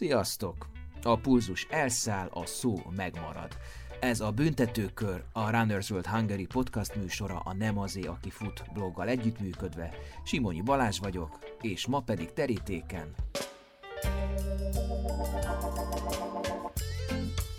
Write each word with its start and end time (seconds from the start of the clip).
Sziasztok! 0.00 0.68
A 1.02 1.16
pulzus 1.16 1.66
elszáll, 1.70 2.28
a 2.32 2.46
szó 2.46 2.74
megmarad. 2.96 3.56
Ez 4.00 4.20
a 4.20 4.30
Büntetőkör, 4.30 5.24
a 5.32 5.50
Runners 5.50 5.90
World 5.90 6.06
Hungary 6.06 6.46
podcast 6.46 6.96
műsora 6.96 7.38
a 7.38 7.54
Nem 7.54 7.78
azé, 7.78 8.02
aki 8.02 8.30
fut 8.30 8.62
bloggal 8.72 9.08
együttműködve. 9.08 9.94
Simonyi 10.24 10.60
Balázs 10.60 10.98
vagyok, 10.98 11.38
és 11.60 11.86
ma 11.86 12.00
pedig 12.00 12.32
terítéken. 12.32 13.14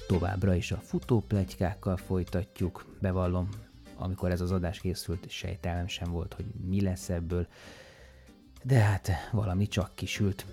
Továbbra 0.07 0.55
is 0.55 0.71
a 0.71 0.77
futóplegykákkal 0.77 1.97
folytatjuk, 1.97 2.85
bevallom, 3.01 3.49
amikor 3.95 4.31
ez 4.31 4.41
az 4.41 4.51
adás 4.51 4.79
készült, 4.79 5.29
sejtelem 5.29 5.87
sem 5.87 6.11
volt, 6.11 6.33
hogy 6.33 6.45
mi 6.69 6.81
lesz 6.81 7.09
ebből, 7.09 7.47
de 8.63 8.79
hát 8.79 9.09
valami 9.31 9.67
csak 9.67 9.95
kisült. 9.95 10.45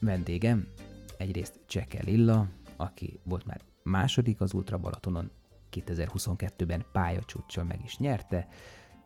Vendégem 0.00 0.68
egyrészt 1.18 1.60
Cseke 1.66 2.02
Lilla, 2.02 2.48
aki 2.76 3.20
volt 3.22 3.46
már 3.46 3.60
második 3.82 4.40
az 4.40 4.54
Ultra 4.54 4.78
Balatonon, 4.78 5.30
2022-ben 5.72 6.84
pályacsúccsal 6.92 7.64
meg 7.64 7.80
is 7.84 7.98
nyerte, 7.98 8.48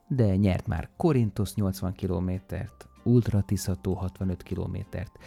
de 0.09 0.37
nyert 0.37 0.67
már 0.67 0.91
Korintos 0.97 1.55
80 1.55 1.93
kilométert, 1.93 2.89
Ultra 3.05 3.43
Tiszató 3.43 3.95
65 3.95 4.43
kilométert, 4.43 5.19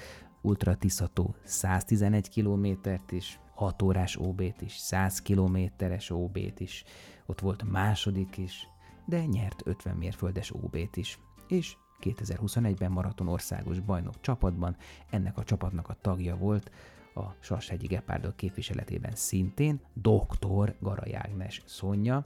Ultra 0.41 0.75
Tiszató 0.75 1.35
111 1.43 2.29
kilométert 2.29 3.11
is, 3.11 3.39
6 3.55 3.81
órás 3.81 4.17
OB-t 4.17 4.61
is, 4.61 4.77
100 4.77 5.21
kilométeres 5.21 6.09
OB-t 6.09 6.59
is, 6.59 6.83
ott 7.25 7.39
volt 7.39 7.63
második 7.71 8.37
is, 8.37 8.67
de 9.05 9.25
nyert 9.25 9.61
50 9.65 9.95
mérföldes 9.95 10.53
OB-t 10.53 10.95
is, 10.95 11.19
és 11.47 11.77
2021-ben 12.05 12.91
maraton 12.91 13.27
országos 13.27 13.79
bajnok 13.79 14.21
csapatban, 14.21 14.75
ennek 15.09 15.37
a 15.37 15.43
csapatnak 15.43 15.89
a 15.89 15.97
tagja 16.01 16.37
volt 16.37 16.71
a 17.15 17.23
Sashegyi 17.39 17.87
Gepárdok 17.87 18.35
képviseletében 18.35 19.15
szintén 19.15 19.79
dr. 19.93 20.75
Garai 20.79 21.13
Ágnes 21.13 21.61
Szonya, 21.65 22.25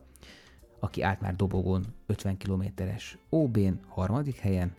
aki 0.80 1.02
állt 1.02 1.22
már 1.22 1.36
dobogón 1.36 1.86
50 2.06 2.38
kilométeres 2.38 3.18
OB-n 3.30 3.80
harmadik 3.88 4.38
helyen, 4.38 4.76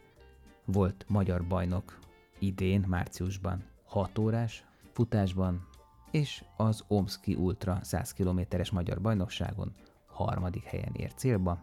volt 0.64 1.04
magyar 1.08 1.46
bajnok 1.46 1.98
idén, 2.38 2.84
márciusban 2.88 3.64
6 3.84 4.18
órás 4.18 4.64
futásban, 4.92 5.68
és 6.10 6.44
az 6.56 6.84
Omski 6.88 7.34
Ultra 7.34 7.78
100 7.82 8.12
kilométeres 8.12 8.70
magyar 8.70 9.00
bajnokságon 9.00 9.74
harmadik 10.06 10.64
helyen 10.64 10.92
ért 10.92 11.18
célba, 11.18 11.62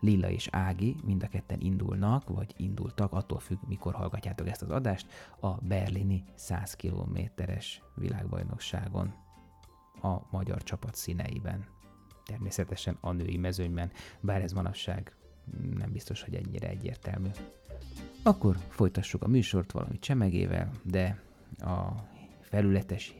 Lilla 0.00 0.30
és 0.30 0.48
Ági 0.52 0.96
mind 1.04 1.22
a 1.22 1.28
ketten 1.28 1.60
indulnak, 1.60 2.28
vagy 2.28 2.54
indultak, 2.56 3.12
attól 3.12 3.38
függ, 3.38 3.58
mikor 3.66 3.94
hallgatjátok 3.94 4.48
ezt 4.48 4.62
az 4.62 4.70
adást, 4.70 5.06
a 5.40 5.54
berlini 5.54 6.24
100 6.34 6.74
kilométeres 6.74 7.82
világbajnokságon 7.94 9.14
a 10.02 10.16
magyar 10.30 10.62
csapat 10.62 10.94
színeiben. 10.94 11.64
Természetesen 12.24 12.96
a 13.00 13.12
női 13.12 13.36
mezőnyben, 13.36 13.90
bár 14.20 14.42
ez 14.42 14.52
manapság 14.52 15.14
nem 15.78 15.92
biztos, 15.92 16.22
hogy 16.22 16.34
ennyire 16.34 16.68
egyértelmű. 16.68 17.28
Akkor 18.22 18.56
folytassuk 18.68 19.22
a 19.22 19.28
műsort 19.28 19.72
valami 19.72 19.98
csemegével, 19.98 20.70
de 20.82 21.22
a 21.58 21.88
felületes 22.40 23.14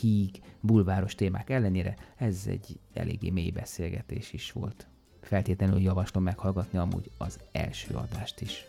híg, 0.00 0.42
bulváros 0.60 1.14
témák 1.14 1.50
ellenére 1.50 1.94
ez 2.16 2.44
egy 2.46 2.80
eléggé 2.92 3.30
mély 3.30 3.50
beszélgetés 3.50 4.32
is 4.32 4.52
volt 4.52 4.88
feltétlenül 5.30 5.80
javaslom 5.80 6.22
meghallgatni 6.22 6.78
amúgy 6.78 7.10
az 7.18 7.38
első 7.52 7.94
adást 7.94 8.40
is. 8.40 8.64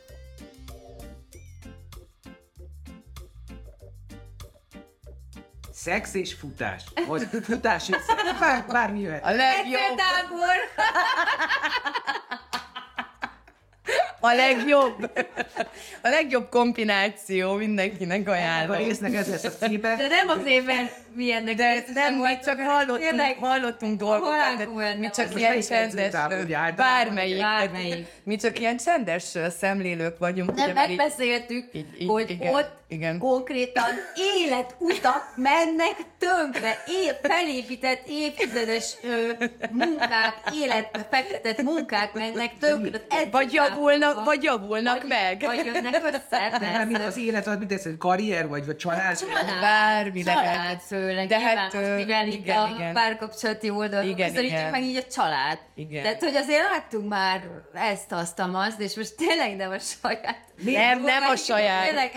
Szex 5.73 6.13
és 6.13 6.33
futás. 6.33 6.83
Vagy 7.07 7.27
futás 7.41 7.89
és 7.89 7.95
szex. 7.95 8.39
Bár, 8.39 8.65
bármi 8.67 8.99
jöhet. 8.99 9.25
A 9.25 9.31
legjobb. 9.31 9.99
A 14.19 14.33
legjobb. 14.33 15.11
A 16.01 16.07
legjobb 16.07 16.49
kombináció 16.49 17.53
mindenkinek 17.53 18.27
ajánlom. 18.27 18.75
A 18.75 18.79
résznek 18.79 19.13
ez 19.13 19.29
lesz 19.29 19.43
a 19.43 19.49
címe. 19.49 19.95
De 19.95 20.07
nem 20.07 20.27
azért, 20.27 20.65
mert 21.11 21.15
milyennek 21.15 21.55
De 21.55 21.83
nem, 21.93 22.13
mi 22.15 22.39
csak 22.45 22.59
hallottunk, 22.59 23.37
hallottunk 23.39 23.99
dolgokat, 23.99 24.97
mi 24.99 25.09
csak 25.09 25.35
ilyen 25.35 25.61
csendes, 25.61 26.13
bármelyik, 26.75 27.37
Bármelyik. 27.39 28.07
mi 28.23 28.35
csak 28.35 28.59
ilyen 28.59 28.77
csendes 28.77 29.37
szemlélők 29.59 30.17
vagyunk. 30.17 30.51
Így- 30.59 30.73
megbeszéltük, 30.73 31.65
így- 31.73 31.85
így- 32.01 32.09
hogy 32.09 32.29
igen, 32.29 32.53
ott 32.53 32.79
igen. 32.87 33.17
konkrétan 33.19 33.83
életutak 34.37 35.33
mennek 35.35 35.95
tönkre, 36.17 36.83
é- 36.87 37.19
felépített 37.21 38.01
évtizedes 38.07 38.93
ö, 39.03 39.31
munkák, 39.71 40.33
életbe 40.61 41.07
fektetett 41.11 41.61
munkák 41.61 42.13
mennek 42.13 42.57
tönkre. 42.59 42.99
Vagy 43.31 43.53
javulnak, 43.53 44.25
vagy 44.25 44.43
javulnak 44.43 45.07
meg. 45.07 45.41
Vagy 45.45 45.65
jönnek 45.65 46.01
össze. 46.13 46.57
Nem, 46.59 47.01
az 47.07 47.17
élet, 47.17 47.47
az 47.47 47.57
mit 47.59 47.71
ez, 47.71 47.83
karrier 47.97 48.47
vagy, 48.47 48.65
vagy 48.65 48.75
család? 48.75 49.17
Bármi 49.61 50.23
lehet. 50.23 50.81
Főleg, 51.01 51.27
De 51.27 51.37
de 51.37 51.43
hát, 51.43 51.57
hát, 51.57 51.73
ö, 51.73 51.95
mivel 51.95 52.27
igen, 52.27 52.57
a 52.57 52.69
igen. 52.75 52.93
párkapcsolati 52.93 53.69
oldalon 53.69 54.15
közelítjük 54.15 54.71
meg 54.71 54.83
így 54.83 54.95
a 54.95 55.11
család. 55.11 55.59
Igen. 55.75 56.03
Tehát, 56.03 56.23
hogy 56.23 56.35
azért 56.35 56.61
láttunk 56.71 57.09
már 57.09 57.41
ezt, 57.73 58.11
azt, 58.11 58.39
azt, 58.53 58.79
és 58.79 58.95
most 58.95 59.15
tényleg 59.15 59.55
nem 59.55 59.71
a 59.71 59.79
saját. 59.79 60.37
Nem, 60.63 61.01
nem 61.01 61.23
a 61.23 61.35
saját. 61.35 61.85
Tényleg. 61.85 62.11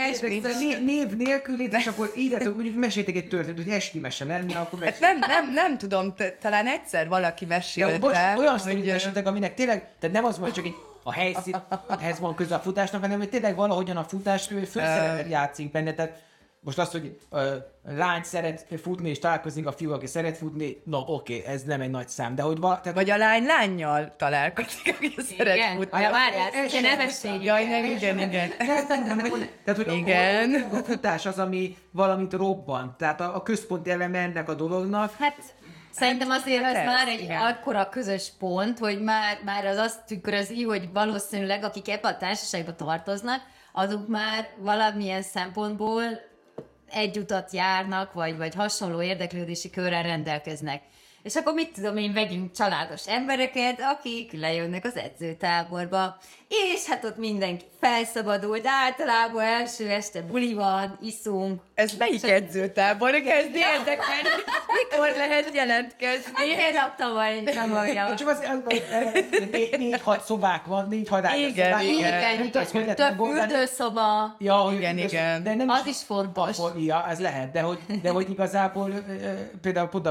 Név, 0.59 0.85
név 0.85 1.17
nélkül, 1.17 1.61
és 1.61 1.87
akkor 1.87 2.13
írjátok, 2.17 2.55
mondjuk 2.55 2.77
meséltek 2.77 3.17
egy 3.17 3.29
történetet, 3.29 3.65
hogy 3.65 3.73
esti 3.73 3.99
mese 3.99 4.25
lenne, 4.25 4.59
akkor 4.59 4.83
Hát 4.83 5.01
nem, 5.01 5.19
nem, 5.19 5.53
nem 5.53 5.79
tudom, 5.79 6.15
talán 6.41 6.67
egyszer 6.67 7.09
valaki 7.09 7.43
Ja, 7.45 7.49
mesélte. 7.49 7.99
bocs, 7.99 8.17
olyan 8.37 8.59
hogy, 8.59 8.85
meséltek, 8.85 9.27
aminek 9.27 9.55
tényleg, 9.55 9.89
tehát 10.01 10.15
nem 10.17 10.25
az 10.25 10.39
hogy 10.39 10.53
csak 10.53 10.65
egy 10.65 10.75
a 11.07 11.13
helyszínhez 11.13 12.19
van 12.21 12.35
köze 12.35 12.55
a 12.55 12.59
futásnak, 12.59 13.01
hanem 13.01 13.19
hogy 13.19 13.29
tényleg 13.29 13.57
valahogyan 13.57 13.97
a 13.97 14.05
futás 14.05 14.47
főszerepet 14.47 15.31
játszik 15.31 15.71
benne. 15.71 15.95
Tehát 15.95 16.23
most 16.65 16.79
az, 16.79 16.91
hogy 16.91 17.17
uh, 17.31 17.43
lány 17.83 18.23
szeret 18.23 18.67
futni, 18.83 19.09
és 19.09 19.19
találkozik 19.19 19.67
a 19.67 19.73
fiú, 19.73 19.93
aki 19.93 20.07
szeret 20.07 20.37
futni, 20.37 20.83
no 20.85 20.99
oké, 20.99 21.39
okay, 21.39 21.53
ez 21.53 21.63
nem 21.63 21.81
egy 21.81 21.91
nagy 21.91 22.09
szám, 22.09 22.35
de 22.35 22.43
hogy 22.43 22.59
vala, 22.59 22.81
tehát, 22.81 22.99
Vagy 22.99 23.11
a 23.11 23.17
lány 23.17 23.45
lányjal 23.45 24.15
találkozik, 24.17 24.95
aki 24.97 25.15
szeret 25.37 25.57
Igen, 25.57 25.77
futni. 25.77 26.01
ja, 26.01 26.11
várjál, 26.11 26.51
Ez 26.53 26.73
ne 26.73 26.97
beszélj. 26.97 27.45
Jaj, 27.45 27.65
nem, 27.65 27.85
igen, 27.85 28.19
igen. 28.19 28.51
tehát, 29.65 29.83
hogy 29.83 29.93
Igen. 29.93 30.55
A, 30.73 30.77
a 30.77 30.83
futás 30.85 31.27
az, 31.27 31.39
ami 31.39 31.77
valamit 31.91 32.33
robban. 32.33 32.95
Tehát 32.99 33.21
a, 33.21 33.35
a 33.35 33.43
központi 33.43 33.91
eleme 33.91 34.19
ennek 34.19 34.49
a 34.49 34.55
dolognak. 34.55 35.15
Hát 35.19 35.37
Szerintem 35.91 36.31
azért 36.31 36.65
ez 36.65 36.73
persze, 36.73 36.85
már 36.85 37.09
egy 37.09 37.21
igen. 37.21 37.41
akkora 37.41 37.89
közös 37.89 38.33
pont, 38.39 38.79
hogy 38.79 39.03
már, 39.03 39.39
már 39.45 39.65
az 39.67 39.77
azt 39.77 40.07
tükrözi, 40.07 40.63
hogy 40.63 40.89
valószínűleg 40.93 41.65
akik 41.65 41.89
ebbe 41.89 42.09
a 42.09 42.17
társaságba 42.17 42.75
tartoznak, 42.75 43.41
azok 43.73 44.09
már 44.09 44.49
valamilyen 44.59 45.23
szempontból 45.23 46.03
egy 46.95 47.19
utat 47.19 47.53
járnak, 47.53 48.13
vagy, 48.13 48.37
vagy 48.37 48.55
hasonló 48.55 49.03
érdeklődési 49.03 49.71
körrel 49.71 50.03
rendelkeznek. 50.03 50.83
És 51.23 51.35
akkor 51.35 51.55
mit 51.55 51.73
tudom 51.73 51.97
én, 51.97 52.13
vegyünk 52.13 52.53
családos 52.53 53.09
embereket, 53.09 53.81
akik 53.81 54.33
lejönnek 54.33 54.85
az 54.85 54.97
edzőtáborba, 54.97 56.17
és 56.75 56.87
hát 56.87 57.05
ott 57.05 57.17
mindenki 57.17 57.65
felszabadult, 57.81 58.67
általában 58.67 59.43
első 59.43 59.89
este 59.89 60.23
buli 60.23 60.55
van, 60.55 60.99
iszunk, 61.03 61.61
Ez 61.75 61.93
melyik 61.99 62.25
edzőtábor? 62.29 63.11
Kezd 63.11 63.55
érdekelni. 63.55 64.29
Mikor 64.91 65.13
lehet 65.17 65.51
jelentkezni? 65.55 66.33
Én 66.47 66.73
raktam 66.73 67.15
nem 67.45 68.15
Csak 68.17 68.29
az, 68.29 68.39
az, 68.39 68.59
az 68.69 69.39
négy, 69.51 69.79
négy, 69.79 70.01
hat 70.01 70.25
szobák 70.25 70.65
van, 70.65 70.89
négy 70.89 71.09
hat 71.09 71.25
ágyas 71.25 71.49
Igen, 71.51 71.67
szobák. 71.71 71.85
igen. 71.85 72.45
Igen, 72.45 72.73
igen. 72.83 72.95
Több 72.95 73.27
fürdőszoba, 73.27 74.37
Ja, 74.39 74.55
hogy- 74.55 74.75
Igen, 74.75 74.99
igen. 74.99 75.43
De 75.43 75.55
nem 75.55 75.69
az 75.69 75.87
is 75.87 75.97
fontos. 76.07 76.57
Ja, 76.79 77.07
ez 77.09 77.21
lehet, 77.21 77.53
de 77.53 77.61
hogy, 77.61 77.79
de 78.03 78.11
hogy 78.11 78.31
igazából 78.31 78.91
például 79.63 79.89
pont 79.89 80.07
a, 80.07 80.11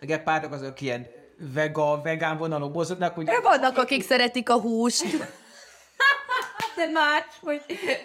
a 0.00 0.04
gepárdok 0.06 0.52
azok 0.52 0.80
ilyen 0.80 1.06
vega, 1.54 2.00
vegán 2.04 2.36
vonalon 2.38 2.70
mozognak, 2.70 3.14
hogy 3.14 3.24
De 3.24 3.40
vannak, 3.42 3.78
akik 3.78 4.02
szeretik 4.02 4.50
a 4.50 4.60
húst. 4.60 5.04
De 6.76 6.86
más, 6.92 7.24
hogy 7.40 7.60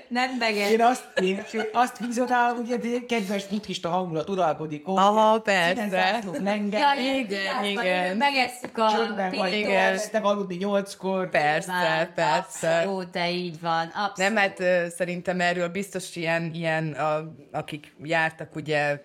nem 0.08 0.36
meged. 0.40 0.72
én 0.72 0.82
azt, 0.82 1.04
én, 1.22 1.44
azt 1.74 1.98
vizionálom, 1.98 2.56
hogy 2.56 2.72
egy 2.72 3.06
kedves 3.06 3.46
buddhista 3.46 3.90
hangulat 3.90 4.30
uralkodik. 4.30 4.88
ott. 4.88 4.98
Aha, 4.98 5.40
persze. 5.40 6.20
Lenge, 6.44 6.78
Ja, 6.78 7.14
igen, 7.20 7.64
igen. 7.64 8.18
Megesszük 8.18 8.78
a 8.78 8.92
csöndben 8.92 9.32
vagy, 9.32 9.54
Igen. 9.54 10.00
te 10.12 10.18
aludni 10.18 10.56
nyolckor. 10.56 11.30
Persze, 11.30 12.12
persze. 12.16 12.78
Abszolút, 12.78 13.10
de 13.10 13.30
így 13.32 13.60
van. 13.62 13.88
Abszolút. 13.88 14.18
Nem, 14.18 14.36
hát 14.36 14.64
szerintem 14.92 15.42
erről 15.42 15.68
biztos 15.68 16.16
ilyen, 16.16 16.52
ilyen 16.54 16.92
a, 16.92 17.34
akik 17.52 17.96
jártak 18.04 18.56
ugye 18.56 19.02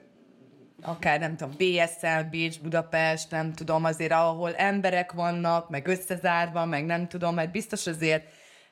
akár 0.83 1.19
nem 1.21 1.37
tudom, 1.37 1.55
BSL, 1.57 2.29
Bécs, 2.31 2.61
Budapest, 2.61 3.31
nem 3.31 3.53
tudom, 3.53 3.85
azért 3.85 4.12
ahol 4.12 4.55
emberek 4.55 5.12
vannak, 5.12 5.71
meg 5.71 5.87
összezárva, 5.87 6.65
meg 6.65 6.85
nem 6.85 7.09
tudom, 7.09 7.35
mert 7.35 7.51
biztos 7.51 7.87
azért 7.87 8.25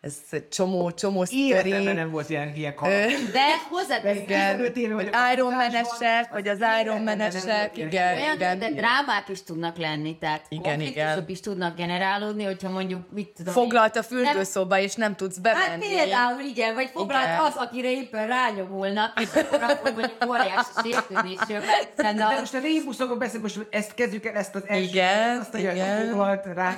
ez 0.05 0.41
csomó, 0.51 0.91
csomó 0.91 1.25
Életemben 1.31 1.81
sztori. 1.81 1.95
nem 1.97 2.11
volt 2.11 2.31
ilyen, 2.31 2.53
ilyen 2.57 2.75
kaland. 2.75 3.11
De 3.33 3.41
hozzáteszem, 3.71 4.23
Igen. 4.23 4.51
15 4.57 4.77
éve 4.77 4.95
vagyok. 4.95 5.15
Iron 5.33 5.55
Man-esek, 5.55 6.33
vagy 6.33 6.49
az 6.49 6.59
Iron 6.83 7.03
Man-esek, 7.03 7.77
igen, 7.77 8.17
olyan, 8.17 8.35
igen. 8.35 8.59
de 8.59 8.71
drámák 8.71 9.29
is 9.29 9.43
tudnak 9.43 9.77
lenni, 9.77 10.19
tehát 10.19 10.45
Igen, 10.49 10.63
konfliktusok 10.63 11.09
igen. 11.11 11.25
is 11.27 11.41
tudnak 11.41 11.77
generálódni, 11.77 12.45
hogyha 12.45 12.71
mondjuk, 12.71 13.01
mit 13.13 13.29
tudom 13.37 13.53
Foglalt 13.53 13.97
a 13.97 14.03
fürdőszoba, 14.03 14.79
és 14.79 14.95
nem 14.95 15.17
tudsz 15.17 15.39
Hát 15.43 15.43
bemenni. 15.43 15.87
például 15.89 16.41
igen, 16.41 16.75
vagy 16.75 16.91
foglalt 16.93 17.25
Igen. 17.25 17.39
az, 17.39 17.55
akire 17.57 17.91
éppen 17.91 18.27
rányomulnak, 18.27 19.21
és 19.21 19.29
akkor 19.51 19.93
mondjuk 19.95 20.25
óriási 20.29 20.71
sértődésről. 20.83 21.61
De 21.97 22.13
De 22.13 22.37
most 22.41 22.55
a 22.55 22.59
rébuszokról 22.59 23.17
beszélünk, 23.17 23.43
most 23.43 23.67
ezt 23.71 23.95
kezdjük 23.95 24.25
el, 24.27 24.35
ezt 24.35 24.55
az 24.55 24.63
első, 24.67 24.83
Igen, 24.83 25.39
azt 25.39 25.55
a 25.55 25.59
igen. 25.59 26.09
foglalt 26.09 26.47
rá. 26.55 26.77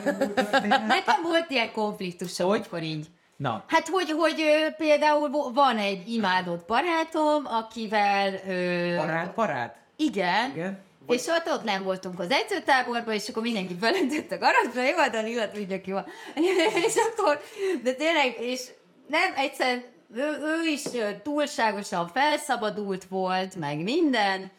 Nekem 0.87 1.23
volt 1.23 1.47
ilyen 1.49 1.73
konfliktusom, 1.73 2.49
Hogy? 2.49 2.57
amikor 2.59 2.83
így. 2.83 3.07
Na, 3.37 3.65
Hát, 3.69 3.89
hogy, 3.89 4.11
hogy 4.11 4.43
például 4.77 5.53
van 5.53 5.79
egy 5.79 6.09
imádott 6.09 6.67
barátom, 6.67 7.47
akivel... 7.47 8.35
Ö, 8.49 8.97
parát, 8.97 9.33
parát. 9.33 9.77
Igen. 9.97 10.51
Igen. 10.51 10.85
És 11.09 11.27
ott, 11.27 11.47
ott 11.53 11.65
nem 11.65 11.83
voltunk 11.83 12.21
az 12.21 12.31
edzőtáborban, 12.31 13.15
és 13.15 13.29
akkor 13.29 13.43
mindenki 13.43 13.77
felentett 13.81 14.33
a 14.33 14.39
garázsba, 14.39 14.83
jó, 14.83 14.97
hát 14.97 15.15
a 15.15 15.27
illat 15.27 15.53
tudja 15.53 15.81
ki 15.81 15.93
van. 15.93 16.07
és 16.87 16.95
akkor, 16.97 17.41
de 17.83 17.93
tényleg, 17.93 18.37
és 18.41 18.61
nem 19.07 19.33
egyszer, 19.37 19.85
ő, 20.15 20.23
ő 20.41 20.69
is 20.69 20.83
túlságosan 21.23 22.09
felszabadult 22.09 23.05
volt, 23.05 23.57
meg 23.57 23.83
minden, 23.83 24.51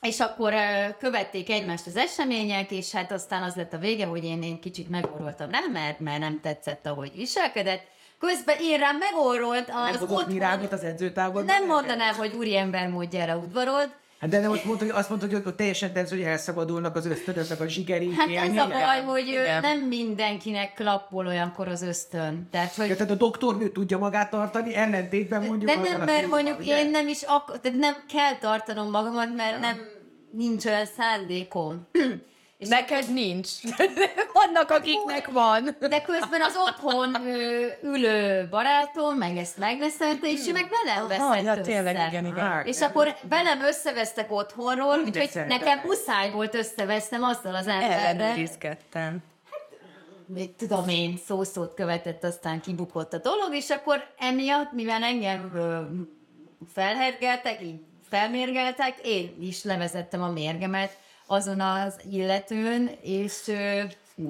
és 0.00 0.20
akkor 0.20 0.54
követték 0.98 1.50
egymást 1.50 1.86
az 1.86 1.96
események, 1.96 2.70
és 2.70 2.92
hát 2.92 3.12
aztán 3.12 3.42
az 3.42 3.54
lett 3.54 3.72
a 3.72 3.78
vége, 3.78 4.06
hogy 4.06 4.24
én, 4.24 4.42
én 4.42 4.60
kicsit 4.60 4.88
megoroltam 4.88 5.50
rá, 5.50 5.60
mert, 5.72 6.00
mert 6.00 6.18
nem 6.18 6.40
tetszett, 6.40 6.86
ahogy 6.86 7.12
viselkedett. 7.14 7.82
Közben 8.18 8.56
én 8.60 8.78
rám 8.78 8.96
megorolt 8.96 9.66
Nem 9.66 9.76
az 9.76 9.96
fogok 9.96 10.18
otthon- 10.18 10.72
az 10.72 10.84
edzőtáborban. 10.84 11.44
Nem 11.44 11.66
mondanám, 11.66 12.14
hogy 12.14 12.34
úriember 12.34 12.88
módjára 12.88 13.36
udvarod, 13.36 13.90
Hát 14.18 14.30
de 14.30 14.40
nem 14.40 14.50
ott 14.50 14.64
mondta, 14.64 14.84
hogy 14.84 14.94
azt 14.94 15.08
mondta, 15.08 15.26
hogy 15.26 15.42
ott 15.46 15.56
teljesen 15.56 15.92
tetsz, 15.92 16.10
hogy 16.10 16.20
elszabadulnak 16.20 16.96
az 16.96 17.06
ösztönöznek 17.06 17.60
a 17.60 17.66
zsigeri. 17.68 18.12
Hát 18.12 18.28
ez 18.28 18.56
a 18.56 18.68
baj, 18.68 19.02
hogy 19.02 19.26
Igen. 19.26 19.60
nem 19.60 19.78
mindenkinek 19.78 20.74
klappol 20.74 21.26
olyankor 21.26 21.68
az 21.68 21.82
ösztön. 21.82 22.48
Tehát, 22.50 22.74
hogy 22.74 22.88
Ja, 22.88 22.96
tehát 22.96 23.12
a 23.12 23.14
doktornő 23.14 23.68
tudja 23.68 23.98
magát 23.98 24.30
tartani, 24.30 24.74
ellentétben 24.74 25.42
mondjuk... 25.42 25.70
de 25.70 25.80
nem, 25.80 25.98
mert 25.98 26.10
fiúval, 26.20 26.28
mondjuk 26.28 26.58
ugye? 26.58 26.80
én 26.80 26.90
nem 26.90 27.08
is 27.08 27.22
ak- 27.22 27.60
tehát 27.60 27.78
nem 27.78 27.94
kell 28.12 28.36
tartanom 28.40 28.90
magamat, 28.90 29.36
mert 29.36 29.60
nem 29.60 29.76
nincs 30.30 30.64
olyan 30.64 30.86
szándékom. 30.96 31.88
És 32.58 32.68
Neked 32.68 33.12
nincs. 33.12 33.48
Vannak, 34.32 34.70
akiknek 34.70 35.30
van. 35.30 35.76
de 35.80 36.00
közben 36.02 36.42
az 36.42 36.56
otthon 36.56 37.16
ülő 37.82 38.48
barátom 38.50 39.16
meg 39.16 39.36
ezt 39.36 39.58
megbeszélte, 39.58 40.28
és 40.30 40.46
ő 40.48 40.52
meg 40.52 40.68
velem 40.84 41.08
veszett 41.08 41.44
ja, 41.44 41.52
össze. 41.52 41.60
tényleg, 41.60 42.08
igen, 42.08 42.26
igen. 42.26 42.38
Hát, 42.38 42.66
És 42.66 42.80
akkor 42.80 43.16
velem 43.28 43.62
összevesztek 43.62 44.32
otthonról, 44.32 44.98
úgyhogy 44.98 45.30
nekem 45.48 45.80
muszáj 45.84 46.30
volt 46.30 46.54
összevesznem 46.54 47.22
azzal 47.22 47.54
az 47.54 47.66
emberrel, 47.66 47.98
Ellenőrizgettem. 47.98 49.18
mit 50.26 50.50
tudom 50.50 50.88
én, 50.88 51.16
szószót 51.26 51.74
követett, 51.74 52.24
aztán 52.24 52.60
kibukott 52.60 53.12
a 53.12 53.18
dolog, 53.18 53.54
és 53.54 53.70
akkor 53.70 54.14
emiatt, 54.18 54.72
mivel 54.72 55.02
engem 55.02 55.52
felhergeltek, 56.74 57.62
így 57.62 57.80
felmérgeltek, 58.08 58.94
én 59.02 59.36
is 59.40 59.64
levezettem 59.64 60.22
a 60.22 60.28
mérgemet 60.30 60.98
azon 61.30 61.60
az 61.60 61.94
illetőn, 62.10 62.90
és 63.02 63.32
ö, 63.46 63.80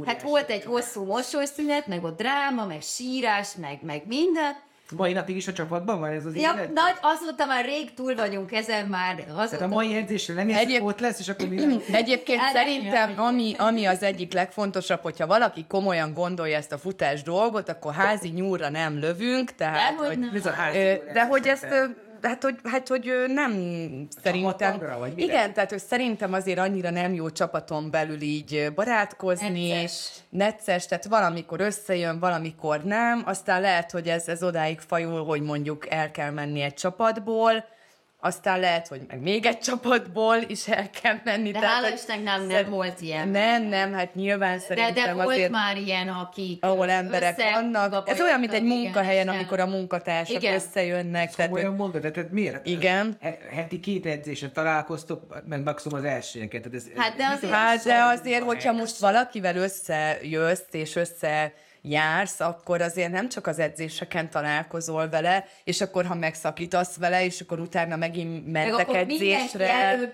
hát 0.06 0.22
volt 0.22 0.50
egy 0.50 0.64
hosszú 0.64 1.04
mosolyszünet, 1.04 1.86
meg 1.86 2.04
ott 2.04 2.18
dráma, 2.18 2.64
meg 2.66 2.82
sírás, 2.82 3.48
meg, 3.60 3.78
meg 3.82 4.02
minden. 4.06 4.52
Mai 4.96 5.12
napig 5.12 5.36
is 5.36 5.48
a 5.48 5.52
csapatban 5.52 6.00
van 6.00 6.10
ez 6.10 6.24
az 6.24 6.34
Ja, 6.36 6.52
élet? 6.56 6.72
nagy, 6.72 6.94
azóta 7.00 7.46
már 7.46 7.64
rég 7.64 7.94
túl 7.94 8.14
vagyunk 8.14 8.52
ezen 8.52 8.86
már. 8.86 9.14
Tehát 9.14 9.30
a 9.36 9.40
Azóta, 9.40 9.66
mai 9.66 9.94
edzésre 9.96 10.34
nem 10.34 10.48
Egyéb- 10.50 10.82
ott 10.82 11.00
lesz, 11.00 11.18
és 11.18 11.28
akkor 11.28 11.48
mi 11.48 11.76
Egyébként 11.92 12.40
El- 12.40 12.50
szerintem, 12.52 13.20
ami, 13.20 13.54
ami 13.58 13.84
az 13.86 14.02
egyik 14.02 14.32
legfontosabb, 14.32 15.00
hogyha 15.02 15.26
valaki 15.26 15.64
komolyan 15.68 16.12
gondolja 16.14 16.56
ezt 16.56 16.72
a 16.72 16.78
futás 16.78 17.22
dolgot, 17.22 17.68
akkor 17.68 17.92
házi 17.94 18.28
nyúlra 18.28 18.68
nem 18.68 18.98
lövünk, 18.98 19.54
tehát, 19.54 19.90
Dehogy 19.90 20.06
hogy, 20.06 20.18
nem. 20.18 20.30
Bizony, 20.32 20.52
házi 20.52 20.78
ö, 20.78 20.94
de 21.12 21.26
hogy 21.26 21.46
ezt, 21.46 21.64
ö, 21.70 21.84
hát 22.22 22.42
hogy, 22.42 22.56
hát, 22.64 22.88
hogy 22.88 23.12
nem 23.26 23.52
szerintem, 24.22 24.78
vagy 24.98 25.14
mire? 25.14 25.32
igen, 25.32 25.52
tehát 25.52 25.70
hogy 25.70 25.78
szerintem 25.78 26.32
azért 26.32 26.58
annyira 26.58 26.90
nem 26.90 27.14
jó 27.14 27.30
csapaton 27.30 27.90
belül 27.90 28.20
így 28.20 28.72
barátkozni, 28.74 29.68
Necces. 29.68 30.10
necces, 30.28 30.86
tehát 30.86 31.04
valamikor 31.04 31.60
összejön, 31.60 32.18
valamikor 32.18 32.82
nem, 32.84 33.22
aztán 33.26 33.60
lehet, 33.60 33.90
hogy 33.90 34.08
ez, 34.08 34.28
ez 34.28 34.42
odáig 34.42 34.80
fajul, 34.80 35.24
hogy 35.24 35.40
mondjuk 35.42 35.90
el 35.90 36.10
kell 36.10 36.30
menni 36.30 36.60
egy 36.60 36.74
csapatból, 36.74 37.64
aztán 38.20 38.60
lehet, 38.60 38.88
hogy 38.88 39.00
meg 39.08 39.20
még 39.20 39.46
egy 39.46 39.58
csapatból 39.58 40.36
is 40.46 40.68
el 40.68 40.90
kell 41.02 41.16
menni. 41.24 41.50
de 41.50 41.58
tehát, 41.58 41.74
hála 41.74 41.94
Istennek 41.94 42.24
nem, 42.24 42.46
nem 42.46 42.70
volt 42.70 43.00
ilyen. 43.00 43.28
Nem, 43.28 43.62
nem, 43.62 43.92
hát 43.92 44.14
nyilván 44.14 44.56
De, 44.56 44.58
szerintem 44.58 45.04
de 45.04 45.12
volt 45.12 45.28
azért, 45.36 45.50
már 45.50 45.76
ilyen, 45.76 46.08
akik 46.08 46.64
ahol 46.64 46.90
emberek 46.90 47.42
vannak. 47.52 48.08
Ez 48.08 48.20
olyan, 48.20 48.40
mint 48.40 48.52
egy 48.52 48.64
igen, 48.64 48.76
munkahelyen, 48.78 49.28
és 49.28 49.34
amikor 49.34 49.60
a 49.60 49.66
munkatársak 49.66 50.42
Igen. 50.42 50.54
összejönnek. 50.54 51.34
Tehát, 51.34 51.52
Olyan 51.52 51.74
mondod, 51.74 52.02
de 52.02 52.10
tehát 52.10 52.30
miért? 52.30 52.66
Igen. 52.66 53.16
He- 53.20 53.38
Heti 53.54 53.80
két 53.80 54.06
edzésen 54.06 54.52
találkoztok, 54.52 55.42
meg 55.48 55.62
maximum 55.62 55.98
az. 55.98 56.02
Tehát 56.04 56.74
ez, 56.74 56.84
Hát 56.96 57.16
de 57.16 57.26
azért- 57.26 57.52
Hát 57.52 57.84
de 57.84 58.02
azért, 58.02 58.42
hogyha 58.42 58.72
most 58.72 58.98
valakivel 58.98 59.56
összejössz 59.56 60.62
és 60.70 60.96
össze 60.96 61.52
jársz, 61.90 62.40
akkor 62.40 62.80
azért 62.80 63.10
nem 63.12 63.28
csak 63.28 63.46
az 63.46 63.58
edzéseken 63.58 64.30
találkozol 64.30 65.08
vele, 65.08 65.44
és 65.64 65.80
akkor 65.80 66.04
ha 66.06 66.14
megszakítasz 66.14 66.96
vele, 66.96 67.24
és 67.24 67.40
akkor 67.40 67.60
utána 67.60 67.96
megint 67.96 68.52
Meg 68.52 68.68
mentek 68.68 68.86
mindenki 69.06 69.32
edzésre. 69.32 69.66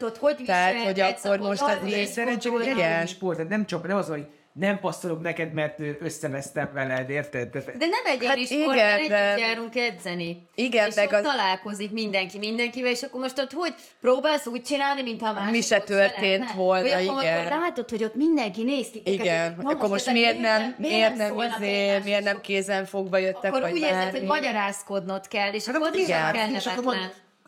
ott 0.03 0.19
hogy 0.19 0.37
Tehát, 0.47 0.83
hogy 0.83 1.01
akkor 1.01 1.39
most 1.39 1.61
arra 1.63 1.81
azért 1.81 2.01
is 2.01 2.09
Szerencsére 2.09 2.49
gondolj. 2.55 2.71
egy 2.71 2.77
Igen. 2.79 2.91
ilyen 2.91 3.07
sport, 3.07 3.37
tehát 3.37 3.51
nem 3.51 3.67
csak, 3.67 3.87
nem 3.87 3.97
az, 3.97 4.09
hogy 4.09 4.27
nem 4.59 4.79
passzolok 4.81 5.23
neked, 5.23 5.53
mert 5.53 5.79
összevesztem 6.01 6.71
veled, 6.73 7.11
érted? 7.11 7.49
Tehát- 7.49 7.77
De 7.77 7.87
nem 7.87 8.05
egy 8.05 8.27
Hát 8.27 8.37
igen, 8.37 8.69
mert 8.77 9.09
de- 9.09 9.39
járunk 9.39 9.77
edzeni. 9.77 10.49
Igen, 10.55 10.89
és 10.89 10.95
meg 10.95 11.07
ott 11.07 11.13
az- 11.13 11.23
találkozik 11.23 11.91
mindenki 11.91 12.39
mindenkivel, 12.39 12.91
és 12.91 13.03
akkor 13.03 13.21
most 13.21 13.39
ott 13.39 13.53
hogy 13.53 13.75
próbálsz 14.01 14.47
úgy 14.47 14.63
csinálni, 14.63 15.03
mintha 15.03 15.29
a 15.29 15.33
másik 15.33 15.63
se 15.63 15.77
ott 15.79 15.85
történt 15.85 16.21
szeretne? 16.21 16.55
volna, 16.55 16.89
Vagy 16.95 17.07
akkor, 17.07 17.23
igen. 17.23 17.39
Akkor 17.47 17.51
látod, 17.59 17.91
hogy 17.91 18.05
ott 18.05 18.15
mindenki 18.15 18.63
néz 18.63 18.91
ki. 18.91 19.03
Igen, 19.05 19.57
Na, 19.63 19.71
akkor 19.71 19.89
most 19.89 20.13
miért 20.13 20.39
nem, 20.41 20.75
miért 20.79 21.17
nem, 21.17 21.31
egymáshoz? 21.39 21.59
miért 22.05 22.25
nem 22.25 22.41
kézen 22.41 22.85
fogva 22.85 23.17
jöttek, 23.19 23.51
Akkor 23.51 23.61
vagy 23.61 23.73
úgy 23.73 23.81
érzed, 23.81 24.11
hogy 24.11 24.23
magyarázkodnod 24.23 25.29
kell, 25.29 25.53
és 25.53 25.67
Hát 25.67 25.77
akkor 25.77 25.95
igen, 25.97 26.55
és 26.55 26.67
akkor 26.67 26.97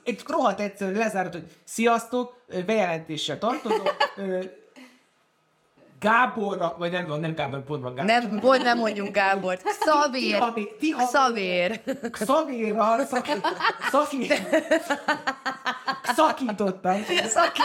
egy 0.04 0.20
rohadt 0.26 0.60
egyszerű 0.60 0.92
lezárod, 0.96 1.32
hogy 1.32 1.44
sziasztok, 1.64 2.44
bejelentéssel 2.66 3.38
tartozom, 3.38 3.86
Gáborra, 6.06 6.75
vagy 6.78 6.92
nem 6.92 7.06
van, 7.06 7.20
nem 7.20 7.34
Gábor, 7.34 7.62
pont 7.64 7.82
van 7.82 7.94
Gábor. 7.94 8.10
Nem, 8.10 8.38
pont 8.40 8.62
nem 8.62 8.78
mondjunk 8.78 9.14
Gábort. 9.14 9.62
Szavér. 9.80 10.38
Tihamér. 10.78 11.08
Szavér. 11.10 11.80
Szavérral 12.12 13.06
szakít, 13.06 13.46
szakít, 13.90 14.42
szakítottam. 16.16 17.04
Szaki, 17.28 17.60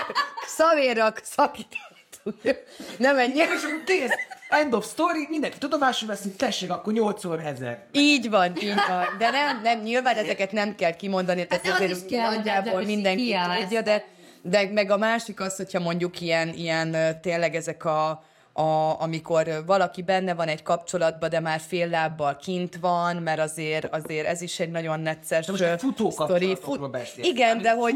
szavérrak 0.46 1.20
szakítottuk. 1.24 2.64
Nem 2.98 3.18
ennyi. 3.18 3.38
És 3.38 3.66
kész. 3.86 4.12
End 4.50 4.74
of 4.74 4.86
story, 4.86 5.28
mindenki 5.30 5.58
tudomásul 5.58 6.08
veszik, 6.08 6.36
tessék, 6.36 6.72
akkor 6.72 6.94
8 6.94 7.24
ezer. 7.46 7.86
Így 7.92 8.30
van, 8.30 8.52
így 8.62 8.82
van. 8.88 9.06
De 9.18 9.30
nem, 9.30 9.62
nem, 9.62 9.80
nyilván 9.80 10.16
ezeket 10.16 10.52
nem 10.52 10.76
kell 10.76 10.96
kimondani, 10.96 11.48
tehát 11.48 11.66
Hát 11.66 11.76
az 11.76 11.82
azért 11.82 12.06
kell, 12.06 12.36
nagyjából 12.36 12.80
de 12.80 12.86
mindenki 12.86 13.36
tudja, 13.60 13.82
de, 13.82 14.06
de 14.42 14.70
meg 14.74 14.92
a 14.92 14.98
másik 14.98 15.40
az, 15.40 15.56
hogyha 15.56 15.80
mondjuk 15.80 16.22
ilyen, 16.22 16.50
ilyen 16.50 16.96
tényleg 17.22 17.56
ezek 17.56 17.86
a 17.86 18.24
a, 18.54 19.02
amikor 19.02 19.64
valaki 19.66 20.02
benne 20.02 20.34
van 20.34 20.48
egy 20.48 20.64
kapcsolatban, 20.64 21.30
de 21.30 21.40
már 21.40 21.60
fél 21.60 21.88
lábbal 21.88 22.36
kint 22.36 22.78
van, 22.82 23.16
mert 23.16 23.40
azért, 23.40 23.96
azért 23.96 24.28
ez 24.28 24.42
is 24.42 24.60
egy 24.60 24.72
nagyon 24.72 25.00
necces 25.00 25.46
De 25.46 25.52
most 25.52 25.80
futó 25.80 26.10
sztori. 26.10 26.58
beszélsz. 26.92 27.28
Igen, 27.28 27.62
de 27.62 27.72
hogy 27.72 27.96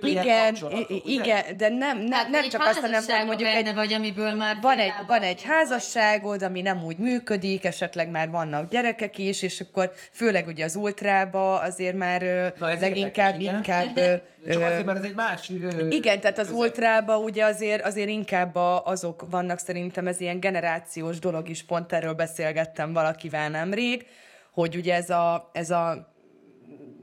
igen, 0.00 0.54
igen, 1.04 1.56
de 1.56 1.68
nem, 1.68 1.98
nem, 1.98 2.26
Hát 2.26 2.28
nem 2.28 2.48
csak 2.48 2.60
azt, 2.60 2.78
hanem 2.78 3.02
hogy 3.04 3.26
mondjuk 3.26 3.48
egy 3.48 3.74
vagy, 3.74 3.92
amiből 3.92 4.34
már 4.34 4.58
van 4.60 4.78
egy, 4.78 4.92
van 5.06 5.22
egy 5.22 5.42
házasságod, 5.42 6.42
ami 6.42 6.60
nem 6.60 6.84
úgy 6.84 6.96
működik, 6.96 7.64
esetleg 7.64 8.10
már 8.10 8.30
vannak 8.30 8.70
gyerekek 8.70 9.18
is, 9.18 9.42
és 9.42 9.60
akkor 9.60 9.92
főleg 10.12 10.46
ugye 10.46 10.64
az 10.64 10.76
ultrába 10.76 11.58
azért 11.60 11.96
már 11.96 12.22
Na, 12.58 12.70
ez 12.70 12.80
leginkább 12.80 13.40
érdekes, 13.40 13.84
inkább... 13.84 14.22
Csak 14.52 14.62
azért, 14.62 14.84
mert 14.84 14.98
ez 14.98 15.04
egy 15.04 15.14
másik... 15.14 15.62
ö, 15.62 15.88
igen, 15.88 16.20
tehát 16.20 16.38
az 16.38 16.50
ultrába 16.50 17.18
ugye 17.18 17.44
azért, 17.44 17.84
azért 17.84 18.08
inkább 18.08 18.54
azok 18.84 19.26
vannak 19.30 19.58
szerintem, 19.96 20.06
ez 20.06 20.20
ilyen 20.20 20.40
generációs 20.40 21.18
dolog 21.18 21.48
is, 21.48 21.64
pont 21.64 21.92
erről 21.92 22.14
beszélgettem 22.14 22.92
valakivel 22.92 23.48
nemrég, 23.48 24.06
hogy 24.52 24.76
ugye 24.76 24.94
ez 24.94 25.10
a, 25.10 25.50
ez 25.52 25.70
a 25.70 26.12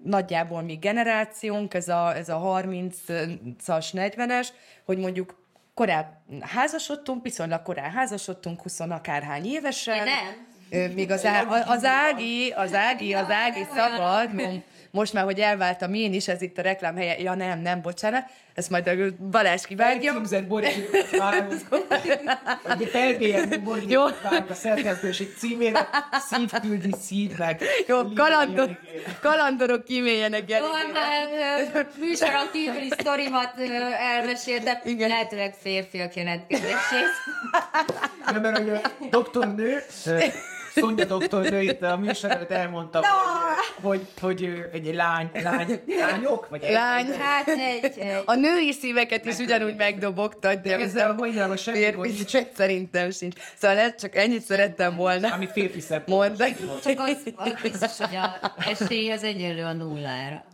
nagyjából 0.03 0.61
mi 0.61 0.75
generációnk, 0.75 1.73
ez 1.73 1.87
a, 1.87 2.15
ez 2.15 2.29
a 2.29 2.39
30-as, 2.39 3.87
40-es, 3.93 4.47
hogy 4.85 4.97
mondjuk 4.97 5.47
korábban 5.73 6.41
házasodtunk, 6.41 7.23
viszonylag 7.23 7.61
korán 7.61 7.91
házasodtunk, 7.91 8.61
20 8.61 8.79
akárhány 8.79 9.45
évesen. 9.45 9.97
Én 9.97 10.03
nem. 10.03 10.51
Ö, 10.89 10.93
Míg 10.93 11.11
az, 11.11 11.25
Á- 11.25 11.67
az 11.67 11.85
Ági, 11.85 12.51
az 12.55 12.73
Ági, 12.73 13.13
az 13.13 13.29
Ági 13.29 13.65
szakad, 13.75 14.29
most 14.95 15.13
már, 15.13 15.23
hogy 15.23 15.39
elváltam 15.39 15.93
én 15.93 16.13
is, 16.13 16.27
ez 16.27 16.41
itt 16.41 16.57
a 16.57 16.61
reklám 16.61 16.95
helye. 16.95 17.19
Ja 17.19 17.33
nem, 17.33 17.59
nem, 17.59 17.81
bocsánat, 17.81 18.25
ezt 18.53 18.69
majd 18.69 18.87
a 18.87 19.23
Balázs 19.29 19.65
kivágja. 19.65 20.21
Boris 20.47 20.71
Ugye 22.75 22.87
felbélyezni 22.87 23.57
Boris 23.57 23.83
Jó. 23.87 24.03
a 24.49 24.53
szerkesztőség 24.53 25.33
címére, 25.37 25.89
szív 26.29 26.49
küldi 26.61 26.93
szívnek. 27.01 27.63
Jó, 27.87 28.13
kalandor, 28.15 28.79
kalandorok 29.21 29.83
kíméljenek 29.83 30.51
el. 30.51 30.59
Jó, 30.59 30.67
már 30.93 31.27
ö, 31.73 31.79
műsoron 31.99 32.49
kívüli 32.51 32.89
sztorimat 32.99 33.53
ö, 33.57 33.63
elmeséltem, 33.99 34.77
Igen. 34.83 35.09
lehetőleg 35.09 35.53
férfiak 35.61 36.15
jelentkezését. 36.15 37.09
Nem, 38.31 38.41
mert 38.41 38.57
hogy 38.57 38.69
a 38.69 38.81
doktornő, 39.09 39.83
Szonya 40.75 41.05
doktornő 41.05 41.61
itt 41.61 41.81
a 41.81 41.97
műsor 41.97 42.31
előtt 42.31 42.51
elmondta, 42.51 43.05
hogy, 43.81 44.01
hogy 44.21 44.43
ő 44.43 44.69
egy 44.73 44.93
lány, 44.95 45.29
lány, 45.43 45.81
lányok, 45.99 46.49
vagy 46.49 46.63
egy- 46.63 46.71
Lány, 46.73 47.11
Hát 47.19 47.47
egy, 47.47 47.83
egy 47.97 48.21
a 48.25 48.35
női 48.35 48.71
szíveket 48.71 49.25
is 49.25 49.37
ugyanúgy 49.37 49.75
megdobogtad, 49.75 50.59
de 50.59 50.77
Ezzel 50.77 51.09
a 51.09 51.13
magyarul 51.13 51.55
semmi 51.55 51.77
férfi 51.77 52.47
szerintem 52.55 53.11
sincs. 53.11 53.35
Szóval 53.57 53.77
ez 53.77 53.91
csak 53.99 54.15
ennyit 54.15 54.41
szerettem 54.41 54.95
volna 54.95 55.33
ami 55.33 55.47
férfi 55.51 55.79
szebb. 55.79 56.07
mondani. 56.07 56.55
csak 56.83 56.99
az, 56.99 57.17
az 57.35 57.53
biztos, 57.61 57.97
hogy 57.97 58.15
a 58.15 58.53
esély 58.69 59.11
az 59.11 59.23
egyenlő 59.23 59.63
a 59.63 59.73
nullára. 59.73 60.45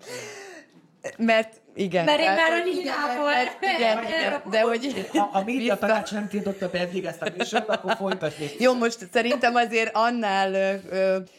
Mert 1.18 1.59
igen. 1.80 2.06
Mert 2.06 2.20
én 2.20 2.26
már 2.26 2.52
a 2.52 2.56
hogy- 2.56 2.74
ligából... 2.74 3.32
Igen, 3.78 4.04
igen, 4.04 4.42
de 4.50 4.62
hogy... 4.62 5.08
Ha 5.12 5.30
a 5.34 5.44
média 5.44 5.78
tanács 5.78 6.12
nem 6.12 6.28
tiltotta 6.28 6.70
be 6.70 6.80
eddig 6.80 7.06
ezt 7.06 7.22
a 7.22 7.28
műsort, 7.38 7.70
akkor 7.70 7.96
folytatni. 7.96 8.50
Jó, 8.60 8.74
most 8.74 8.98
szerintem 9.14 9.56
azért 9.56 9.90
annál, 9.94 10.52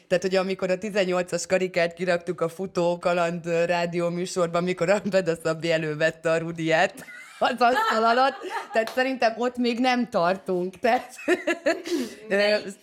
tehát 0.09 0.21
hogy 0.21 0.37
amikor 0.37 0.71
a 0.71 0.79
18-as 0.79 1.45
karikát 1.49 1.95
kiraktuk 1.95 2.41
a 2.41 2.49
futó 2.49 2.99
kaland 2.99 3.47
rádió 3.67 4.09
műsorban, 4.09 4.63
amikor 4.63 4.91
a 4.91 5.01
Beda 5.11 5.33
Szabi 5.43 5.73
elővette 5.73 6.31
a 6.31 6.39
Rudiát 6.39 6.95
az 7.41 7.55
asztal 7.59 8.05
alatt, 8.05 8.37
tehát 8.73 8.93
szerintem 8.95 9.35
ott 9.37 9.57
még 9.57 9.79
nem 9.79 10.09
tartunk. 10.09 10.79
Tehát, 10.79 11.15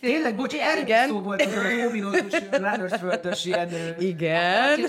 Tényleg, 0.00 0.34
bocs, 0.36 0.54
Igen. 0.82 1.08
szó 1.08 1.20
volt, 1.20 1.42
az 1.42 1.52
a 1.52 1.86
ominózus 1.86 3.44
ilyen... 3.44 3.70
igen, 3.98 4.84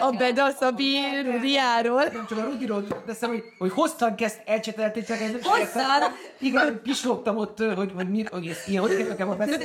a 0.00 0.10
Beda 0.10 0.50
Szabi 0.58 0.98
Rudiáról. 1.24 2.02
Nem 2.12 2.26
csak 2.28 2.38
a 2.38 2.42
Rudiról 2.42 3.02
teszem, 3.06 3.30
hogy, 3.30 3.42
hogy 3.58 3.72
hoztan 3.72 4.16
kezd 4.16 4.36
elcsetelték, 4.44 5.06
csak 5.06 5.20
ez 5.20 5.30
Hosszan? 5.42 6.14
Igen, 6.40 6.80
pislogtam 6.82 7.36
ott, 7.36 7.58
hogy, 7.58 7.92
hogy, 7.94 8.08
mi, 8.08 8.24
hogy 8.30 8.46
ez 8.46 8.58
ilyen, 8.66 8.82
hogy 8.82 8.96
kell 8.96 9.06
nekem 9.06 9.28
a 9.28 9.34
beszélni, 9.34 9.64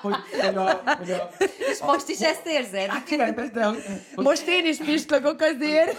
hogy, 0.00 0.14
hogy, 0.40 0.56
a, 0.56 0.82
hogy 0.98 1.10
a, 1.10 1.30
És 1.70 1.78
most 1.86 2.08
is 2.08 2.20
ezt 2.20 2.46
érzed? 2.46 2.86
hát 2.86 3.10
igen, 3.10 3.50
de 3.52 3.64
hogy, 3.64 3.82
hogy 4.14 4.24
Most 4.24 4.46
én 4.46 4.66
is 4.66 4.76
pislogok 4.76 5.40
azért. 5.40 5.96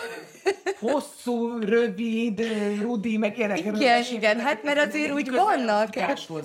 Hosszú, 0.79 1.59
rövid, 1.59 2.41
Rudi, 2.81 3.17
meg 3.17 3.37
ilyenek. 3.37 3.57
Igen, 3.59 4.03
igen, 4.11 4.39
hát 4.39 4.63
mert 4.63 4.87
azért 4.87 5.11
úgy 5.13 5.31
vannak, 5.31 5.89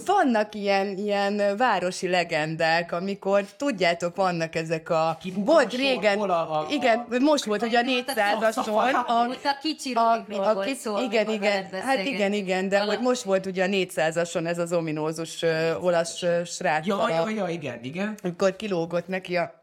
vannak 0.07 0.55
ilyen, 0.55 0.97
ilyen 0.97 1.57
városi 1.57 2.09
legendák, 2.09 2.93
amikor, 2.93 3.45
tudjátok, 3.57 4.17
vannak 4.17 4.55
ezek 4.55 4.91
a... 4.91 5.19
Volt 5.35 5.73
régen, 5.75 6.19
a- 6.19 6.59
a- 6.59 6.67
igen, 6.71 7.07
most 7.21 7.45
volt 7.45 7.63
ugye 7.63 7.79
a 7.79 7.83
400-ason, 7.83 8.67
a, 9.07 9.27
Ott 9.29 9.45
a 9.45 9.59
kicsi 9.63 9.93
a, 9.93 10.13
a, 10.13 10.65
szó, 10.81 10.99
igen, 10.99 11.31
igen, 11.31 11.67
hát 11.73 12.05
igen, 12.05 12.33
igen, 12.33 12.69
de 12.69 12.79
hogy 12.81 13.01
most 13.01 13.23
volt 13.23 13.47
ugye 13.47 13.65
a 13.65 13.69
400-ason 13.69 14.47
ez 14.47 14.59
az 14.59 14.73
ominózus 14.73 15.43
uh, 15.43 15.85
olasz 15.85 16.23
uh, 16.23 16.45
srác, 16.45 16.87
Ja, 16.87 16.99
a- 17.03 17.09
ja, 17.09 17.29
ja, 17.31 17.49
igen, 17.49 17.79
igen. 17.83 18.15
amikor 18.23 18.57
kilógott 18.57 19.09
neki 19.09 19.37
a, 19.37 19.61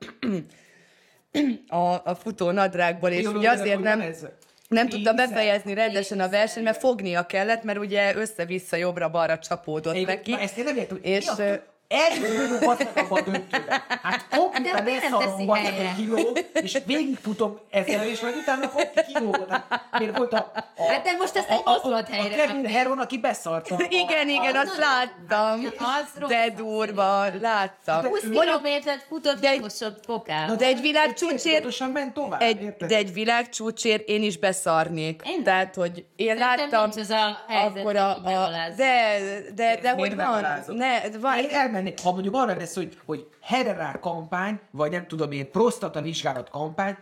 a, 1.68 2.02
a 2.04 2.16
futó 2.16 2.52
nadrágból, 2.52 3.10
és 3.10 3.24
Jó, 3.24 3.32
ugye 3.32 3.50
azért 3.50 3.80
nem, 3.80 4.02
ez? 4.02 4.25
nem 4.68 4.88
tudta 4.90 5.13
befejezni 5.13 5.74
rendesen 5.74 6.20
a 6.20 6.30
versenyt, 6.30 6.66
mert 6.66 6.80
fognia 6.80 7.25
kellett, 7.25 7.63
mert 7.63 7.80
ugye 7.80 8.16
össze-vissza 8.16 8.75
jobbra-balra 8.75 9.40
csapódott 9.40 9.96
Én, 9.96 10.06
neki. 10.06 10.36
ezt 10.40 10.58
én 10.58 10.63
nem 10.63 10.78
értem, 10.78 11.00
És, 11.02 11.25
mi 11.38 11.44
ö, 11.44 11.54
a 11.93 12.12
Eljutunk 12.12 12.62
abba 12.95 13.15
a 13.15 13.21
döntőbe. 13.21 13.83
Hát 14.03 14.25
De 14.29 14.38
konkrétan 14.38 15.12
valamit 15.12 15.55
helyre? 15.55 15.89
a 15.89 15.95
kiló, 15.95 16.38
és 16.53 16.77
végigfutom 16.85 17.59
ezzel, 17.69 18.07
és 18.07 18.19
majd 18.19 18.35
utána 18.35 18.67
hopp, 18.67 19.00
kilógott. 19.13 19.50
Hát, 19.50 19.85
miért 20.00 20.17
volt 20.17 20.33
a, 20.33 20.51
a, 20.77 20.83
Hát 20.91 21.03
de 21.03 21.12
most 21.17 21.35
ezt 21.35 21.50
nem 21.50 21.59
mozdulod 21.65 22.05
a 22.12 22.13
helyre. 22.13 22.35
Kevin 22.35 22.65
Heron, 22.65 23.00
aki 23.00 23.17
beszarta. 23.17 23.75
a- 23.75 23.85
Igen, 23.89 24.29
igen, 24.29 24.55
azt 24.55 24.77
láttam. 24.77 25.65
Az. 25.77 26.27
De 26.27 26.50
durva, 26.55 27.25
láttam. 27.41 27.95
20 28.05 28.21
Mondjuk, 28.23 28.43
kilométert 28.43 29.05
futott, 29.07 29.39
de 29.39 29.50
egy- 29.50 29.57
utolsó 29.57 29.88
fokál. 30.05 30.55
de 30.55 30.65
egy 30.65 30.81
világcsúcsért, 30.81 31.91
ment 31.93 32.13
tovább, 32.13 32.41
egy, 32.41 32.73
de 32.88 32.95
egy 32.95 33.13
világcsúcsért 33.13 34.07
én 34.07 34.23
is 34.23 34.38
beszarnék. 34.38 35.21
Tehát, 35.43 35.75
hogy 35.75 36.05
én 36.15 36.35
láttam, 36.35 36.89
ez 36.95 37.09
a 37.09 37.38
helyzet, 37.47 37.77
akkor 37.77 37.95
a, 37.95 38.09
a 38.09 38.53
de, 38.77 39.19
de, 39.55 39.77
de, 39.81 39.91
hogy 39.91 40.15
van, 40.15 40.45
ne, 40.67 41.01
van, 41.19 41.38
Én 41.38 41.50
elmennék, 41.84 42.00
ha 42.04 42.12
mondjuk 42.12 42.36
arra 42.36 42.56
lesz, 42.56 42.75
hogy, 42.75 42.98
hogy 43.06 43.28
Herrera 43.42 44.00
kampány, 44.02 44.60
vagy 44.72 44.92
nem 44.92 45.08
tudom 45.08 45.32
én, 45.32 45.52
prostata 45.52 46.02
vizsgálat 46.02 46.50
kampány, 46.50 46.96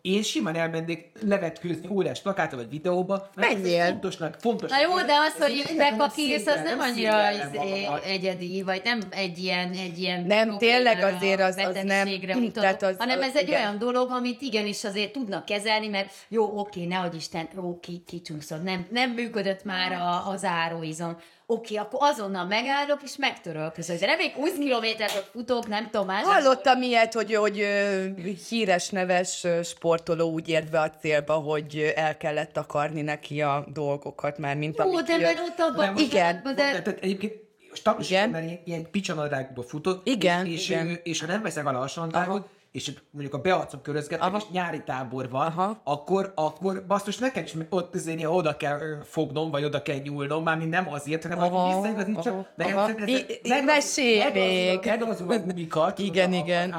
én 0.00 0.22
simán 0.22 0.54
elmennék 0.56 1.12
levetkőzni 1.22 1.88
órás 1.88 2.20
plakátra 2.20 2.56
vagy 2.56 2.68
videóba. 2.68 3.30
Menjél. 3.34 3.84
Fontosnak, 3.86 4.36
fontos. 4.40 4.70
Na 4.70 4.80
jó, 4.80 4.94
de 4.96 5.12
az, 5.12 5.42
hogy 5.42 5.74
bekakírsz, 5.76 6.46
az 6.46 6.60
nem 6.64 6.80
annyira 6.80 7.12
magamat. 7.12 8.04
egyedi, 8.04 8.62
vagy 8.62 8.80
nem 8.84 9.00
egy 9.10 9.38
ilyen, 9.38 9.72
egy 9.72 9.98
ilyen 9.98 10.22
Nem, 10.26 10.58
tényleg 10.58 11.02
azért 11.02 11.40
az- 11.40 11.56
az 11.56 11.78
nem- 11.82 12.08
tehát 12.52 12.82
az- 12.82 12.96
hanem 12.98 13.22
ez 13.22 13.36
egy 13.36 13.48
igen. 13.48 13.60
olyan 13.60 13.78
dolog, 13.78 14.10
amit 14.10 14.40
igenis 14.40 14.84
azért 14.84 15.12
tudnak 15.12 15.44
kezelni, 15.44 15.88
mert 15.88 16.12
jó, 16.28 16.58
oké, 16.58 16.84
nehogy 16.84 17.14
Isten, 17.14 17.48
ó, 17.64 17.80
ki, 17.80 18.02
kicsúszod, 18.06 18.62
nem, 18.62 18.86
nem 18.90 19.10
működött 19.10 19.64
már 19.64 19.92
a, 19.92 20.28
az 20.28 20.44
áróizom. 20.44 21.16
Oké, 21.48 21.76
akkor 21.76 22.00
azonnal 22.02 22.44
megállok 22.46 23.02
és 23.02 23.16
megtörölök 23.16 23.72
között. 23.72 24.00
De 24.00 24.16
még 24.16 24.32
20 24.32 24.52
kilométert 24.58 25.28
futok, 25.32 25.66
nem 25.66 25.88
tudom 25.90 26.06
más. 26.06 26.24
Hallottam 26.24 26.82
ilyet, 26.82 27.12
hogy, 27.12 27.34
hogy 27.34 27.56
híres, 28.48 28.88
neves 28.88 29.46
sportoló 29.62 30.30
úgy 30.30 30.48
ért 30.48 30.70
be 30.70 30.80
a 30.80 30.90
célba, 30.90 31.34
hogy 31.34 31.92
el 31.96 32.16
kellett 32.16 32.52
takarni 32.52 33.02
neki 33.02 33.42
a 33.42 33.66
dolgokat 33.72 34.38
már, 34.38 34.56
mint 34.56 34.78
Jó, 34.78 34.84
amit 34.84 35.06
de 35.06 35.16
mert 35.16 35.38
ott 35.38 35.58
abban... 35.58 35.96
Igen. 35.96 36.42
De, 36.54 36.82
egyébként 37.00 37.34
Igen. 37.98 38.22
ember 38.22 38.42
ilyen, 38.42 38.60
ilyen 38.64 38.90
picsanadrágba 38.90 39.62
futott, 39.62 40.06
Igen, 40.06 40.46
és, 40.46 40.68
igen. 40.68 40.88
És, 40.88 40.98
és 41.02 41.20
ha 41.20 41.26
nem 41.26 41.42
veszek 41.42 41.66
a 41.66 41.86
sandágot, 41.86 42.48
és 42.76 42.92
mondjuk 43.10 43.34
a 43.34 43.38
bearcom 43.38 43.82
körözgetek, 43.82 44.26
Aha. 44.26 44.36
és 44.36 44.42
nyári 44.50 44.82
tábor 44.84 45.30
van, 45.30 45.46
Aha. 45.46 45.80
akkor, 45.84 46.32
akkor 46.34 46.84
basszus, 46.86 47.18
nekem 47.18 47.44
is 47.44 47.54
ott 47.68 47.94
azért 47.94 48.18
ilyen 48.18 48.30
oda 48.30 48.56
kell 48.56 48.78
fognom, 49.04 49.50
vagy 49.50 49.64
oda 49.64 49.82
kell 49.82 49.96
nyúlnom, 49.96 50.42
már 50.42 50.56
mind 50.56 50.70
nem 50.70 50.92
azért, 50.92 51.22
hanem 51.22 51.38
Aha, 51.38 51.58
hogy 51.58 51.74
visszaigazítsak, 51.74 52.32
aha, 52.32 52.46
de 52.56 52.64
aha. 52.64 52.90
mesélj 53.64 54.22
még. 54.32 54.80
Igen, 56.06 56.32
igen. 56.32 56.74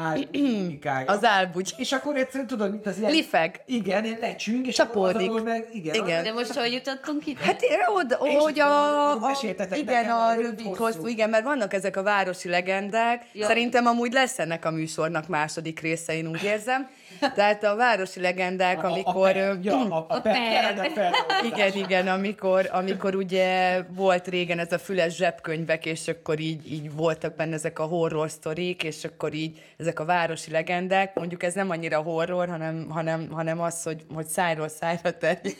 Az 1.08 1.26
álbugy. 1.26 1.74
És 1.78 1.92
akkor 1.92 2.16
egyszerűen 2.16 2.48
tudod, 2.48 2.72
mint 2.72 2.86
az 2.86 2.98
ilyen... 2.98 3.12
Lifeg. 3.12 3.62
Igen, 3.66 4.04
ilyen 4.04 4.18
lecsünk, 4.22 4.68
és 4.68 4.76
Csapódik. 4.76 5.44
meg, 5.44 5.68
igen. 5.74 5.96
Igen. 5.96 6.24
de 6.24 6.34
most 6.34 6.54
hogy 6.54 6.72
jutottunk 6.72 7.26
itt? 7.26 7.40
Hát 7.40 7.62
én 7.62 7.78
oda, 7.96 8.16
hogy 8.16 8.60
a, 8.60 9.76
igen, 9.76 10.10
a 10.10 10.34
rövid 10.34 10.76
hosszú. 10.76 11.08
igen, 11.08 11.30
mert 11.30 11.44
vannak 11.44 11.74
ezek 11.74 11.98
a 11.98 12.04
városi 12.04 12.50
legendák. 12.50 13.26
Ja. 13.34 13.46
Szerintem 13.46 13.86
amúgy 13.86 14.12
lesz 14.12 14.40
ennek 14.40 14.66
a 14.66 14.72
műsornak 14.72 15.28
második 15.28 15.80
része, 15.88 16.14
én 16.14 16.28
úgy 16.28 16.44
érzem. 16.44 16.90
Tehát 17.36 17.64
a 17.64 17.76
városi 17.76 18.20
legendák, 18.20 18.84
amikor... 18.84 19.38
A, 19.38 19.40
a, 19.40 19.54
ö, 19.54 19.54
ja, 19.62 19.80
a, 19.80 20.06
a, 20.10 20.22
per. 20.22 20.34
per, 20.76 20.94
per, 20.94 21.14
Igen, 21.44 21.74
igen, 21.74 22.08
amikor, 22.08 22.70
amikor 22.72 23.16
ugye 23.16 23.82
volt 23.90 24.28
régen 24.28 24.60
ez 24.60 24.72
a 24.72 24.78
füles 24.78 25.16
zsebkönyvek, 25.16 25.86
és 25.86 26.08
akkor 26.08 26.40
így, 26.40 26.72
így 26.72 26.94
voltak 26.94 27.36
benne 27.36 27.54
ezek 27.54 27.80
a 27.80 27.84
horror 27.84 28.30
sztorik, 28.30 28.84
és 28.84 29.04
akkor 29.04 29.34
így 29.34 29.62
ezek 29.78 30.00
a 30.00 30.06
városi 30.06 30.52
legendák, 30.52 31.14
mondjuk 31.16 31.44
ez 31.44 31.54
nem 31.54 31.70
annyira 31.70 32.02
horror, 32.02 32.50
hanem, 32.50 32.88
hanem, 32.90 33.28
hanem 33.32 33.62
az, 33.62 33.84
hogy, 33.84 34.02
hogy 34.14 34.28
szájról 34.28 34.68
szájra 34.68 35.18
terjed. 35.18 35.56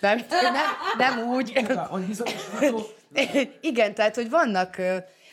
Nem, 0.00 0.18
nem, 0.30 0.54
nem 0.98 1.28
úgy. 1.28 1.52
Igen, 3.60 3.94
tehát, 3.94 4.14
hogy 4.14 4.30
vannak, 4.30 4.76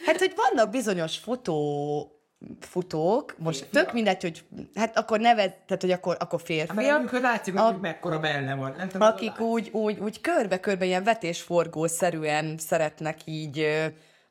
hát, 0.06 0.18
hogy 0.18 0.34
vannak 0.36 0.70
bizonyos 0.70 1.18
fotó 1.18 2.23
futók, 2.60 3.36
most 3.38 3.68
tök 3.72 3.94
mindegy, 3.94 4.22
hogy 4.22 4.44
hát 4.76 4.98
akkor 4.98 5.20
neved, 5.20 5.54
tehát, 5.66 5.82
hogy 5.82 5.92
akkor, 5.92 6.16
akkor 6.20 6.42
mert 6.46 6.46
férfiak, 6.46 6.96
amikor 6.98 7.22
látszik, 7.22 7.56
A- 7.56 7.62
hogy 7.62 7.80
mekkora 7.82 8.20
melle 8.20 8.56
van. 8.56 8.74
Nem 8.78 8.88
tudom, 8.88 9.08
akik 9.08 9.40
úgy, 9.40 9.70
úgy, 9.72 10.00
úgy 10.00 10.22
körbe-körbe 10.22 10.86
ilyen 10.86 11.04
vetésforgószerűen 11.04 12.58
szeretnek 12.58 13.20
így 13.26 13.68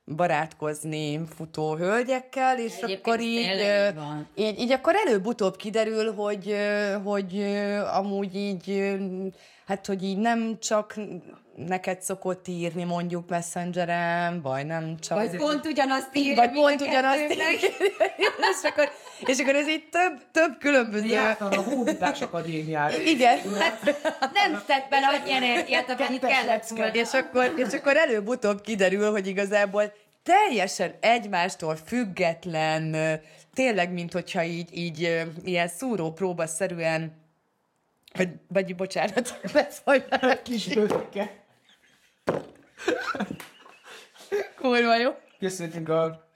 barátkozni 0.07 1.21
futó 1.37 1.77
hölgyekkel, 1.77 2.59
és 2.59 2.73
Egyébként 2.75 2.99
akkor 3.07 3.21
így, 3.21 3.47
így 4.35 4.61
így, 4.61 4.73
akkor 4.73 4.95
előbb-utóbb 5.07 5.57
kiderül, 5.57 6.13
hogy, 6.13 6.57
hogy 7.05 7.45
amúgy 7.93 8.37
így, 8.37 8.95
hát 9.73 9.87
hogy 9.87 10.05
így 10.05 10.19
nem 10.19 10.59
csak 10.61 10.95
neked 11.57 12.03
szokott 12.03 12.49
írni 12.49 12.85
mondjuk 12.85 13.29
Messengeren, 13.29 14.43
vagy 14.43 14.67
nem 14.67 14.99
csak... 15.01 15.19
Vagy 15.19 15.37
pont 15.37 15.67
ugyanazt 15.67 16.09
írja, 16.13 16.35
vagy 16.35 16.51
pont 16.51 16.81
ugyanazt 16.81 17.31
és, 17.31 18.63
akkor, 18.63 18.91
és 19.27 19.39
akkor 19.39 19.55
ez 19.55 19.69
így 19.69 19.89
több, 19.91 20.21
több 20.33 20.59
különböző... 20.59 21.07
Jártam 21.07 21.49
a 21.51 21.63
Hódítás 21.63 22.21
Akadémiára. 22.21 22.97
Igen. 23.01 23.39
Nem 24.33 24.63
tett 24.67 24.89
bele 24.89 25.07
annyi 25.07 25.33
energiát, 25.33 25.91
amennyit 25.91 26.27
kellett 26.27 26.69
volna. 26.69 26.93
És 26.93 27.13
akkor, 27.13 27.55
és 27.57 27.73
akkor 27.73 27.97
előbb-utóbb 27.97 28.61
kiderül, 28.61 29.11
hogy 29.11 29.27
igazából 29.27 29.93
teljesen 30.23 30.95
egymástól 31.01 31.77
független, 31.87 32.97
tényleg, 33.55 33.93
mint 33.93 34.13
hogyha 34.13 34.43
így, 34.43 34.69
így 34.79 35.27
ilyen 35.45 35.69
szúrópróba 35.69 36.47
szerűen, 36.47 37.21
vagy, 38.13 38.29
vagy 38.49 38.75
bocsánat, 38.77 39.41
beszólj 39.53 40.03
Kis 40.43 40.75
bőke. 40.75 41.45
kurva 44.57 44.97
jó. 44.97 45.11
Köszönjük 45.39 45.89
a 45.89 46.29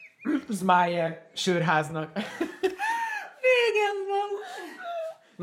Zmájer 0.49 1.27
sörháznak. 1.35 2.13
Régen 3.43 3.97
van. 4.09 4.29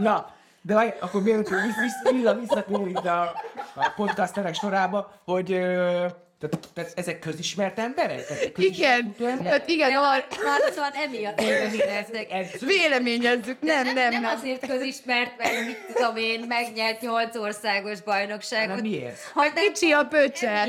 Na, 0.04 0.36
de 0.62 0.74
várj, 0.74 0.90
akkor 1.00 1.22
mielőtt 1.24 1.48
hogy 1.48 1.60
vissza, 1.62 2.12
vissza, 2.12 2.36
visszatérünk 2.36 3.00
ide 3.00 3.12
a, 3.12 3.36
a 3.76 3.92
podcasterek 3.96 4.54
sorába, 4.54 5.12
hogy 5.24 5.52
ö, 5.52 6.08
tehát, 6.50 6.68
tehát 6.74 6.92
ezek 6.96 7.20
közismert 7.20 7.80
emberek? 7.80 8.28
Tehát 8.28 8.52
közismert 8.52 9.00
Igen, 9.18 9.30
emberek? 9.32 9.52
hát 9.52 9.68
igen, 9.68 9.96
ar- 9.96 10.28
Hát 10.46 10.74
szóval 10.74 10.92
emiatt 11.06 11.42
éreztek. 11.42 12.60
véleményezzük, 12.60 13.58
nem, 13.62 13.84
nem, 13.84 13.94
nem, 13.94 14.22
nem. 14.22 14.26
azért 14.38 14.68
közismert, 14.68 15.38
mert 15.38 15.66
mit 15.66 15.78
tudom 15.94 16.16
én, 16.18 16.46
megnyert 16.48 17.02
nyolc 17.02 17.36
országos 17.36 18.02
bajnokságot. 18.02 18.76
Nem, 18.76 18.86
miért? 18.86 19.20
Hogy 19.34 19.52
Kicsi 19.54 19.92
a 19.92 20.04
pöcse. 20.04 20.68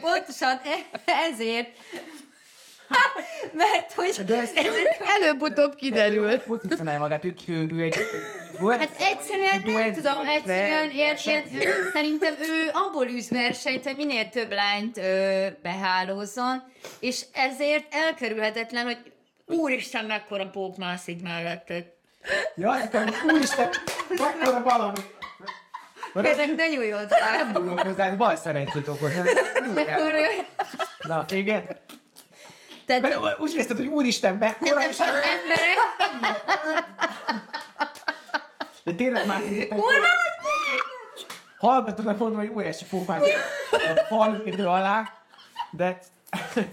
Pontosan 0.00 0.60
e- 0.64 1.02
ezért. 1.32 1.68
Mert 3.52 3.92
hogy... 3.92 4.24
De 4.24 4.40
ezt 4.40 4.60
Előbb-utóbb 5.20 5.74
kiderül. 5.74 6.38
pozícionálja 6.38 7.00
magát, 7.00 7.24
ő, 7.24 7.34
ő, 7.48 7.66
ő 7.72 7.82
egy... 7.82 7.96
Hát 8.68 8.90
egyszerűen 8.98 9.62
nem 9.64 9.92
tudom, 9.92 10.26
egyszerűen 10.26 10.90
érted, 10.90 11.44
szerintem 11.92 12.34
ő 12.40 12.70
abból 12.72 13.06
űz 13.06 13.30
versenyt, 13.30 13.84
hogy 13.84 13.96
minél 13.96 14.28
több 14.28 14.52
lányt 14.52 14.96
ö, 14.98 15.46
behálózzon, 15.62 16.62
és 17.00 17.24
ezért 17.32 17.84
elkerülhetetlen, 17.90 18.84
hogy 18.84 18.98
úristen, 19.46 20.04
mekkora 20.04 20.50
pók 20.50 20.76
mászik 20.76 21.22
melletted. 21.22 21.84
Ja, 22.56 22.72
nekem, 22.72 23.08
úristen, 23.32 23.68
mekkora 24.08 24.62
valami. 24.62 25.00
Ezek 26.14 26.54
de 26.54 26.66
nyújj 26.66 26.90
hozzá. 26.90 27.36
Nem 27.36 27.52
tudok 27.52 27.80
hozzá, 27.80 28.10
bal 28.10 28.36
szerencsét 28.36 28.88
okoz. 28.88 29.12
Na, 30.98 31.24
igen. 31.30 31.64
Tehát 32.86 33.02
Mert 33.02 33.38
úgy 33.40 33.52
érezted, 33.52 33.76
hogy 33.76 33.86
úristen, 33.86 34.34
mekkora, 34.34 34.88
és 34.88 34.98
emberek, 34.98 35.76
de 38.84 38.92
tényleg 38.92 39.26
már 39.26 39.40
hallgatónak 41.58 42.18
mondom, 42.18 42.38
hogy 42.38 42.50
óriási 42.54 42.84
fófát 42.84 43.22
a 43.70 44.00
falvédő 44.08 44.66
alá, 44.66 45.12
de 45.70 45.98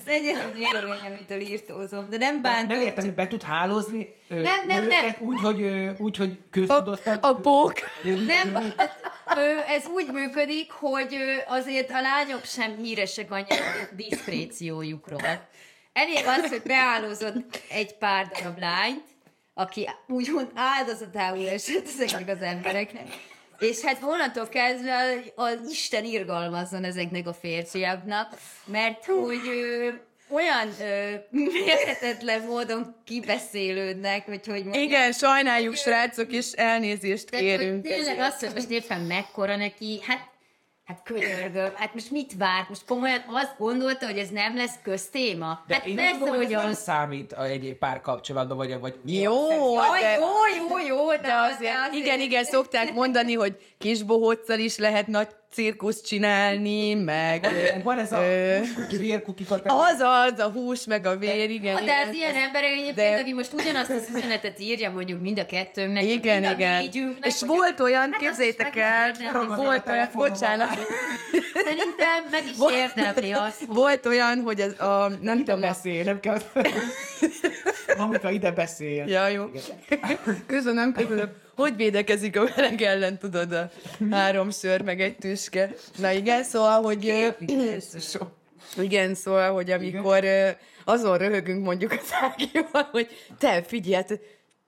Szegyen 0.05 0.35
az 0.35 0.57
élőlényem, 0.57 1.11
amitől 1.11 1.39
írtózom, 1.39 2.09
de 2.09 2.17
nem 2.17 2.41
bántom. 2.41 2.77
nem 2.77 2.85
értem, 2.85 3.03
hogy 3.03 3.13
be 3.13 3.27
tud 3.27 3.41
hálózni 3.43 4.15
Nem, 4.27 4.65
nem, 4.67 4.83
nőket 4.83 5.19
úgy, 5.19 5.39
hogy, 5.39 5.89
úgy, 5.97 6.17
hogy 6.17 6.29
A, 6.29 6.47
köztudottan. 6.51 7.17
a 7.21 7.35
pók. 7.35 7.73
Nem, 8.03 8.73
ö, 9.35 9.41
ez 9.67 9.85
úgy 9.85 10.11
működik, 10.11 10.71
hogy 10.71 11.15
azért 11.47 11.89
a 11.91 12.01
lányok 12.01 12.45
sem 12.45 12.75
híresek 12.77 13.31
annyira 13.31 13.55
a 13.55 13.95
diszkréciójukról. 13.95 15.21
Elég 15.93 16.25
az, 16.25 16.49
hogy 16.49 16.61
beállózott 16.61 17.61
egy 17.69 17.97
pár 17.97 18.27
darab 18.27 18.59
lányt, 18.59 19.03
aki 19.53 19.89
úgymond 20.07 20.51
áldozatául 20.55 21.49
esett 21.49 21.87
ezeknek 21.87 22.35
az 22.35 22.41
embereknek. 22.41 23.07
És 23.59 23.81
hát 23.81 24.03
onnantól 24.03 24.47
kezdve 24.47 25.23
az 25.35 25.69
Isten 25.69 26.03
irgalmazzon 26.05 26.83
ezeknek 26.83 27.27
a 27.27 27.33
férfiaknak, 27.33 28.37
mert 28.65 29.05
hogy 29.05 29.47
ö, 29.47 29.89
olyan 30.29 30.69
ö, 30.81 31.13
mérhetetlen 31.29 32.41
módon 32.41 32.95
kibeszélődnek, 33.05 34.25
hogy 34.25 34.45
hogy 34.45 34.63
mondjam, 34.63 34.83
Igen, 34.83 35.11
sajnáljuk, 35.11 35.75
srácok, 35.75 36.31
és 36.31 36.51
elnézést 36.51 37.29
hogy 37.29 37.39
kérünk. 37.39 37.83
Tényleg 37.83 38.19
azt, 38.19 38.39
hogy 38.39 38.53
most 38.53 38.69
éppen 38.69 39.01
mekkora 39.01 39.55
neki, 39.55 39.99
hát 40.07 40.31
Hát 40.85 41.01
könyörgöm, 41.03 41.71
hát 41.75 41.93
most 41.93 42.11
mit 42.11 42.33
várt? 42.37 42.69
Most 42.69 42.85
komolyan 42.85 43.23
azt 43.27 43.55
gondolta, 43.57 44.05
hogy 44.05 44.17
ez 44.17 44.29
nem 44.29 44.55
lesz 44.55 44.75
köztéma? 44.83 45.63
De 45.67 45.73
hát 45.73 45.85
én 45.85 45.95
persze, 45.95 46.11
nem 46.11 46.19
tudom, 46.19 46.35
hogy 46.35 46.49
nem 46.49 46.73
számít 46.73 47.33
a 47.33 47.43
egyéb 47.43 47.77
párkapcsolatban, 47.77 48.57
vagy, 48.57 48.79
vagy 48.79 48.95
Jó, 49.05 49.73
Jaj, 49.73 50.01
de, 50.01 50.17
jó, 50.19 50.27
jó, 50.69 50.95
jó, 50.95 51.09
de, 51.09 51.17
de 51.17 51.33
azért, 51.33 51.93
igen, 51.93 52.19
igen, 52.19 52.43
szokták 52.43 52.93
mondani, 52.93 53.33
hogy 53.33 53.75
kisbohóccal 53.77 54.59
is 54.59 54.77
lehet 54.77 55.07
nagy 55.07 55.27
cirkuszt 55.53 56.05
csinálni, 56.05 56.93
meg... 56.93 57.47
Van 57.83 57.99
ez 57.99 58.11
a 58.11 58.21
vérkukikat. 58.97 59.61
Az 59.65 59.99
az, 59.99 60.39
a 60.39 60.49
hús, 60.49 60.85
meg 60.85 61.05
a 61.05 61.17
vér, 61.17 61.49
igen. 61.49 61.85
De 61.85 61.93
az 62.07 62.13
ilyen 62.13 62.35
emberek 62.35 62.69
egyébként, 62.69 62.95
De- 62.95 63.19
aki 63.19 63.33
most 63.33 63.53
ugyanazt 63.53 63.89
az 63.89 64.07
üzenetet 64.15 64.59
írja 64.59 64.91
mondjuk 64.91 65.21
mind 65.21 65.39
a 65.39 65.45
kettőnknek, 65.45 66.03
Igen, 66.03 66.41
mind 66.41 66.59
igen. 66.59 66.77
négyünknek, 66.81 67.31
És 67.31 67.41
volt 67.45 67.79
olyan, 67.79 68.11
Hát 68.11 68.17
képzétek 68.21 68.75
el, 68.75 69.11
volt 69.55 69.87
olyan, 69.89 70.09
bocsánat, 70.13 70.77
Szerintem 71.53 72.23
meg 72.31 72.43
is 72.45 72.57
érdemli 72.75 73.31
azt. 73.31 73.61
volt 73.67 74.05
olyan, 74.05 74.41
hogy 74.41 74.61
az 74.61 74.79
a, 74.79 75.11
nem 75.21 75.37
tudom, 75.37 75.59
beszél, 75.59 76.03
nem 76.03 76.19
kell... 76.19 76.37
Amikor 77.97 78.31
ide 78.31 78.51
beszél. 78.51 79.07
Ja, 79.07 79.27
jó. 79.27 79.45
Köszönöm, 80.47 80.93
köszönöm. 80.93 81.31
Hogy 81.55 81.75
védekezik 81.75 82.37
a 82.37 82.49
meleg 82.55 82.81
ellen, 82.81 83.17
tudod, 83.17 83.51
a 83.51 83.69
három 84.11 84.49
ször, 84.49 84.81
meg 84.81 85.01
egy 85.01 85.15
tüske. 85.15 85.73
Na 85.97 86.11
igen, 86.11 86.43
szóval, 86.43 86.81
hogy... 86.81 87.33
Igen, 88.77 89.15
szóval, 89.15 89.53
hogy 89.53 89.71
amikor 89.71 90.23
ö, 90.23 90.49
azon 90.85 91.17
röhögünk 91.17 91.63
mondjuk 91.63 91.91
az 91.91 92.09
Ágival, 92.21 92.87
hogy 92.91 93.07
te 93.37 93.63
figyelj, 93.63 93.93
hát 93.93 94.19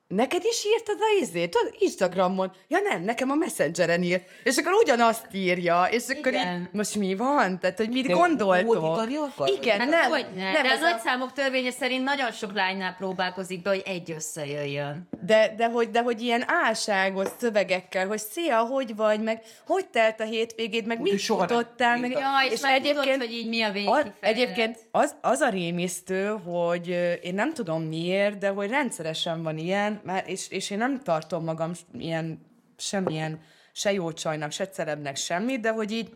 neked 0.07 0.43
is 0.43 0.65
írtad 0.65 0.97
a 0.99 1.21
izét? 1.21 1.57
Instagramon. 1.79 2.51
Ja 2.67 2.79
nem, 2.89 3.03
nekem 3.03 3.29
a 3.31 3.35
Messengeren 3.35 4.03
írt. 4.03 4.23
És 4.43 4.57
akkor 4.57 4.71
ugyanazt 4.73 5.25
írja, 5.31 5.87
és 5.91 6.03
akkor 6.07 6.31
Igen. 6.33 6.59
így, 6.61 6.67
most 6.71 6.95
mi 6.95 7.15
van? 7.15 7.59
Tehát, 7.59 7.77
hogy 7.77 7.89
mit 7.89 8.07
De 8.07 8.13
gondoltok? 8.13 9.49
Igen, 9.61 9.79
Hát 9.79 9.89
nem, 9.89 10.09
hogy 10.09 10.25
ne? 10.35 10.51
nem, 10.51 10.63
De 10.63 10.71
az 10.71 10.81
a- 10.81 10.89
nagyszámok 10.89 11.33
törvénye 11.33 11.71
szerint 11.71 12.03
nagyon 12.03 12.31
sok 12.31 12.53
lánynál 12.53 12.95
próbálkozik 12.97 13.61
be, 13.61 13.69
hogy 13.69 13.83
egy 13.85 14.11
összejöjjön. 14.11 15.07
De, 15.25 15.53
de, 15.57 15.69
hogy, 15.69 15.89
de 15.89 16.01
hogy 16.01 16.21
ilyen 16.21 16.43
álságos 16.47 17.27
szövegekkel, 17.39 18.07
hogy 18.07 18.19
szia, 18.19 18.59
hogy 18.59 18.95
vagy, 18.95 19.21
meg 19.23 19.41
hogy 19.67 19.87
telt 19.87 20.19
a 20.19 20.23
hétvégéd, 20.23 20.85
meg 20.85 21.01
mit 21.01 21.19
soha 21.19 21.39
nem 21.45 21.47
futottál, 21.57 21.97
meg... 21.97 22.11
Ja, 22.11 22.19
és, 22.47 22.51
és 22.53 22.61
már 22.61 22.81
tudod, 22.81 23.05
hogy 23.05 23.31
így 23.31 23.47
mi 23.47 23.61
a 23.61 23.67
az, 23.67 23.73
végkifejlet. 23.73 24.13
egyébként 24.19 24.79
az, 24.91 25.15
az 25.21 25.39
a 25.39 25.49
rémisztő, 25.49 26.27
hogy 26.27 26.87
én 27.23 27.33
nem 27.33 27.53
tudom 27.53 27.83
miért, 27.83 28.37
de 28.37 28.49
hogy 28.49 28.69
rendszeresen 28.69 29.43
van 29.43 29.57
ilyen, 29.57 29.94
mert, 30.03 30.27
és, 30.27 30.49
és 30.49 30.69
én 30.69 30.77
nem 30.77 30.99
tartom 31.03 31.43
magam 31.43 31.71
ilyen, 31.97 32.45
semmilyen, 32.77 33.41
se 33.71 33.93
jó 33.93 34.11
csajnak, 34.11 34.51
se 34.51 34.67
celebnek, 34.67 35.15
semmit, 35.15 35.59
de 35.59 35.71
hogy 35.71 35.91
így 35.91 36.11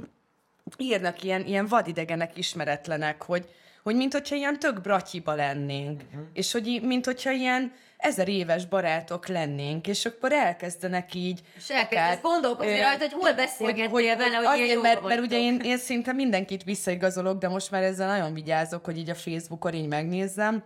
írnak 0.77 1.23
ilyen, 1.23 1.45
ilyen 1.45 1.67
vadidegenek, 1.67 2.37
ismeretlenek, 2.37 3.23
hogy, 3.23 3.49
hogy 3.83 3.95
mint 3.95 4.13
hogyha 4.13 4.35
ilyen 4.35 4.59
tök 4.59 4.81
bratyiba 4.81 5.33
lennénk, 5.33 6.01
uh-huh. 6.07 6.27
és 6.33 6.51
hogy 6.51 6.67
í- 6.67 6.83
mint 6.83 7.05
hogyha 7.05 7.31
ilyen 7.31 7.73
ezer 7.97 8.27
éves 8.27 8.65
barátok 8.65 9.27
lennénk, 9.27 9.87
és 9.87 10.05
akkor 10.05 10.31
elkezdenek 10.31 11.13
így... 11.13 11.41
És 11.57 11.69
elkezdesz 11.69 12.21
gondolkozni 12.21 12.79
ö, 12.79 12.81
rajta, 12.81 12.99
hogy 12.99 13.13
hol 13.13 13.33
beszélgetnél 13.33 14.15
vele, 14.17 14.35
hogy 14.35 14.45
azért, 14.45 14.65
ilyen 14.65 14.79
mert, 14.79 15.03
mert 15.03 15.21
ugye 15.21 15.37
én, 15.37 15.59
én 15.63 15.77
szinte 15.77 16.13
mindenkit 16.13 16.63
visszaigazolok, 16.63 17.39
de 17.39 17.47
most 17.47 17.71
már 17.71 17.83
ezzel 17.83 18.07
nagyon 18.07 18.33
vigyázok, 18.33 18.85
hogy 18.85 18.97
így 18.97 19.09
a 19.09 19.15
Facebookon 19.15 19.73
így 19.73 19.87
megnézzem, 19.87 20.63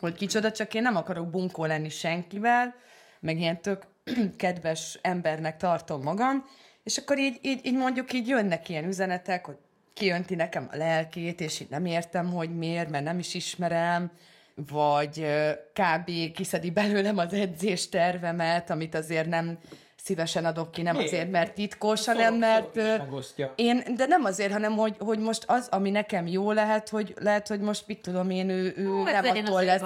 hogy 0.00 0.14
kicsoda, 0.14 0.52
csak 0.52 0.74
én 0.74 0.82
nem 0.82 0.96
akarok 0.96 1.30
bunkó 1.30 1.64
lenni 1.64 1.88
senkivel, 1.88 2.74
meg 3.20 3.38
ilyen 3.38 3.60
tök 3.60 3.86
kedves 4.36 4.98
embernek 5.02 5.56
tartom 5.56 6.02
magam, 6.02 6.44
és 6.82 6.98
akkor 6.98 7.18
így, 7.18 7.38
így, 7.42 7.66
így 7.66 7.74
mondjuk 7.76 8.12
így 8.12 8.28
jönnek 8.28 8.68
ilyen 8.68 8.84
üzenetek, 8.84 9.46
hogy 9.46 9.56
kijönti 9.94 10.34
nekem 10.34 10.68
a 10.72 10.76
lelkét, 10.76 11.40
és 11.40 11.60
így 11.60 11.70
nem 11.70 11.86
értem, 11.86 12.32
hogy 12.32 12.56
miért, 12.56 12.90
mert 12.90 13.04
nem 13.04 13.18
is 13.18 13.34
ismerem, 13.34 14.10
vagy 14.54 15.26
kb. 15.72 16.32
kiszedi 16.34 16.70
belőlem 16.70 17.18
az 17.18 17.32
edzéstervemet, 17.32 18.70
amit 18.70 18.94
azért 18.94 19.28
nem 19.28 19.58
szívesen 20.04 20.44
adok 20.44 20.70
ki, 20.70 20.82
nem 20.82 20.96
Miért? 20.96 21.12
azért, 21.12 21.30
mert 21.30 21.54
titkos, 21.54 22.06
hanem 22.06 22.34
mert... 22.34 22.74
Megosztja. 22.74 23.52
én, 23.56 23.82
de 23.96 24.06
nem 24.06 24.24
azért, 24.24 24.52
hanem 24.52 24.72
hogy, 24.72 24.96
hogy 24.98 25.18
most 25.18 25.44
az, 25.46 25.68
ami 25.70 25.90
nekem 25.90 26.26
jó 26.26 26.52
lehet, 26.52 26.88
hogy 26.88 27.14
lehet, 27.20 27.48
hogy 27.48 27.60
most 27.60 27.86
mit 27.86 27.98
tudom 28.00 28.30
én, 28.30 28.48
ő, 28.48 28.74
ő 28.76 29.06
ez 29.06 29.24
nem 29.24 29.36
attól 29.36 29.64
lesz, 29.64 29.82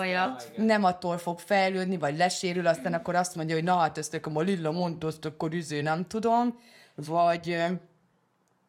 nem 0.57 0.85
attól 0.85 1.18
fog 1.18 1.38
fejlődni, 1.38 1.96
vagy 1.96 2.16
lesérül, 2.16 2.66
aztán 2.66 2.94
akkor 2.94 3.14
azt 3.14 3.35
mondja, 3.35 3.54
hogy 3.54 3.64
na 3.64 3.76
hát 3.76 3.98
ezt 3.98 4.12
nekem 4.12 4.37
a 4.37 4.40
Lilla 4.40 4.70
mondta, 4.70 5.07
azt 5.07 5.24
akkor 5.24 5.52
üző 5.52 5.83
nem 5.83 6.07
tudom, 6.07 6.59
vagy, 6.94 7.64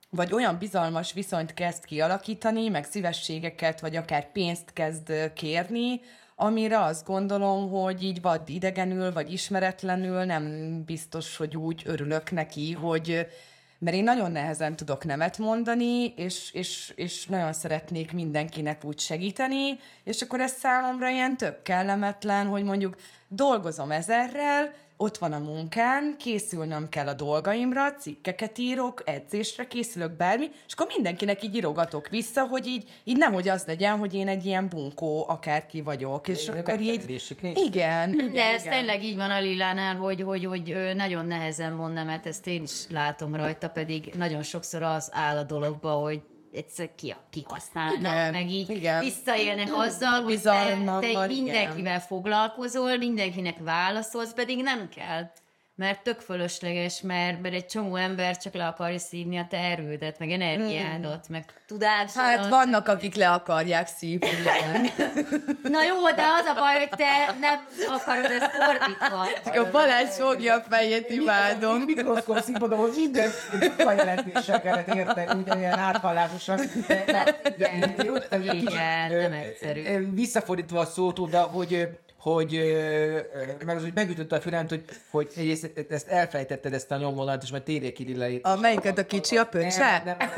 vagy 0.09 0.33
olyan 0.33 0.57
bizalmas 0.57 1.13
viszonyt 1.13 1.53
kezd 1.53 1.85
kialakítani, 1.85 2.69
meg 2.69 2.85
szívességeket, 2.85 3.79
vagy 3.79 3.95
akár 3.95 4.31
pénzt 4.31 4.73
kezd 4.73 5.33
kérni, 5.33 6.01
amire 6.41 6.79
azt 6.79 7.05
gondolom, 7.05 7.69
hogy 7.69 8.03
így 8.03 8.21
vad 8.21 8.49
idegenül, 8.49 9.13
vagy 9.13 9.31
ismeretlenül 9.31 10.23
nem 10.23 10.43
biztos, 10.85 11.37
hogy 11.37 11.57
úgy 11.57 11.81
örülök 11.85 12.31
neki, 12.31 12.73
hogy 12.73 13.27
mert 13.79 13.95
én 13.95 14.03
nagyon 14.03 14.31
nehezen 14.31 14.75
tudok 14.75 15.05
nemet 15.05 15.37
mondani, 15.37 16.13
és, 16.15 16.51
és, 16.53 16.93
és 16.95 17.25
nagyon 17.25 17.53
szeretnék 17.53 18.11
mindenkinek 18.11 18.83
úgy 18.83 18.99
segíteni, 18.99 19.79
és 20.03 20.21
akkor 20.21 20.39
ez 20.39 20.51
számomra 20.51 21.09
ilyen 21.09 21.37
tök 21.37 21.61
kellemetlen, 21.61 22.47
hogy 22.47 22.63
mondjuk 22.63 22.95
dolgozom 23.27 23.91
ezerrel, 23.91 24.73
ott 25.01 25.17
van 25.17 25.33
a 25.33 25.39
munkám, 25.39 26.15
készülnöm 26.17 26.89
kell 26.89 27.07
a 27.07 27.13
dolgaimra, 27.13 27.93
cikkeket 27.93 28.57
írok, 28.57 29.01
edzésre 29.05 29.67
készülök 29.67 30.11
bármi, 30.11 30.45
és 30.67 30.73
akkor 30.73 30.87
mindenkinek 30.95 31.43
így 31.43 31.55
írogatok 31.55 32.07
vissza, 32.07 32.47
hogy 32.47 32.67
így, 32.67 32.89
így 33.03 33.17
nehogy 33.17 33.47
az 33.49 33.63
legyen, 33.65 33.97
hogy 33.97 34.13
én 34.13 34.27
egy 34.27 34.45
ilyen 34.45 34.69
bunkó 34.69 35.25
akárki 35.27 35.81
vagyok, 35.81 36.27
és 36.27 36.47
akkor 36.47 36.79
így... 36.79 36.89
Igen. 37.55 38.13
igen, 38.13 38.33
De 38.33 38.43
ez 38.43 38.61
igen. 38.61 38.73
tényleg 38.73 39.03
így 39.03 39.15
van 39.15 39.31
a 39.31 39.39
Lilánál, 39.39 39.95
hogy, 39.95 40.21
hogy, 40.21 40.45
hogy 40.45 40.75
nagyon 40.95 41.25
nehezen 41.25 41.73
mond 41.73 41.93
nemet, 41.93 42.25
ezt 42.25 42.47
én 42.47 42.61
is 42.61 42.87
látom 42.89 43.35
rajta, 43.35 43.69
pedig 43.69 44.13
nagyon 44.17 44.43
sokszor 44.43 44.83
az 44.83 45.09
áll 45.13 45.37
a 45.37 45.43
dologba, 45.43 45.91
hogy 45.91 46.21
egyszer 46.53 46.95
ki, 46.95 47.15
kihasználnak, 47.29 47.99
Igen, 47.99 48.31
meg 48.31 48.49
így 48.49 48.69
igen. 48.69 49.03
visszaélnek 49.03 49.73
azzal, 49.73 50.21
hogy 50.21 50.41
te, 50.41 50.77
te 50.99 51.09
igen. 51.09 51.27
mindenkivel 51.27 51.99
foglalkozol, 51.99 52.97
mindenkinek 52.97 53.57
válaszolsz, 53.57 54.33
pedig 54.33 54.61
nem 54.63 54.89
kell. 54.89 55.31
Mert 55.79 56.03
tök 56.03 56.19
fölösleges, 56.19 57.01
mert, 57.01 57.41
mert 57.41 57.53
egy 57.53 57.65
csomó 57.65 57.95
ember 57.95 58.37
csak 58.37 58.53
le 58.53 58.67
akarja 58.67 58.97
szívni 58.97 59.37
a 59.37 59.45
te 59.49 59.57
erődet, 59.57 60.19
meg 60.19 60.31
energiádat, 60.31 61.29
meg 61.29 61.45
tudásodat. 61.67 62.29
Hát 62.29 62.49
vannak, 62.49 62.87
akik 62.87 63.15
le 63.15 63.29
akarják 63.29 63.87
szívni. 63.87 64.29
Na 65.63 65.83
jó, 65.83 66.09
de 66.15 66.23
az 66.39 66.45
a 66.45 66.53
baj, 66.53 66.77
hogy 66.77 66.89
te 66.89 67.35
nem 67.39 67.59
akarod 67.87 68.31
ezt 68.31 68.51
fordítva. 68.51 69.27
Csak 69.45 69.65
a 69.65 69.71
Balázs 69.71 70.09
fogja 70.09 70.55
a 70.55 70.63
fejét, 70.69 71.09
imádom. 71.09 71.79
Mikroszkóp 71.81 72.39
színpadon, 72.39 72.79
hogy 72.79 72.93
minden 72.95 73.29
bejelentéssel 73.77 74.61
kellett 74.61 74.93
érte, 74.95 75.35
ugyanilyen 75.35 75.79
áthallásosan. 75.79 76.59
Igen, 77.57 77.95
nem 79.09 79.31
egyszerű. 79.31 80.13
Visszafordítva 80.13 80.79
a 80.79 80.85
szót, 80.85 81.29
de 81.29 81.39
hogy, 81.39 81.87
hogy 82.19 82.51
meg 83.65 83.75
az, 83.75 83.81
hogy 83.81 83.93
megütötte 83.93 84.35
a 84.35 84.41
fülemt, 84.41 84.69
hogy, 84.69 84.83
hogy 85.11 85.31
egyrészt 85.35 85.71
ezt 85.89 86.07
elfelejtetted 86.07 86.73
ezt 86.73 86.91
a 86.91 86.97
nyomvonalat, 86.97 87.43
és 87.43 87.51
majd 87.51 87.63
térjék 87.63 87.93
ki 87.93 88.03
Lillai. 88.03 88.39
A 88.43 88.55
melyiket 88.55 88.97
a 88.97 89.05
kicsi, 89.05 89.37
a 89.37 89.45
pöccse? 89.45 90.01
Nem, 90.05 90.17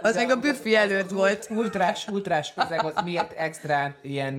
Az 0.00 0.14
meg 0.14 0.30
a 0.30 0.36
büffi 0.36 0.74
előtt 0.74 1.10
volt. 1.10 1.46
ultrás, 1.50 2.08
ultrás 2.08 2.54
közeg, 2.54 2.84
az 2.84 3.04
miért 3.04 3.32
extra 3.32 3.94
ilyen, 4.02 4.34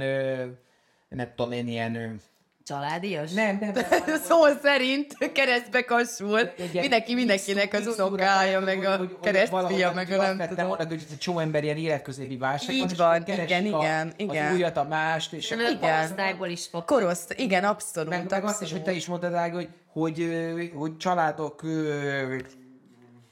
nem 1.10 1.32
tudom 1.36 1.52
én, 1.52 1.68
ilyen, 1.68 2.22
Családias? 2.70 3.32
nem, 3.32 3.58
nem, 3.62 3.72
nem, 3.74 4.18
Szó 4.30 4.38
szerint 4.62 5.32
keresztbe 5.34 5.84
kassul. 5.86 6.40
Ugye, 6.70 6.82
Mindenki 6.82 7.14
mindenkinek 7.14 7.74
az 7.74 7.88
unokája, 7.88 8.60
meg 8.60 8.84
a 8.86 9.20
keresztfia, 9.22 9.92
meg 9.94 10.12
a 10.12 10.34
nem 10.34 10.48
tudom. 10.48 10.68
volna, 10.68 10.86
hogy 10.88 11.06
egy 11.12 11.18
csomó 11.18 11.40
ember 11.40 11.64
ilyen 11.64 11.78
életközépi 11.78 12.38
válság 12.38 12.76
Így 12.76 12.96
van, 12.98 13.22
akkor 13.22 13.34
igen, 13.44 13.74
a- 13.74 13.80
igen, 13.80 14.14
igen. 14.18 14.48
Az 14.48 14.54
újat, 14.54 14.78
a 14.78 14.84
mást, 14.84 15.34
és 15.34 15.50
Nem, 15.50 15.60
Igen. 15.60 15.80
korosztályból 15.80 16.48
is 16.48 16.68
fog. 16.68 16.86
Koroszt, 16.86 17.34
igen, 17.38 17.64
abszolút. 17.64 18.10
meg, 18.10 18.30
meg 18.30 18.44
azt 18.44 18.62
is, 18.62 18.72
hogy 18.72 18.84
te 18.84 18.92
is 18.92 19.06
mondtad, 19.06 19.34
Ági, 19.34 19.54
hogy, 19.54 19.70
hogy, 19.94 20.72
hogy 20.76 20.98
családok 20.98 21.62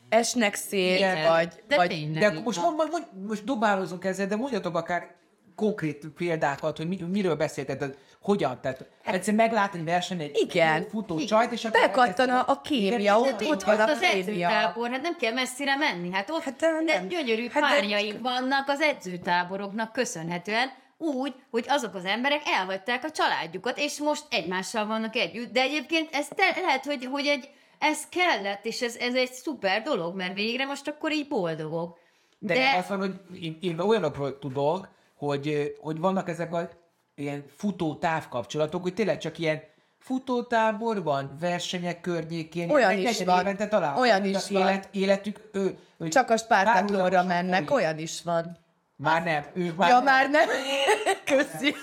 Esnek 0.10 0.56
szét, 0.56 0.98
Igen. 0.98 1.28
vagy, 1.32 1.54
De 1.68 1.76
vagy. 1.76 2.12
De 2.12 2.26
akkor 2.26 2.42
most, 2.44 2.62
most, 2.78 3.08
most 3.28 3.44
dobálozunk 3.44 4.06
ezzel, 4.06 4.28
de 4.28 4.36
mondjatok 4.36 4.76
akár 4.76 5.16
konkrét 5.58 6.06
példákat, 6.18 6.78
hogy 6.78 6.88
mi, 6.88 6.98
miről 7.12 7.36
beszélted, 7.36 7.78
tehát 7.78 7.98
hogyan, 8.22 8.60
tehát 8.62 8.86
egyszer 9.04 9.34
meglátni 9.34 9.84
versenyen 9.84 10.28
egy 10.28 10.38
Igen. 10.50 10.88
futó 10.90 11.20
csajt, 11.20 11.52
és 11.52 11.66
akkor 11.66 11.80
Bekattan 11.82 12.30
a, 12.30 12.44
a 12.48 12.62
kémia, 12.62 13.20
ott, 13.20 13.42
Igen, 13.42 13.54
ott 13.54 13.64
van 13.64 13.80
a 13.80 13.84
az 13.84 14.00
kémia. 14.00 14.18
edzőtábor, 14.50 14.90
hát 14.90 15.02
nem 15.02 15.16
kell 15.18 15.34
messzire 15.34 15.76
menni. 15.76 16.12
Hát 16.12 16.30
ott 16.30 16.42
Hát, 16.44 16.56
de 16.56 16.68
nem. 16.86 17.08
gyönyörű 17.08 17.48
Hát, 17.50 17.64
hát 17.64 17.86
de- 17.88 18.18
vannak 18.22 18.68
az 18.68 18.82
edzőtáboroknak 18.82 19.92
köszönhetően, 19.92 20.70
úgy, 20.98 21.34
hogy 21.52 21.66
azok 21.68 21.96
az 21.96 22.06
emberek 22.06 22.42
elhagyták 22.46 23.04
a 23.04 23.12
családjukat, 23.12 23.78
és 23.78 24.00
most 24.00 24.24
egymással 24.30 24.86
vannak 24.86 25.16
együtt. 25.16 25.52
De 25.54 25.62
egyébként 25.62 26.10
ez 26.12 26.28
te, 26.36 26.60
lehet, 26.62 26.86
hogy, 26.86 27.06
hogy 27.12 27.26
egy, 27.26 27.50
ez 27.80 28.08
kellett, 28.10 28.66
és 28.66 28.82
ez, 28.82 28.96
ez 28.96 29.14
egy 29.16 29.32
szuper 29.32 29.82
dolog, 29.82 30.16
mert 30.16 30.34
végre 30.34 30.66
most 30.66 30.88
akkor 30.88 31.12
így 31.12 31.28
boldogok. 31.28 31.98
De, 32.40 32.54
De, 32.54 32.76
azt 32.78 32.88
van, 32.88 33.00
hogy 33.00 33.14
én, 33.42 33.58
én 33.62 33.80
olyanokról 33.80 34.40
tudok, 34.40 34.88
hogy, 35.18 35.76
hogy 35.80 36.00
vannak 36.00 36.30
ezek 36.30 36.54
a 36.54 36.70
ilyen 37.16 37.46
futó 37.58 37.96
távkapcsolatok, 37.96 38.82
hogy 38.82 38.94
tényleg 38.94 39.18
csak 39.18 39.38
ilyen 39.38 39.62
futótábor 40.00 41.04
van, 41.04 41.38
versenyek 41.40 42.02
környékén. 42.02 42.70
Olyan 42.70 42.98
is 42.98 43.24
van. 43.24 43.40
Évente 43.40 43.68
találkoznak. 43.68 44.06
Olyan 44.06 44.26
is 44.26 44.50
van. 44.50 44.62
Élet, 44.62 44.88
életük, 44.92 45.50
ő, 45.52 45.78
Csak 46.10 46.30
a 46.30 46.38
Spartatlonra 46.38 47.24
mennek, 47.24 47.72
olyan 47.72 47.98
is 47.98 48.22
van. 48.24 48.58
Már 48.96 49.24
nem, 49.24 49.46
ők 49.54 49.76
már 49.76 49.90
Ja, 49.90 49.96
nem. 49.96 50.04
már 50.04 50.30
nem. 50.30 50.48
Köszi. 51.36 51.76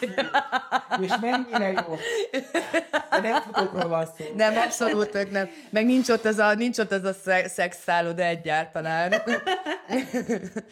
És 1.01 1.13
mennyire 1.21 1.71
jó. 1.71 1.97
De 3.11 3.21
nem 3.21 3.41
futókról 3.43 3.89
van 3.89 4.07
szó. 4.07 4.25
Nem, 4.37 4.57
abszolút 4.57 5.15
ők 5.15 5.31
nem. 5.31 5.49
Meg 5.71 5.85
nincs 5.85 6.09
ott 6.09 6.25
az 6.25 6.39
a, 6.39 6.55
nincs 6.55 6.79
ott 6.79 6.93
az 6.93 7.05
a 7.05 7.13
sze- 7.13 7.49
szexszálloda 7.49 8.23
egyáltalán. 8.23 9.15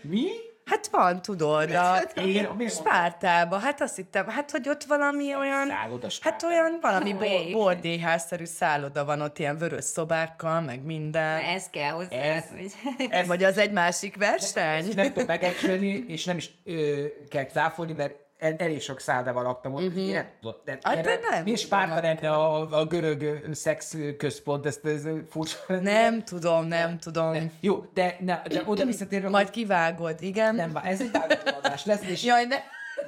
Mi? 0.03 0.27
Hát 0.65 0.89
van, 0.91 1.23
tudod, 1.23 1.71
a 1.71 1.99
Igen? 2.15 2.69
Spártába. 2.69 3.59
Hát 3.59 3.81
azt 3.81 3.97
hittem, 3.97 4.29
hát 4.29 4.51
hogy 4.51 4.69
ott 4.69 4.85
valami 4.85 5.35
olyan... 5.37 5.67
Szálloda 5.69 6.09
Hát 6.21 6.43
olyan 6.43 6.79
valami 6.81 7.13
bo- 7.13 7.21
Melyik? 7.21 7.53
bordéházszerű 7.55 8.45
szálloda 8.45 9.05
van 9.05 9.21
ott, 9.21 9.39
ilyen 9.39 9.59
vörös 9.59 9.85
szobákkal, 9.85 10.61
meg 10.61 10.83
minden. 10.85 11.39
ez 11.39 11.67
kell 11.71 11.91
hozzá. 11.91 12.17
Ez- 12.17 12.45
hogy- 12.57 12.73
Ez 13.11 13.27
Vagy 13.27 13.45
az 13.45 13.59
egy 13.59 13.73
másik 13.73 14.17
verseny? 14.17 14.89
nem 14.95 15.07
tudom 15.07 15.25
megecsülni, 15.27 16.05
és 16.09 16.25
nem 16.25 16.37
is 16.37 16.51
ö, 16.65 17.05
kell 17.29 17.45
cáfolni, 17.45 17.93
mert 17.93 18.15
el, 18.43 18.55
elég 18.59 18.81
sok 18.83 19.01
szállodával 19.01 19.43
laktam 19.43 19.75
ott. 19.75 19.83
Uh-huh. 19.83 20.13
Nem 20.13 20.27
tudom. 20.41 20.57
De, 20.65 20.79
Hát 20.83 20.97
erre- 20.97 21.21
nem 21.31 21.43
Mi 21.43 21.51
is 21.51 21.67
párta 21.67 22.01
lenne 22.01 22.31
a, 22.31 22.79
a 22.81 22.85
görög 22.85 23.49
szex 23.53 23.97
központ, 24.19 24.67
ezt 24.67 24.85
ez 24.87 25.03
furcsa. 25.31 25.59
Nem 25.81 26.25
tudom, 26.25 26.67
nem 26.67 26.99
tudom. 26.99 27.53
Jó, 27.61 27.85
de, 27.95 28.17
ne, 28.21 28.43
de 28.49 28.63
oda 28.67 28.85
visszatérve, 28.85 29.29
Majd 29.29 29.51
kivágod, 29.51 30.17
igen? 30.21 30.55
nem, 30.55 30.77
ez 30.85 31.01
egy 31.01 31.11
választás 31.13 31.85
lesz, 31.85 32.03
és 32.03 32.25
Jaj, 32.25 32.45
ne... 32.45 32.57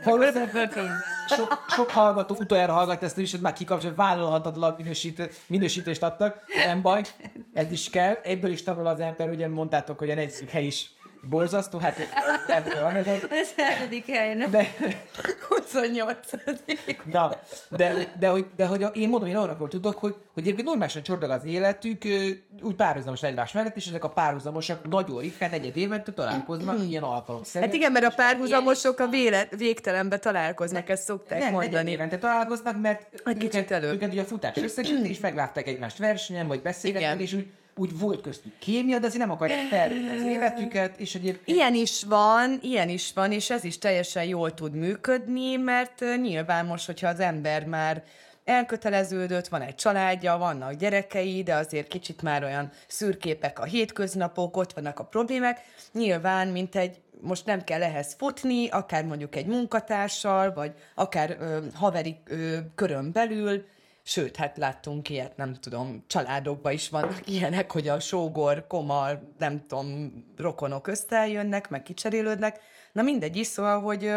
valószínűleg 0.04 0.72
sok, 1.28 1.64
sok 1.68 1.90
hallgató 1.90 2.36
utoljára 2.38 2.72
hallgat 2.72 3.02
ezt 3.02 3.18
is, 3.18 3.30
hogy 3.30 3.40
már 3.40 3.52
kikapcsolt, 3.52 3.96
vállalhatatlan 3.96 4.74
minősít, 4.78 5.42
minősítést 5.46 6.02
adtak, 6.02 6.40
nem 6.66 6.82
baj, 6.82 7.02
ez 7.54 7.72
is 7.72 7.90
kell. 7.90 8.14
Ebből 8.24 8.50
is 8.50 8.62
tanul 8.62 8.86
az 8.86 9.00
ember, 9.00 9.28
ugye 9.28 9.48
mondtátok, 9.48 9.98
hogy 9.98 10.10
a 10.10 10.14
negyedik 10.14 10.50
hely 10.50 10.64
is 10.64 10.90
borzasztó, 11.28 11.78
hát 11.78 11.96
ebből 12.48 12.82
van 12.82 12.94
ez 12.94 13.06
a, 13.06 13.10
Ez 13.40 13.52
hetedik 13.56 14.06
helyen. 14.06 14.50
de, 14.50 14.74
28. 15.48 16.18
Na, 17.12 17.30
de, 17.70 18.12
de, 18.18 18.28
hogy, 18.28 18.46
de 18.56 18.66
hogy 18.66 18.86
én 18.92 19.08
mondom, 19.08 19.28
én 19.28 19.36
arra 19.36 19.56
tudok, 19.68 19.98
hogy, 19.98 20.14
hogy 20.34 20.42
egyébként 20.42 20.66
normálisan 20.66 21.02
csordog 21.02 21.30
az 21.30 21.44
életük, 21.44 22.02
úgy 22.62 22.74
párhuzamos 22.76 23.22
egymás 23.22 23.52
mellett, 23.52 23.76
és 23.76 23.86
ezek 23.86 24.04
a 24.04 24.08
párhuzamosak 24.08 24.88
nagyon 24.88 25.20
ritkán 25.20 25.50
egyed 25.50 25.76
évente 25.76 26.12
találkoznak 26.12 26.78
ilyen 26.88 27.02
alkalom 27.02 27.42
szerint. 27.42 27.70
Hát 27.70 27.80
igen, 27.80 27.92
mert 27.92 28.04
a 28.04 28.12
párhuzamosok 28.16 28.98
a 28.98 29.06
véle, 29.06 29.48
végtelenbe 29.56 30.18
találkoznak, 30.18 30.88
ezt 30.88 31.02
szokták 31.04 31.38
nem, 31.38 31.52
mondani. 31.52 31.72
negyed 31.74 31.88
évente 31.92 32.18
találkoznak, 32.18 32.80
mert 32.80 33.20
Egy 33.24 33.36
kicsit 33.36 33.54
őket, 33.54 33.70
előbb. 33.70 33.94
őket 33.94 34.12
ugye 34.12 34.20
a 34.22 34.24
futás 34.24 34.56
összekötni, 34.56 35.08
és 35.08 35.20
meglátták 35.20 35.66
egymást 35.68 35.98
versenyen, 35.98 36.46
vagy 36.46 36.62
beszélgettek, 36.62 37.08
Igen. 37.08 37.20
és 37.20 37.32
úgy, 37.32 37.46
úgy 37.76 37.98
volt 37.98 38.20
köztük 38.20 38.52
kémia, 38.58 38.98
de 38.98 39.06
azért 39.06 39.20
nem 39.20 39.30
akarják 39.30 39.66
fel 39.66 39.90
az 40.16 40.22
életüket, 40.22 41.00
és 41.00 41.14
egyébként 41.14 41.48
Ilyen 41.58 41.74
is 41.74 42.02
van, 42.02 42.58
ilyen 42.62 42.88
is 42.88 43.12
van, 43.14 43.32
és 43.32 43.50
ez 43.50 43.64
is 43.64 43.78
teljesen 43.78 44.24
jól 44.24 44.54
tud 44.54 44.74
működni, 44.74 45.56
mert 45.56 46.04
nyilván 46.20 46.66
most, 46.66 46.86
hogyha 46.86 47.08
az 47.08 47.20
ember 47.20 47.66
már 47.66 48.02
elköteleződött, 48.44 49.48
van 49.48 49.62
egy 49.62 49.74
családja, 49.74 50.36
vannak 50.36 50.72
gyerekei, 50.72 51.42
de 51.42 51.54
azért 51.54 51.88
kicsit 51.88 52.22
már 52.22 52.42
olyan 52.42 52.70
szürképek 52.86 53.58
a 53.58 53.64
hétköznapok, 53.64 54.56
ott 54.56 54.72
vannak 54.72 54.98
a 54.98 55.04
problémák. 55.04 55.60
Nyilván, 55.92 56.48
mint 56.48 56.76
egy, 56.76 57.00
most 57.20 57.46
nem 57.46 57.64
kell 57.64 57.82
ehhez 57.82 58.14
futni, 58.18 58.68
akár 58.68 59.04
mondjuk 59.04 59.36
egy 59.36 59.46
munkatársal, 59.46 60.52
vagy 60.52 60.72
akár 60.94 61.36
ö, 61.40 61.58
haveri 61.74 62.16
ö, 62.24 62.56
körön 62.74 63.12
belül, 63.12 63.64
Sőt, 64.06 64.36
hát 64.36 64.56
láttunk 64.56 65.08
ilyet, 65.08 65.36
nem 65.36 65.54
tudom, 65.54 66.04
családokban 66.06 66.72
is 66.72 66.88
vannak 66.88 67.26
ilyenek, 67.34 67.72
hogy 67.72 67.88
a 67.88 68.00
sógor, 68.00 68.66
komal, 68.66 69.34
nem 69.38 69.66
tudom, 69.66 70.12
rokonok 70.36 70.86
összejönnek, 70.86 71.68
meg 71.68 71.82
kicserélődnek. 71.82 72.60
Na 72.92 73.02
mindegy 73.02 73.36
is, 73.36 73.46
szóval, 73.46 73.80
hogy 73.80 74.12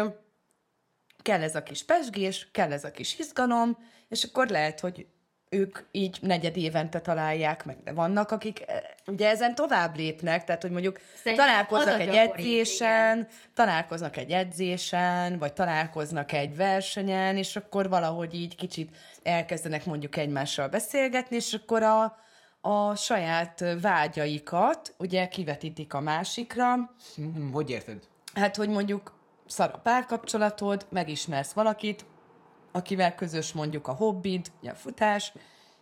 kell 1.22 1.42
ez 1.42 1.54
a 1.54 1.62
kis 1.62 1.84
pesgés, 1.84 2.48
kell 2.52 2.72
ez 2.72 2.84
a 2.84 2.90
kis 2.90 3.18
izgalom, 3.18 3.78
és 4.08 4.24
akkor 4.24 4.48
lehet, 4.48 4.80
hogy 4.80 5.06
ők 5.50 5.78
így 5.90 6.18
negyed 6.20 6.56
évente 6.56 7.00
találják 7.00 7.64
meg, 7.64 7.76
de 7.84 7.92
vannak, 7.92 8.30
akik 8.30 8.64
eh, 8.66 8.80
ugye 9.06 9.28
ezen 9.28 9.54
tovább 9.54 9.96
lépnek, 9.96 10.44
tehát 10.44 10.62
hogy 10.62 10.70
mondjuk 10.70 10.98
Szerintem 11.22 11.46
találkoznak 11.46 12.00
egy 12.00 12.14
edzésen, 12.14 13.26
találkoznak 13.54 14.16
egy 14.16 14.30
edzésen, 14.30 15.38
vagy 15.38 15.52
találkoznak 15.52 16.32
egy 16.32 16.56
versenyen, 16.56 17.36
és 17.36 17.56
akkor 17.56 17.88
valahogy 17.88 18.34
így 18.34 18.56
kicsit 18.56 18.96
elkezdenek 19.22 19.84
mondjuk 19.84 20.16
egymással 20.16 20.68
beszélgetni, 20.68 21.36
és 21.36 21.54
akkor 21.54 21.82
a, 21.82 22.16
a 22.60 22.94
saját 22.94 23.64
vágyaikat 23.80 24.94
ugye 24.98 25.28
kivetítik 25.28 25.94
a 25.94 26.00
másikra, 26.00 26.94
Hm, 27.16 27.52
Hogy 27.52 27.70
érted? 27.70 27.98
Hát, 28.34 28.56
hogy 28.56 28.68
mondjuk 28.68 29.16
szar 29.46 29.70
a 29.74 29.78
párkapcsolatod, 29.78 30.86
megismersz 30.90 31.52
valakit, 31.52 32.04
akivel 32.72 33.14
közös 33.14 33.52
mondjuk 33.52 33.88
a 33.88 33.92
hobbid, 33.92 34.46
ugye 34.60 34.70
a 34.70 34.74
futás, 34.74 35.32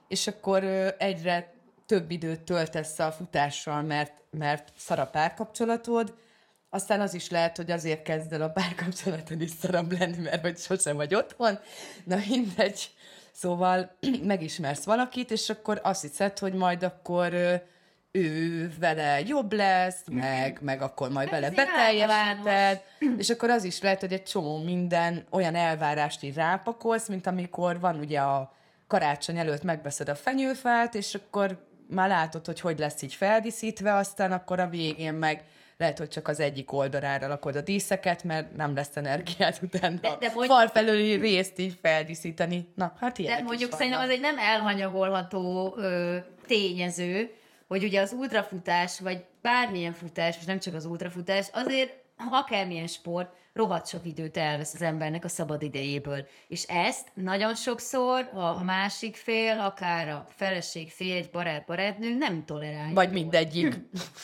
és 0.08 0.26
akkor 0.26 0.64
egyre 0.98 1.54
több 1.86 2.10
időt 2.10 2.40
töltesz 2.40 2.98
a 2.98 3.12
futással, 3.12 3.82
mert, 3.82 4.12
mert 4.30 4.72
szar 4.76 4.98
a 4.98 5.06
párkapcsolatod, 5.06 6.14
aztán 6.70 7.00
az 7.00 7.14
is 7.14 7.30
lehet, 7.30 7.56
hogy 7.56 7.70
azért 7.70 8.02
kezd 8.02 8.32
el 8.32 8.42
a 8.42 8.48
párkapcsolatod 8.50 9.40
is 9.40 9.50
szarabb 9.50 9.92
lenni, 9.98 10.18
mert 10.18 10.40
hogy 10.40 10.58
sosem 10.58 10.96
vagy 10.96 11.14
otthon. 11.14 11.58
Na 12.04 12.16
mindegy. 12.28 12.90
Szóval 13.32 13.96
megismersz 14.22 14.84
valakit, 14.84 15.30
és 15.30 15.48
akkor 15.48 15.80
azt 15.82 16.02
hiszed, 16.02 16.38
hogy 16.38 16.52
majd 16.52 16.82
akkor 16.82 17.34
ő 18.16 18.72
vele 18.80 19.20
jobb 19.26 19.52
lesz, 19.52 20.00
meg, 20.10 20.58
meg 20.62 20.82
akkor 20.82 21.10
majd 21.10 21.30
vele 21.30 21.50
beteljesíted, 21.50 22.80
és 23.18 23.30
akkor 23.30 23.50
az 23.50 23.64
is 23.64 23.80
lehet, 23.80 24.00
hogy 24.00 24.12
egy 24.12 24.22
csomó 24.22 24.62
minden 24.64 25.24
olyan 25.30 25.54
elvárást 25.54 26.22
így 26.22 26.34
rápakolsz, 26.34 27.08
mint 27.08 27.26
amikor 27.26 27.80
van 27.80 27.98
ugye 27.98 28.20
a 28.20 28.54
karácsony 28.86 29.38
előtt 29.38 29.62
megbeszed 29.62 30.08
a 30.08 30.14
fenyőfát, 30.14 30.94
és 30.94 31.14
akkor 31.14 31.64
már 31.90 32.08
látod, 32.08 32.46
hogy 32.46 32.60
hogy 32.60 32.78
lesz 32.78 33.02
így 33.02 33.14
feldíszítve, 33.14 33.94
aztán 33.94 34.32
akkor 34.32 34.60
a 34.60 34.68
végén 34.68 35.14
meg 35.14 35.42
lehet, 35.78 35.98
hogy 35.98 36.08
csak 36.08 36.28
az 36.28 36.40
egyik 36.40 36.72
oldalára 36.72 37.26
lakod 37.28 37.56
a 37.56 37.60
díszeket, 37.60 38.24
mert 38.24 38.56
nem 38.56 38.74
lesz 38.74 38.90
energiát 38.96 39.60
utána 39.62 39.96
De- 40.00 40.16
de 40.20 40.26
a 40.26 40.30
hogy- 40.30 40.46
fal 40.46 40.66
felüli 40.68 41.14
részt 41.14 41.58
így 41.58 41.78
feldíszíteni. 41.82 42.68
Na, 42.74 42.92
hát 43.00 43.18
ilyen 43.18 43.36
De 43.36 43.42
mondjuk 43.42 43.72
szerintem 43.72 44.00
az 44.00 44.08
egy 44.10 44.20
nem 44.20 44.38
elhanyagolható 44.38 45.74
ö, 45.76 46.16
tényező, 46.46 47.30
hogy 47.66 47.84
ugye 47.84 48.00
az 48.00 48.12
ultrafutás, 48.12 49.00
vagy 49.00 49.24
bármilyen 49.42 49.92
futás, 49.92 50.34
most 50.34 50.46
nem 50.46 50.58
csak 50.58 50.74
az 50.74 50.84
ultrafutás, 50.84 51.48
azért 51.52 52.04
akármilyen 52.30 52.86
sport, 52.86 53.34
rohadt 53.52 53.86
sok 53.86 54.06
időt 54.06 54.36
elvesz 54.36 54.74
az 54.74 54.82
embernek 54.82 55.24
a 55.24 55.28
szabad 55.28 55.62
idejéből. 55.62 56.26
És 56.48 56.62
ezt 56.62 57.08
nagyon 57.14 57.54
sokszor 57.54 58.30
a 58.34 58.62
másik 58.62 59.16
fél, 59.16 59.58
akár 59.60 60.08
a 60.08 60.26
feleség, 60.36 60.90
férj, 60.90 61.28
barát, 61.32 61.66
barátnő 61.66 62.14
nem 62.14 62.44
tolerálja. 62.44 62.94
Vagy 62.94 63.12
mindegyik. 63.12 63.74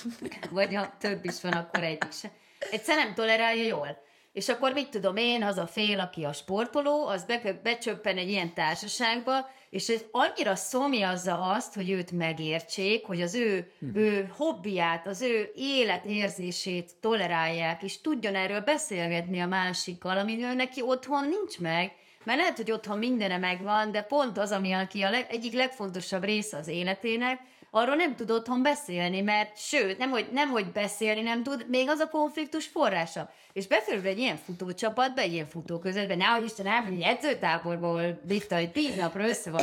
Vagy 0.51 0.75
ha 0.75 0.93
több 0.99 1.25
is 1.25 1.41
van, 1.41 1.53
akkor 1.53 1.83
egyik 1.83 2.13
se. 2.13 2.31
Egyszer 2.71 2.97
nem 2.97 3.15
tolerálja 3.15 3.65
jól. 3.65 4.03
És 4.33 4.49
akkor 4.49 4.73
mit 4.73 4.89
tudom 4.89 5.17
én, 5.17 5.43
az 5.43 5.57
a 5.57 5.67
fél, 5.67 6.01
aki 6.01 6.25
a 6.25 6.33
sportoló, 6.33 7.07
az 7.07 7.25
be, 7.25 7.61
becsöppen 7.63 8.17
egy 8.17 8.29
ilyen 8.29 8.55
társaságba, 8.55 9.51
és 9.73 9.89
ez 9.89 10.05
annyira 10.11 10.55
szomjazza 10.55 11.41
azt, 11.41 11.75
hogy 11.75 11.91
őt 11.91 12.11
megértsék, 12.11 13.07
hogy 13.07 13.21
az 13.21 13.35
ő, 13.35 13.71
ő 13.95 14.33
hobbiját, 14.37 15.07
az 15.07 15.23
ő 15.23 15.51
életérzését 15.55 16.91
tolerálják, 17.01 17.83
és 17.83 18.01
tudjon 18.01 18.35
erről 18.35 18.61
beszélgetni 18.61 19.41
a 19.41 19.47
másikkal, 19.47 20.19
ami 20.19 20.43
ő 20.43 20.55
neki 20.55 20.83
otthon 20.83 21.29
nincs 21.29 21.59
meg, 21.59 21.93
mert 22.25 22.39
lehet, 22.39 22.57
hogy 22.57 22.71
otthon 22.71 22.99
mindene 22.99 23.39
megvan, 23.39 23.93
de 23.93 24.03
pont 24.03 24.39
az, 24.39 24.51
ami 24.51 24.73
aki 24.73 25.03
a 25.03 25.11
leg, 25.11 25.27
egyik 25.31 25.53
legfontosabb 25.53 26.25
része 26.25 26.57
az 26.57 26.69
életének, 26.69 27.41
arról 27.75 27.95
nem 27.95 28.15
tud 28.17 28.31
otthon 28.31 28.63
beszélni, 28.63 29.21
mert 29.21 29.59
sőt, 29.59 29.99
nem 29.99 30.11
hogy, 30.11 30.29
nem, 30.33 30.51
hogy 30.51 30.67
beszélni 30.73 31.21
nem 31.21 31.43
tud, 31.43 31.67
még 31.69 31.89
az 31.89 31.99
a 31.99 32.09
konfliktus 32.09 32.67
forrása. 32.67 33.31
És 33.53 33.67
befelül 33.67 34.07
egy 34.07 34.19
ilyen 34.19 34.37
futócsapatba, 34.37 35.21
egy 35.21 35.33
ilyen 35.33 35.47
futóközletbe, 35.47 36.15
nehogy 36.15 36.45
Isten 36.45 36.67
ám, 36.67 36.87
egy 36.87 37.01
edzőtáborból 37.01 38.21
Britta, 38.27 38.55
hogy 38.57 38.73
tíz 38.73 38.95
napra 38.97 39.29
össze 39.29 39.51
van. 39.51 39.63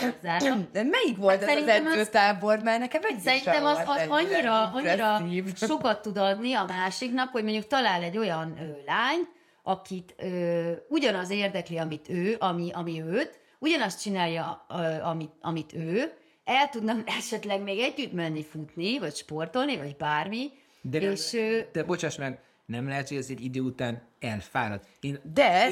De 0.71 0.83
melyik 0.83 1.17
volt 1.17 1.43
Hát 1.43 1.55
az 1.57 1.61
az- 1.61 1.67
edzőtábor? 1.69 2.59
Mert 2.63 2.79
nekem 2.79 3.01
egy 3.03 3.19
Szerintem 3.19 3.65
az, 3.65 3.77
az 3.85 4.01
annyira, 4.07 4.71
annyira 4.73 5.21
sokat 5.55 6.01
tud 6.01 6.17
adni 6.17 6.53
a 6.53 6.65
másiknak, 6.67 7.31
hogy 7.31 7.43
mondjuk 7.43 7.67
talál 7.67 8.03
egy 8.03 8.17
olyan 8.17 8.57
ö, 8.59 8.63
lány, 8.85 9.27
akit 9.63 10.15
ö, 10.17 10.71
ugyanaz 10.89 11.29
érdekli, 11.29 11.77
amit 11.77 12.09
ő, 12.09 12.35
ami, 12.39 12.71
ami 12.73 13.01
őt, 13.01 13.39
ugyanazt 13.59 14.01
csinálja, 14.01 14.65
ö, 14.69 15.01
amit, 15.03 15.31
amit 15.41 15.73
ő, 15.73 16.13
el 16.49 16.69
tudnak 16.69 17.09
esetleg 17.19 17.61
még 17.61 17.79
együtt 17.79 18.13
menni 18.13 18.43
futni, 18.43 18.99
vagy 18.99 19.15
sportolni, 19.15 19.77
vagy 19.77 19.95
bármi, 19.95 20.51
De, 20.81 20.99
és 20.99 21.33
ö, 21.33 21.59
de 21.71 21.83
bocsáss 21.83 22.17
meg, 22.17 22.39
nem 22.65 22.87
lehet, 22.87 23.07
hogy 23.07 23.17
ez 23.17 23.29
egy 23.29 23.43
idő 23.43 23.59
után 23.61 24.01
elfárad. 24.19 24.81
Én, 24.99 25.19
De 25.33 25.67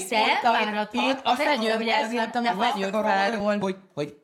én 0.92 1.20
a 1.24 1.36
De 1.36 1.44
fenyőn, 1.44 1.76
hogy 1.76 1.88
ez 1.88 2.12
mondtam, 2.12 2.44
nem 2.44 2.60
a 2.60 2.64
fenyőfáról. 2.64 3.58
hogy, 3.60 3.76
hogy 3.94 4.18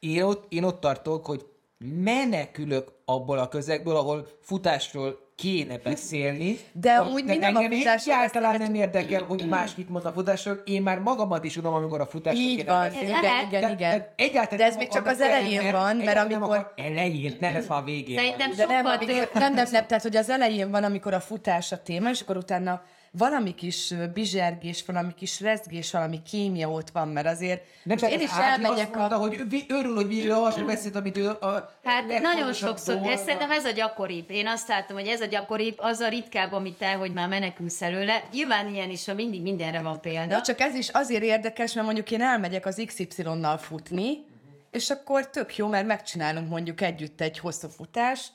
én, 0.00 0.22
ott, 0.22 0.52
én 0.52 0.64
ott 0.64 0.80
tartok, 0.80 1.26
hogy 1.26 1.46
menekülök 1.78 2.92
abból 3.04 3.38
a 3.38 3.48
közegből, 3.48 3.96
ahol 3.96 4.26
futásról 4.40 5.31
kéne 5.42 5.78
beszélni. 5.78 6.58
De 6.72 6.92
A- 6.92 7.04
amúgy 7.06 7.24
mi 7.24 7.36
nem 7.36 7.56
a 7.56 7.60
engem 7.62 7.78
futásról 7.78 8.14
egyáltalán 8.16 8.58
nem 8.58 8.74
érdekel, 8.74 9.22
hogy 9.22 9.46
más 9.48 9.74
mit 9.74 9.88
mond 9.88 10.04
a 10.04 10.12
futásról. 10.12 10.62
Én 10.64 10.82
már 10.82 10.98
magamat 10.98 11.44
is 11.44 11.52
tudom, 11.52 11.74
amikor 11.74 12.00
a 12.00 12.06
futásról 12.06 12.42
Így 12.44 12.56
kéne 12.56 12.72
van, 12.72 12.82
beszélni. 12.82 13.08
igen, 13.08 13.22
igen, 13.48 13.60
De- 13.60 13.72
igen. 13.72 13.98
de 13.98 14.12
Egyáltalán 14.16 14.58
De 14.58 14.64
ez 14.64 14.70
nem 14.70 14.78
még 14.78 14.88
csak 14.88 15.06
az 15.06 15.20
elején 15.20 15.56
beszélni, 15.56 15.70
van, 15.70 15.96
mert 15.96 16.14
nem 16.14 16.26
amikor- 16.32 16.56
akar- 16.56 16.78
Elején, 16.80 17.36
ne 17.40 17.54
ez 17.54 17.64
a 17.68 17.82
végén. 17.84 18.16
szerintem 18.16 18.50
De 18.56 18.66
nem, 18.66 18.84
sokkal 18.84 18.96
nem, 19.34 19.54
nem, 19.54 19.66
nem, 19.70 19.86
tehát 19.86 20.02
hogy 20.02 20.16
az 20.16 20.30
elején 20.30 20.70
van, 20.70 20.84
amikor 20.84 21.14
a 21.14 21.20
futás 21.20 21.72
a 21.72 21.82
téma, 21.82 22.10
és 22.10 22.20
akkor 22.20 22.36
utána 22.36 22.82
valami 23.18 23.54
kis 23.54 23.94
bizsergés, 24.14 24.84
valami 24.86 25.14
kis 25.14 25.40
rezgés, 25.40 25.90
valami 25.90 26.22
kémia 26.22 26.70
ott 26.70 26.90
van, 26.90 27.08
mert 27.08 27.26
azért 27.26 27.62
Nem, 27.82 27.98
most 28.00 28.12
én 28.12 28.20
is 28.20 28.30
elmegyek 28.30 28.86
azt 28.86 28.94
mondta, 28.94 29.16
a... 29.16 29.18
hogy 29.18 29.40
örül, 29.68 29.94
hogy 29.94 30.08
végre 30.08 30.34
arról 30.34 30.66
beszélt, 30.66 30.96
amit 30.96 31.16
ő 31.16 31.28
a 31.28 31.70
Hát 31.84 32.20
nagyon 32.20 32.52
sokszor, 32.52 32.94
dolga. 32.94 33.10
ez 33.10 33.20
szerintem 33.20 33.50
ez 33.50 33.64
a 33.64 33.70
gyakoribb. 33.70 34.30
Én 34.30 34.46
azt 34.46 34.68
látom, 34.68 34.96
hogy 34.96 35.06
ez 35.06 35.20
a 35.20 35.26
gyakoribb, 35.26 35.74
az 35.78 36.00
a 36.00 36.08
ritkább, 36.08 36.52
amit 36.52 36.78
te, 36.78 36.92
hogy 36.92 37.12
már 37.12 37.28
menekülsz 37.28 37.82
előle. 37.82 38.22
Nyilván 38.32 38.74
ilyen 38.74 38.90
is, 38.90 39.06
ha 39.06 39.14
mindig 39.14 39.42
mindenre 39.42 39.80
van 39.80 40.00
példa. 40.00 40.34
De 40.34 40.40
csak 40.40 40.60
ez 40.60 40.74
is 40.74 40.88
azért 40.88 41.22
érdekes, 41.22 41.72
mert 41.72 41.86
mondjuk 41.86 42.10
én 42.10 42.22
elmegyek 42.22 42.66
az 42.66 42.82
XY-nal 42.86 43.58
futni, 43.58 44.24
és 44.70 44.90
akkor 44.90 45.30
tök 45.30 45.56
jó, 45.56 45.68
mert 45.68 45.86
megcsinálunk 45.86 46.48
mondjuk 46.48 46.80
együtt 46.80 47.20
egy 47.20 47.38
hosszú 47.38 47.68
futást, 47.68 48.30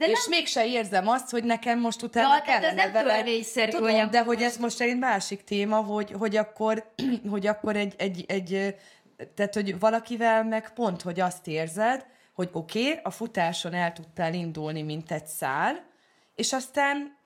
De 0.00 0.06
és 0.06 0.26
mégse 0.28 0.66
érzem 0.66 1.08
azt, 1.08 1.30
hogy 1.30 1.44
nekem 1.44 1.80
most 1.80 2.02
utána 2.02 2.28
Ja, 2.28 2.34
ez 2.34 2.44
kellene 2.44 2.82
nem 2.82 2.92
vele... 2.92 3.14
törvényszerű 3.14 3.70
Tudom, 3.70 3.84
olyan- 3.86 4.10
de 4.10 4.22
hogy 4.22 4.42
ez 4.42 4.56
most 4.56 4.80
egy 4.80 4.98
másik 4.98 5.44
téma, 5.44 5.76
hogy, 5.76 6.12
hogy 6.18 6.36
akkor, 6.36 6.92
hogy 7.30 7.46
akkor 7.46 7.76
egy, 7.76 7.94
egy, 7.98 8.24
egy, 8.28 8.76
tehát 9.34 9.54
hogy 9.54 9.78
valakivel 9.78 10.44
meg 10.44 10.72
pont, 10.72 11.02
hogy 11.02 11.20
azt 11.20 11.46
érzed, 11.46 12.06
hogy 12.34 12.48
oké, 12.52 12.88
okay, 12.88 13.00
a 13.02 13.10
futáson 13.10 13.74
el 13.74 13.92
tudtál 13.92 14.34
indulni, 14.34 14.82
mint 14.82 15.10
egy 15.12 15.26
szál, 15.26 15.84
és 16.34 16.52
aztán 16.52 17.16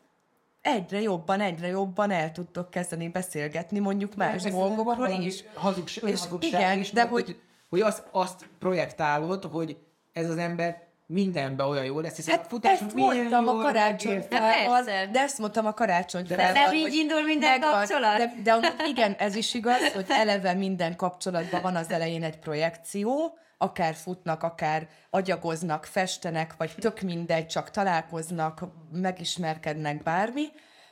egyre 0.62 1.00
jobban, 1.00 1.40
egyre 1.40 1.66
jobban 1.66 2.10
el 2.10 2.32
tudtok 2.32 2.70
kezdeni 2.70 3.08
beszélgetni 3.08 3.78
mondjuk 3.78 4.14
más 4.14 4.42
dolgokról 4.42 5.08
is. 5.08 5.44
Hazugság, 5.54 6.10
És 6.10 6.20
hazugság 6.20 6.60
igen, 6.60 6.78
is, 6.78 6.90
de 6.90 7.02
hogy- 7.06 7.24
hogy, 7.24 7.40
hogy 7.68 7.80
azt, 7.80 8.02
azt 8.10 8.46
projektálod, 8.58 9.44
hogy 9.44 9.76
ez 10.12 10.30
az 10.30 10.36
ember 10.36 10.82
mindenben 11.06 11.66
olyan 11.66 11.84
jó 11.84 12.00
lesz, 12.00 12.16
hiszen 12.16 12.34
a 12.34 12.36
Hát 12.36 12.46
futás 12.46 12.80
ezt 12.80 12.94
mondtam 12.94 13.48
a 13.48 13.54
karácsonyfával, 13.62 14.82
De 14.82 15.08
de 15.12 15.20
ezt 15.20 15.38
mondtam 15.38 15.66
a 15.66 15.72
karácsonyfával. 15.72 16.52
nem 16.52 16.64
hogy 16.64 16.74
így 16.76 16.94
indul 16.94 17.22
minden 17.22 17.50
megvan. 17.50 17.70
kapcsolat? 17.72 18.16
De, 18.16 18.34
de 18.42 18.52
amúgy 18.52 18.74
igen, 18.88 19.12
ez 19.18 19.34
is 19.34 19.54
igaz, 19.54 19.92
hogy 19.92 20.04
eleve 20.08 20.54
minden 20.54 20.96
kapcsolatban 20.96 21.60
van 21.62 21.76
az 21.76 21.90
elején 21.90 22.22
egy 22.22 22.38
projekció, 22.38 23.38
akár 23.58 23.94
futnak, 23.94 24.42
akár 24.42 24.88
agyagoznak, 25.10 25.84
festenek, 25.84 26.54
vagy 26.58 26.74
tök 26.78 27.00
mindegy, 27.00 27.46
csak 27.46 27.70
találkoznak, 27.70 28.62
megismerkednek 28.92 30.02
bármi, 30.02 30.44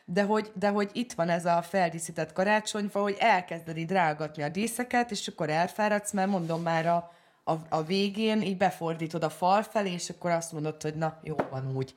de 0.05 0.23
hogy, 0.23 0.51
de 0.55 0.69
hogy 0.69 0.91
itt 0.93 1.13
van 1.13 1.29
ez 1.29 1.45
a 1.45 1.63
feldíszített 1.63 2.33
karácsonyfa, 2.33 3.01
hogy 3.01 3.17
elkezded 3.19 3.77
így 3.77 3.91
rágatni 3.91 4.43
a 4.43 4.49
díszeket, 4.49 5.11
és 5.11 5.29
akkor 5.29 5.51
elfáradsz, 5.51 6.11
mert 6.13 6.29
mondom 6.29 6.63
már 6.63 6.87
a, 6.87 7.11
a, 7.45 7.53
a 7.69 7.83
végén 7.83 8.43
így 8.43 8.57
befordítod 8.57 9.25
a 9.25 9.31
fal 9.31 9.63
felé, 9.63 9.93
és 9.93 10.11
akkor 10.11 10.31
azt 10.31 10.53
mondod, 10.53 10.83
hogy 10.83 10.95
na, 10.95 11.19
jó 11.23 11.37
van 11.51 11.77
úgy. 11.77 11.95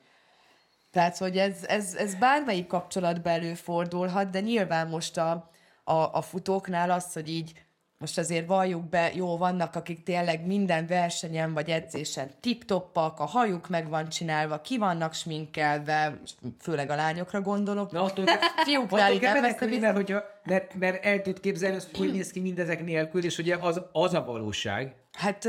Tehát, 0.90 1.18
hogy 1.18 1.38
ez, 1.38 1.64
ez, 1.64 1.94
ez 1.94 2.14
bármelyik 2.14 2.66
kapcsolatban 2.66 3.32
előfordulhat, 3.32 4.30
de 4.30 4.40
nyilván 4.40 4.88
most 4.88 5.16
a, 5.16 5.50
a, 5.84 5.94
a 5.94 6.22
futóknál 6.22 6.90
az, 6.90 7.12
hogy 7.12 7.28
így 7.28 7.66
most 7.98 8.18
azért 8.18 8.46
valljuk 8.46 8.88
be, 8.88 9.10
jó, 9.14 9.36
vannak, 9.36 9.74
akik 9.74 10.02
tényleg 10.02 10.46
minden 10.46 10.86
versenyen 10.86 11.52
vagy 11.52 11.70
edzésen 11.70 12.30
tip-toppak, 12.40 13.20
a 13.20 13.24
hajuk 13.24 13.68
meg 13.68 13.88
van 13.88 14.08
csinálva, 14.08 14.60
ki 14.60 14.78
vannak 14.78 15.14
sminkelve, 15.14 16.20
főleg 16.60 16.90
a 16.90 16.94
lányokra 16.94 17.40
gondolok. 17.40 17.92
Na, 17.92 18.02
attól, 18.02 18.24
Fiúknál 18.66 19.06
attól 19.06 19.18
kell 19.18 19.34
menekülni, 19.34 19.78
mert, 19.78 19.96
hogyha, 19.96 20.22
mert, 20.44 20.74
mert 20.74 21.04
el 21.04 21.22
tud 21.22 21.40
képzelni, 21.40 21.76
hogy 21.76 21.98
hogy 21.98 22.12
néz 22.12 22.30
ki 22.30 22.40
mindezek 22.40 22.84
nélkül, 22.84 23.24
és 23.24 23.38
ugye 23.38 23.56
az, 23.60 23.80
az 23.92 24.14
a 24.14 24.24
valóság, 24.24 24.94
Hát, 25.16 25.48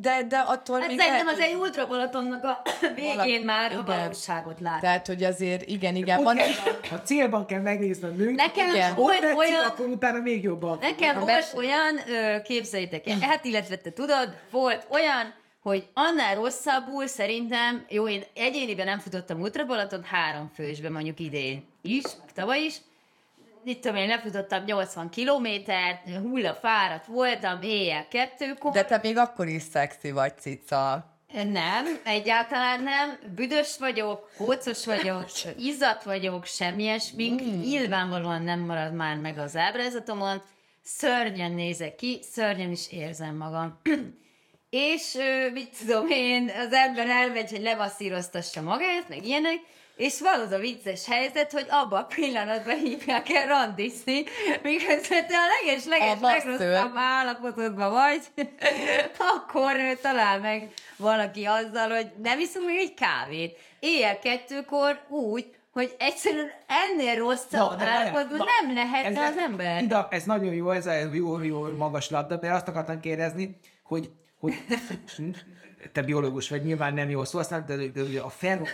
de, 0.00 0.22
de 0.28 0.38
attól 0.38 0.78
Hát 0.80 0.88
még... 0.88 0.98
szerintem 0.98 1.26
lehet, 1.26 1.40
az 1.40 1.46
egy 1.46 1.54
ultra 1.54 1.86
Balatonnak 1.86 2.44
a 2.44 2.62
végén 2.94 3.44
már 3.44 3.72
a 3.76 3.82
valóságot 3.82 4.60
lát. 4.60 4.80
Tehát, 4.80 5.06
hogy 5.06 5.22
azért 5.22 5.68
igen, 5.68 5.96
igen. 5.96 6.22
Van, 6.22 6.36
kell, 6.36 6.48
ha 6.90 7.02
célban 7.02 7.46
kell 7.46 7.60
megnézni 7.60 8.08
a 8.08 8.10
nőt, 8.10 8.34
Nekem 8.34 8.68
Igen. 8.74 8.90
ott 8.90 8.96
volt 8.96 9.20
tetszik, 9.20 9.38
olyan, 9.38 9.64
akkor 9.64 9.86
utána 9.86 10.18
még 10.20 10.42
jobban. 10.42 10.78
Nekem 10.80 11.22
A 11.22 11.24
vers- 11.24 11.56
olyan, 11.56 12.00
képzeljétek 12.42 13.08
el, 13.08 13.18
hát 13.20 13.44
illetve 13.44 13.76
te 13.76 13.92
tudod, 13.92 14.34
volt 14.50 14.86
olyan, 14.90 15.34
hogy 15.62 15.88
annál 15.94 16.34
rosszabbul 16.34 17.06
szerintem, 17.06 17.84
jó, 17.88 18.08
én 18.08 18.22
egyéniben 18.34 18.86
nem 18.86 18.98
futottam 18.98 19.40
Ultra 19.40 19.64
Balaton, 19.66 20.02
három 20.04 20.50
fősbe 20.54 20.90
mondjuk 20.90 21.20
idén 21.20 21.64
is, 21.82 22.02
meg 22.02 22.32
tavaly 22.34 22.60
is, 22.60 22.76
itt 23.64 23.82
tudom 23.82 23.96
én, 23.96 24.08
lefutottam 24.08 24.64
80 24.64 25.10
kilométert, 25.10 26.08
hullafáradt 26.22 27.06
voltam, 27.06 27.62
éjjel 27.62 28.08
kettőkor. 28.08 28.72
de 28.72 28.84
te 28.84 29.00
még 29.02 29.16
akkor 29.16 29.48
is 29.48 29.62
szexi 29.62 30.10
vagy, 30.10 30.32
cica. 30.38 31.12
Nem, 31.32 32.00
egyáltalán 32.04 32.82
nem. 32.82 33.18
Büdös 33.34 33.78
vagyok, 33.78 34.30
kócos 34.36 34.86
vagyok, 34.86 35.24
izzadt 35.58 36.02
vagyok, 36.02 36.44
semmilyen 36.44 36.98
smink. 36.98 37.40
Nyilvánvalóan 37.40 38.42
nem 38.42 38.60
marad 38.60 38.94
már 38.94 39.16
meg 39.16 39.38
az 39.38 39.56
ábrázatomon. 39.56 40.42
Szörnyen 40.82 41.52
nézek 41.52 41.94
ki, 41.94 42.20
szörnyen 42.22 42.70
is 42.70 42.92
érzem 42.92 43.36
magam. 43.36 43.80
és 44.70 45.16
mit 45.52 45.78
tudom 45.78 46.08
én, 46.08 46.50
az 46.66 46.72
ember 46.72 47.08
elmegy, 47.08 47.50
hogy 47.50 47.62
levasszíroztassa 47.62 48.62
magát, 48.62 49.08
meg 49.08 49.26
ilyenek, 49.26 49.58
és 49.96 50.20
van 50.20 50.40
az 50.40 50.52
a 50.52 50.58
vicces 50.58 51.06
helyzet, 51.06 51.52
hogy 51.52 51.66
abban 51.70 52.00
a 52.02 52.06
pillanatban 52.06 52.76
hívják 52.76 53.30
el 53.30 53.46
randizni, 53.46 54.24
miközben 54.62 55.26
te 55.26 55.34
a 55.36 55.46
leges, 55.66 55.84
leges, 55.84 56.18
legrosszabb 56.20 56.92
állapotodban 56.96 57.92
vagy, 57.92 58.20
akkor 59.34 59.72
talál 60.02 60.40
meg 60.40 60.72
valaki 60.96 61.44
azzal, 61.44 61.88
hogy 61.90 62.06
nem 62.22 62.38
iszunk 62.40 62.66
még 62.66 62.78
egy 62.78 62.94
kávét. 62.94 63.58
Éjjel 63.80 64.18
kettőkor 64.18 65.00
úgy, 65.08 65.46
hogy 65.72 65.94
egyszerűen 65.98 66.50
ennél 66.66 67.14
rosszabb 67.14 67.78
de 67.78 67.84
állapotban 67.84 68.36
na, 68.38 68.44
nem 68.62 68.74
lehetne 68.74 69.20
ez- 69.20 69.30
az 69.30 69.36
ember. 69.38 69.82
Ida, 69.82 70.08
ez 70.10 70.24
nagyon 70.24 70.54
jó, 70.54 70.70
ez 70.70 70.86
a 70.86 70.92
jó, 71.12 71.42
jó 71.42 71.66
magas 71.76 72.10
labda, 72.10 72.38
mert 72.40 72.54
azt 72.54 72.68
akartam 72.68 73.00
kérdezni, 73.00 73.58
hogy, 73.82 74.10
hogy 74.44 74.54
te 75.92 76.02
biológus 76.02 76.48
vagy, 76.48 76.64
nyilván 76.64 76.94
nem 76.94 77.10
jól 77.10 77.24
szó, 77.24 77.38
aztán 77.38 77.64
de, 77.66 77.76
de, 77.76 77.86
de 78.02 78.20
a 78.20 78.28
feromon, 78.28 78.68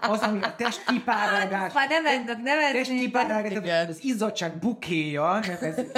az, 0.00 0.20
ami 0.20 0.42
a 0.42 0.54
testkipáragás, 0.56 1.72
Már 1.72 1.88
nem 1.88 2.06
ennek 2.06 2.42
nevezni. 2.42 2.78
testkipáragás, 2.78 3.88
az 3.88 4.04
izzadság 4.04 4.58
bukéja, 4.58 5.38
nevezzük 5.46 5.90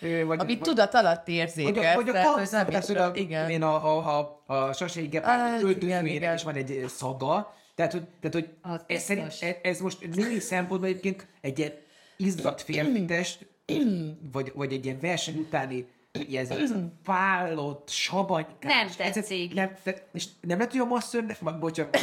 ö, 0.00 0.24
vagy, 0.24 0.38
Amit 0.40 0.58
vagy- 0.58 0.68
tudat 0.68 0.94
alatt 0.94 1.26
vagy 1.26 1.34
érzékel. 1.34 1.92
a, 1.92 1.94
vagy 1.94 2.08
a 2.08 2.12
tehát, 2.12 2.50
nem 2.50 2.66
hogy 2.86 2.96
a, 2.96 3.10
igen. 3.14 3.50
én 3.50 3.62
a, 3.62 3.96
a, 3.98 4.18
a, 4.46 4.52
a 4.54 4.72
sasei 4.72 5.04
Ah, 5.04 5.10
gepárd 5.10 6.34
is 6.34 6.42
van 6.42 6.54
egy 6.54 6.84
szaga, 6.88 7.54
tehát, 7.74 7.92
hogy, 7.92 8.02
tehát, 8.20 8.34
hogy 8.34 8.48
Az 8.72 8.80
ez, 8.86 9.02
szerint, 9.02 9.26
ez, 9.40 9.54
ez 9.62 9.80
most 9.80 10.14
némi 10.14 10.38
szempontból 10.38 10.88
egyébként 10.88 11.26
egy 11.40 11.58
ilyen 11.58 11.72
izzadt 12.16 12.62
férfi 12.62 13.04
test, 13.04 13.46
vagy, 14.32 14.52
vagy 14.54 14.72
egy 14.72 14.84
ilyen 14.84 14.98
verseny 15.00 15.36
utáni 15.36 15.86
ez 16.12 16.72
pálott, 17.04 17.88
sabanykás. 17.88 18.96
Nem 18.96 19.12
tetszik. 19.12 19.54
Nem, 19.54 19.72
te, 19.82 19.94
és 20.12 20.24
nem 20.40 20.56
lehet, 20.58 20.72
hogy 20.72 20.80
a 20.80 20.84
masszörnek, 20.84 21.38
vagy 21.38 21.58
bocsánat. 21.58 21.98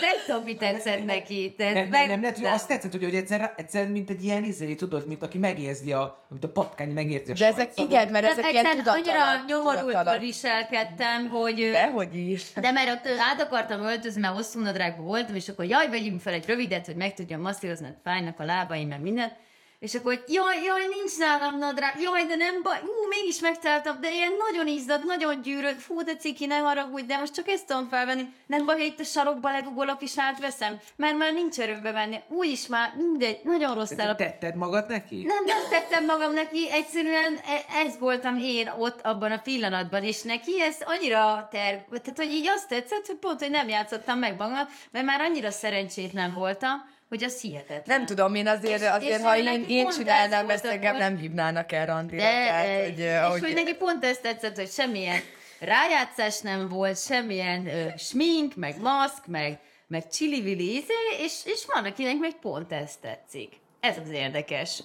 Nem 0.00 0.16
tudom, 0.26 0.42
mi 0.42 0.54
tetszett 0.54 1.04
neki. 1.04 1.54
De 1.56 1.72
nem, 1.72 1.88
meg- 1.88 2.08
nem, 2.08 2.20
lehet, 2.20 2.36
hogy 2.36 2.46
azt 2.46 2.68
tetszett, 2.68 2.92
hogy, 2.92 3.02
hogy 3.04 3.14
egyszer, 3.14 3.54
egyszer, 3.56 3.88
mint 3.88 4.10
egy 4.10 4.24
ilyen 4.24 4.44
izé, 4.44 4.74
tudod, 4.74 5.06
mint 5.06 5.22
aki 5.22 5.38
megérzi 5.38 5.92
a, 5.92 6.26
mint 6.28 6.44
a 6.44 6.48
patkány 6.48 6.90
megérzi 6.90 7.30
a 7.30 7.34
De 7.34 7.46
ezek, 7.46 7.72
igen, 7.74 8.08
mert 8.08 8.26
ezek 8.26 8.50
ilyen 8.50 8.66
egyszerűen 8.66 9.00
tudat 9.00 9.76
annyira 9.76 9.98
alatt. 10.00 10.20
viselkedtem, 10.20 11.28
hogy... 11.28 11.70
Dehogy 11.70 12.14
is. 12.16 12.52
De 12.52 12.70
mert 12.70 12.90
ott 12.90 13.12
át 13.32 13.40
akartam 13.40 13.80
öltözni, 13.80 14.20
mert 14.20 14.34
hosszú 14.34 14.60
nadrágban 14.60 15.04
voltam, 15.04 15.34
és 15.34 15.48
akkor 15.48 15.64
jaj, 15.64 15.88
vegyünk 15.88 16.20
fel 16.20 16.32
egy 16.32 16.46
rövidet, 16.46 16.86
hogy 16.86 16.96
meg 16.96 17.14
tudjam 17.14 17.40
masszírozni, 17.40 17.86
hogy 17.86 17.96
fájnak 18.04 18.40
a 18.40 18.44
lábaim, 18.44 18.88
meg 18.88 19.00
minden. 19.00 19.32
És 19.80 19.94
akkor, 19.94 20.14
hogy 20.14 20.34
jaj, 20.34 20.62
jaj, 20.64 20.86
nincs 20.86 21.18
nálam 21.18 21.58
nadrág, 21.58 22.00
jaj, 22.00 22.24
de 22.26 22.36
nem 22.36 22.62
baj, 22.62 22.78
ú, 22.82 23.08
mégis 23.08 23.40
megtaláltam, 23.40 24.00
de 24.00 24.12
ilyen 24.12 24.32
nagyon 24.46 24.66
izzadt, 24.66 25.04
nagyon 25.04 25.42
gyűrött, 25.42 25.80
fú, 25.80 26.02
de 26.02 26.16
ciki, 26.16 26.46
ne 26.46 26.56
haragudj, 26.56 27.06
de 27.06 27.18
most 27.18 27.34
csak 27.34 27.48
ezt 27.48 27.66
tudom 27.66 27.88
felvenni, 27.88 28.32
nem 28.46 28.64
baj, 28.66 28.78
ha 28.78 28.84
itt 28.84 29.00
a 29.00 29.04
sarokba 29.04 29.50
legugolok 29.50 30.02
és 30.02 30.12
átveszem, 30.16 30.78
mert 30.96 31.16
már 31.16 31.32
nincs 31.32 31.58
erőbe 31.58 31.92
venni, 31.92 32.20
úgyis 32.28 32.66
már 32.66 32.92
mindegy, 32.96 33.40
nagyon 33.42 33.74
rossz 33.74 33.90
Te 33.90 34.02
állapot. 34.02 34.26
tetted 34.26 34.54
magad 34.54 34.88
neki? 34.88 35.24
Nem, 35.24 35.44
nem 35.44 35.68
tettem 35.70 36.04
magam 36.04 36.32
neki, 36.32 36.70
egyszerűen 36.70 37.34
e- 37.46 37.78
ez 37.86 37.98
voltam 37.98 38.36
én 38.38 38.72
ott 38.78 39.00
abban 39.00 39.32
a 39.32 39.38
pillanatban, 39.38 40.04
és 40.04 40.22
neki 40.22 40.60
ez 40.60 40.76
annyira 40.84 41.48
ter... 41.50 41.84
Tehát, 41.90 42.16
hogy 42.16 42.30
így 42.32 42.46
azt 42.46 42.68
tetszett, 42.68 43.06
hogy 43.06 43.16
pont, 43.16 43.40
hogy 43.40 43.50
nem 43.50 43.68
játszottam 43.68 44.18
meg 44.18 44.36
magam, 44.36 44.68
mert 44.90 45.04
már 45.06 45.20
annyira 45.20 45.50
szerencsétlen 45.50 46.34
voltam, 46.34 46.96
hogy 47.08 47.24
az 47.24 47.40
hihetetlen. 47.40 47.96
Nem 47.96 48.06
tudom, 48.06 48.34
én 48.34 48.46
azért, 48.46 48.80
És- 48.80 48.86
azért 48.88 49.18
és 49.18 49.24
ha 49.24 49.36
én, 49.38 49.64
én 49.68 49.88
csinálnám 49.88 50.48
ez 50.50 50.54
ezt, 50.54 50.64
engem 50.64 50.90
hogy- 50.92 51.00
nem 51.00 51.16
hívnának 51.16 51.72
el 51.72 51.86
randira. 51.86 52.22
De, 52.22 52.28
tehát, 52.30 52.84
hogy, 52.84 52.98
és 52.98 53.16
ahogy, 53.16 53.40
hogy 53.40 53.54
neki 53.54 53.74
pont 53.74 54.04
ezt 54.04 54.22
tetszett, 54.22 54.56
hogy 54.56 54.70
semmilyen 54.70 55.20
rájátszás 55.60 56.40
nem 56.40 56.68
volt, 56.68 56.98
semmilyen 57.02 57.66
ö, 57.66 57.86
smink, 57.96 58.54
meg 58.56 58.80
maszk, 58.80 59.26
meg, 59.26 59.58
meg 59.86 60.08
csili-vili 60.08 60.84
és, 61.20 61.40
és 61.44 61.64
van, 61.72 61.84
akinek 61.84 62.16
meg 62.18 62.32
pont 62.40 62.72
ez 62.72 62.96
tetszik. 62.96 63.52
Ez 63.80 63.96
az 64.04 64.10
érdekes. 64.10 64.82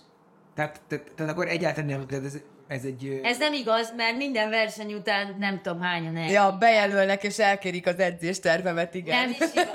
Tehát, 0.55 0.81
tehát, 0.87 1.11
tehát 1.15 1.31
akkor 1.31 1.47
egyáltalán 1.47 1.89
nem, 1.89 2.07
tehát 2.07 2.25
ez, 2.25 2.35
ez 2.73 2.83
egy... 2.83 3.19
Ez 3.23 3.37
nem 3.37 3.53
igaz, 3.53 3.93
mert 3.95 4.17
minden 4.17 4.49
verseny 4.49 4.93
után 4.93 5.35
nem 5.39 5.61
tudom 5.61 5.81
hányan 5.81 6.17
el. 6.17 6.29
Ja, 6.29 6.57
bejelölnek 6.59 7.23
és 7.23 7.39
elkérik 7.39 7.87
az 7.87 7.99
edzéstervemet, 7.99 8.93
igen. 8.93 9.19
Nem 9.19 9.29
is 9.29 9.37
igaz, 9.37 9.69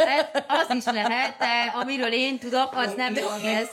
az 0.49 0.77
is 0.77 0.85
lehet, 0.85 1.39
de 1.39 1.73
amiről 1.81 2.13
én 2.13 2.39
tudok, 2.39 2.73
az 2.75 2.95
nem 2.97 3.15
ez. 3.45 3.69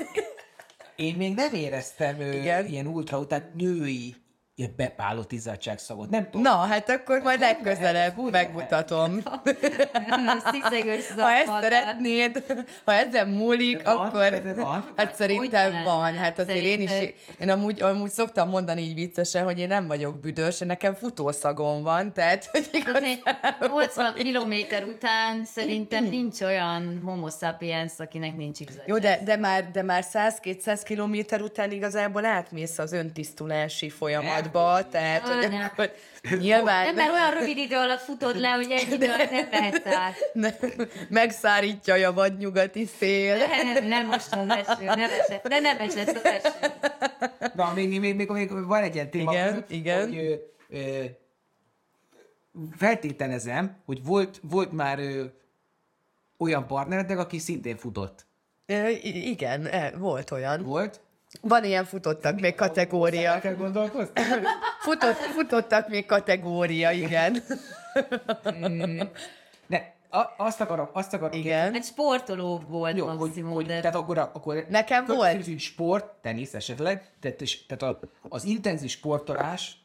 Én 0.96 1.16
még 1.16 1.36
nem 1.36 1.54
éreztem 1.54 2.22
Igen. 2.22 2.66
ilyen 2.66 2.88
ultra 2.88 3.18
után 3.18 3.52
női 3.58 4.16
ilyen 4.58 4.74
bepálott 4.76 5.32
izzadságszagot. 5.32 6.10
Nem 6.10 6.24
tudom. 6.24 6.42
Na, 6.42 6.56
hát 6.56 6.90
akkor 6.90 7.22
majd 7.22 7.40
legközelebb 7.40 8.32
megmutatom. 8.32 9.20
Sziszegős 10.52 11.08
Ha 11.18 11.30
ezt 11.32 11.52
szeretnéd, 11.62 12.44
ha 12.86 12.94
ezen 12.94 13.28
múlik, 13.28 13.84
Van, 13.84 13.98
akkor 13.98 14.42
van. 14.56 14.92
hát 14.96 15.16
szerintem 15.16 15.74
Hogy 15.74 15.84
van. 15.84 16.14
Hát 16.14 16.40
azért 16.40 16.64
én 16.64 16.82
is, 16.82 16.92
én 17.40 17.50
amúgy, 17.50 17.82
amúgy 17.82 18.10
szoktam 18.10 18.50
mondani 18.50 18.82
így 18.82 18.94
viccesen, 18.94 19.44
hogy 19.44 19.60
én 19.60 19.68
nem 19.68 19.88
vagyok 19.88 20.20
büdös, 20.20 20.60
nekem 20.60 20.94
futószagom 20.94 21.84
van, 21.84 22.14
tehát 22.14 22.46
hogy 22.52 22.70
igazából- 22.72 23.68
80 23.70 24.14
kilométer 24.14 24.84
után 24.84 25.46
szerintem 25.46 26.04
nincs 26.04 26.42
olyan 26.42 27.02
homo 27.06 27.30
sapiens, 27.30 27.92
akinek 27.98 28.36
nincs 28.36 28.60
igazság. 28.60 28.88
Jó, 28.88 28.98
de, 28.98 29.20
de 29.24 29.36
már, 29.36 29.72
de 29.72 29.82
már 29.84 30.04
100-200 30.14 30.82
kilométer 30.84 31.42
után 31.42 31.72
igazából 31.72 32.26
átmész 32.26 32.78
az 32.78 32.92
öntisztulási 32.94 33.90
folyamatba, 34.52 34.90
tehát 34.90 35.28
hogy 35.28 35.44
Ah, 35.44 35.50
nem. 35.52 35.70
akkor 35.72 35.92
nyilván 36.40 36.86
Nem, 36.86 36.96
mert 36.96 37.12
olyan 37.12 37.32
rövid 37.32 37.58
idő 37.58 37.76
alatt 37.76 38.00
futod 38.02 38.40
le, 38.40 38.50
hogy 38.50 38.72
egy 38.72 38.92
idő 38.92 39.06
alatt 39.12 39.32
nem 39.32 39.48
lehet 39.52 39.88
át. 39.88 40.16
ne, 40.34 40.50
megszárítja 41.10 42.08
a 42.08 42.14
vadnyugati 42.14 42.86
szél. 42.98 43.38
Nem, 43.38 43.88
nem 43.88 44.06
most 44.06 44.34
az 44.36 44.50
eső, 44.50 44.86
nem 44.86 45.00
esett, 45.00 45.48
de 45.48 45.60
nem 45.60 45.78
esett 45.80 46.08
az 46.16 46.24
eső. 46.26 46.74
Na, 47.56 47.72
még, 47.74 48.00
még, 48.00 48.16
még, 48.16 48.30
még 48.30 48.66
van 48.66 48.84
egy 48.84 48.96
ilyen 48.96 49.10
téma. 49.10 49.32
Igen, 49.32 49.66
igen. 49.68 50.08
Hogy, 50.08 50.18
ö, 50.18 50.34
ö, 50.70 51.04
feltételezem, 52.78 53.76
hogy 53.86 54.04
volt, 54.04 54.40
volt 54.42 54.72
már 54.72 55.00
ö, 55.00 55.24
olyan 56.38 56.68
partneredek, 56.68 57.18
aki 57.18 57.40
szintén 57.40 57.78
futott. 57.78 58.26
Ö, 58.66 58.88
Igen, 59.04 59.66
e, 59.66 59.92
volt 59.98 60.32
olyan. 60.32 60.64
Volt? 60.64 61.00
Van 61.42 61.64
ilyen 61.64 61.86
futottak 61.86 62.40
még 62.40 62.56
kategória. 62.56 63.32
El 63.32 63.42
kell 63.42 63.56
gondolkozni? 63.56 64.22
Futott, 64.80 65.16
futottak 65.16 65.90
még 65.90 66.06
kategória, 66.06 66.92
igen. 66.92 67.44
Ne, 69.68 69.82
a, 70.10 70.34
azt 70.38 70.62
akarom, 70.62 70.90
azt 70.94 71.14
akarom 71.14 71.40
Igen. 71.40 71.74
Egy 71.74 71.84
sportoló 71.84 72.64
volt 72.68 72.98
Jó, 72.98 73.08
hogy, 73.08 73.18
maximum, 73.18 73.54
hogy, 73.54 73.66
de... 73.66 73.80
tehát 73.80 73.96
akkor, 73.96 74.18
akkor 74.18 74.66
Nekem 74.70 75.06
volt. 75.06 75.60
sport, 75.60 76.06
tenisz 76.22 76.54
esetleg, 76.54 77.10
tehát, 77.20 77.42
és, 77.42 77.66
tehát 77.66 77.96
a, 77.96 78.00
az 78.30 78.44
intenzív 78.44 78.90
sportolás 78.90 79.78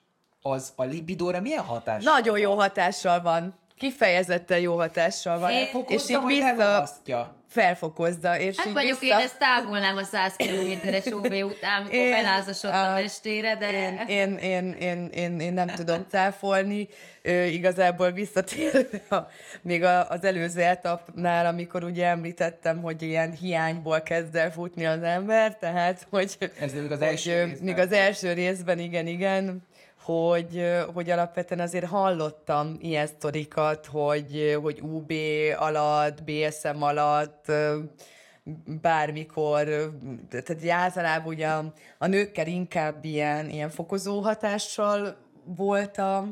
az 0.43 0.73
a 0.77 0.85
libidóra 0.85 1.41
milyen 1.41 1.65
hatás? 1.65 2.05
Nagyon 2.05 2.39
jó 2.39 2.55
hatással 2.55 3.23
van. 3.23 3.59
kifejezetten 3.77 4.59
jó 4.59 4.77
hatással 4.77 5.39
van. 5.39 5.51
Én 5.51 5.69
és 5.89 6.15
hogy 6.15 6.27
vissza. 6.27 7.39
Felfokozza, 7.51 8.39
és 8.39 8.57
Hát 8.57 8.73
mondjuk 8.73 8.99
vissza... 9.01 9.19
én 9.19 9.25
ezt 9.25 9.39
távolnám 9.39 9.97
a 9.97 10.03
100 10.03 10.37
kilométeres 10.37 11.07
OB 11.07 11.25
után, 11.25 11.81
amikor 11.81 12.73
a- 12.73 12.99
estére, 12.99 13.57
de... 13.57 13.71
Én, 13.71 13.99
én, 14.09 14.37
én, 14.39 14.73
én, 14.81 15.09
én, 15.15 15.41
én 15.41 15.53
nem 15.53 15.67
tudom 15.67 16.07
cáfolni, 16.11 16.89
Ö, 17.23 17.45
igazából 17.45 18.11
visszatérve 18.11 19.01
a, 19.17 19.17
még 19.63 19.83
a, 19.85 20.09
az 20.09 20.25
előző 20.25 20.61
etapnál, 20.61 21.47
amikor 21.47 21.85
ugye 21.85 22.07
említettem, 22.07 22.83
hogy 22.83 23.03
ilyen 23.03 23.33
hiányból 23.33 24.01
kezd 24.01 24.35
el 24.37 24.53
futni 24.53 24.87
az 24.87 25.03
ember, 25.03 25.57
tehát, 25.57 26.07
hogy, 26.11 26.37
Ez 26.61 26.73
még 26.73 26.91
az 26.91 26.99
hogy, 26.99 27.07
első 27.07 27.31
ö, 27.31 27.45
részben. 27.45 27.65
még 27.65 27.79
az 27.79 27.93
első 27.93 28.33
részben, 28.33 28.79
igen, 28.79 29.07
igen, 29.07 29.63
hogy, 30.03 30.67
hogy 30.95 31.11
alapvetően 31.11 31.61
azért 31.61 31.87
hallottam 31.87 32.77
ilyen 32.81 33.07
sztorikat, 33.07 33.87
hogy, 33.87 34.59
hogy 34.63 34.81
UB 34.81 35.13
alatt, 35.57 36.23
BSM 36.23 36.83
alatt, 36.83 37.53
bármikor, 38.81 39.65
tehát 40.31 40.69
általában 40.69 41.33
ugye 41.33 41.49
a, 41.49 41.73
a 41.99 42.07
nőkkel 42.07 42.47
inkább 42.47 43.05
ilyen, 43.05 43.49
ilyen 43.49 43.71
fokozó 43.71 44.21
hatással 44.21 45.17
volt 45.45 45.99
a, 45.99 46.27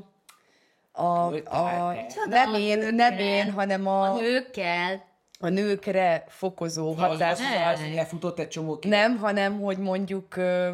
a, 0.93 1.35
a 1.35 1.95
nem 2.29 2.55
én, 2.55 2.95
nem 2.95 3.19
én, 3.19 3.53
hanem 3.53 3.87
a, 3.87 4.13
Nőkkel. 4.13 5.08
A 5.41 5.49
nőkre 5.49 6.25
fokozó 6.29 6.91
Az, 6.91 6.99
hatással. 6.99 7.73
az, 7.73 7.81
az 7.81 7.97
elfutott 7.97 8.39
egy 8.39 8.49
csomó 8.49 8.79
ki. 8.79 8.89
Nem, 8.89 9.17
hanem 9.17 9.61
hogy 9.61 9.79
mondjuk 9.79 10.37
ö, 10.37 10.71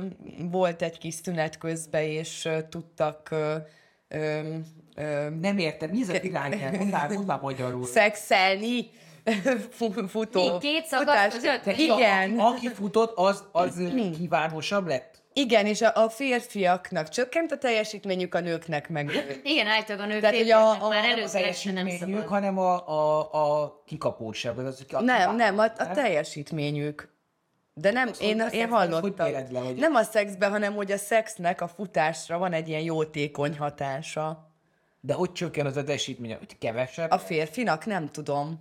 volt 0.51 0.83
egy 0.83 0.99
kis 0.99 1.15
szünet 1.15 1.59
közben, 1.59 2.03
és 2.03 2.45
ö, 2.45 2.59
tudtak 2.69 3.29
ö, 3.31 3.55
ö, 4.09 4.41
ö, 4.95 5.29
Nem 5.41 5.59
értem, 5.59 5.91
mi 5.91 6.01
ez 6.03 6.09
a 6.09 6.15
irányel? 6.23 6.73
Mondál, 6.73 7.09
mondál 7.09 7.39
magyarul. 7.43 7.87
szexelni 7.87 8.91
fu- 9.71 10.11
futó. 10.11 10.59
Két 10.59 10.85
szakasz 10.87 11.35
között? 11.35 11.79
Igen, 11.79 12.39
A, 12.39 12.47
aki 12.47 12.69
futott, 12.69 13.13
az, 13.17 13.45
az 13.53 13.83
kívánosabb 14.17 14.87
lett. 14.87 15.23
Igen, 15.37 15.67
és 15.67 15.83
a, 15.83 16.03
a 16.05 16.09
férfiaknak 16.09 17.09
csökkent 17.09 17.53
a 17.53 17.59
teljesítményük, 17.59 18.35
a 18.35 18.41
nőknek 18.41 18.89
meg. 18.89 19.11
Igen, 19.45 19.67
általában 19.67 20.07
a 20.07 20.13
nők 20.13 20.21
Tehát, 20.21 20.37
hogy 20.37 20.51
a- 20.51 20.71
a- 20.85 20.89
már 20.89 21.05
a 21.05 21.09
előzetesen 21.09 21.73
nem 21.75 21.85
teljesítményük, 21.85 22.21
szabad. 22.21 22.27
hanem 22.29 22.59
a, 22.59 22.89
a, 22.89 23.63
a 23.63 23.83
kikapósabb. 23.87 24.59
Az, 24.59 24.85
aki 24.91 25.05
Nem, 25.05 25.37
nem, 25.37 25.59
a, 25.59 25.63
a 25.65 25.91
teljesítményük. 25.95 27.13
De 27.75 27.91
nem, 27.91 28.07
hogy 28.07 28.17
én, 28.21 28.41
a 28.41 28.45
én 28.45 28.51
szexben 28.51 28.69
hallottam. 28.69 29.31
le, 29.33 29.59
hogy- 29.61 29.75
Nem 29.77 29.95
a 29.95 30.03
szexben, 30.03 30.51
hanem 30.51 30.75
hogy 30.75 30.93
a 30.93 30.97
szexnek 30.97 31.61
a 31.61 31.69
futásra 31.69 32.39
van 32.39 32.53
egy 32.53 32.69
ilyen 32.69 32.81
jótékony 32.83 33.59
hatása. 33.59 34.51
De 35.01 35.15
hogy 35.15 35.33
csökken 35.33 35.67
az 35.67 35.77
a 35.77 35.85
teljesítmény? 35.85 36.37
Hogy 36.39 36.59
kevesebb? 36.59 37.11
A 37.11 37.19
férfinak 37.19 37.87
nem 37.87 38.11
tudom. 38.11 38.61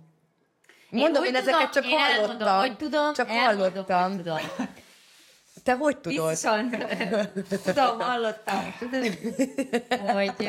Mondom, 0.90 1.24
én, 1.24 1.30
úgy 1.30 1.36
ezeket 1.36 1.72
csak 1.72 1.84
én 1.86 1.98
elmondom, 1.98 2.46
hallottam. 2.48 2.58
hogy 2.58 2.76
tudom, 2.76 3.12
csak 3.12 3.28
elmondom, 3.28 3.70
hallottam. 3.72 4.08
hogy 4.12 4.16
tudom. 4.22 4.38
Te 5.62 5.72
hogy 5.74 5.98
tudod? 5.98 6.28
Biztosan. 6.28 6.70
Tudom, 7.64 8.00
hallottam. 8.00 8.74
hogy 10.12 10.32
ö, 10.38 10.44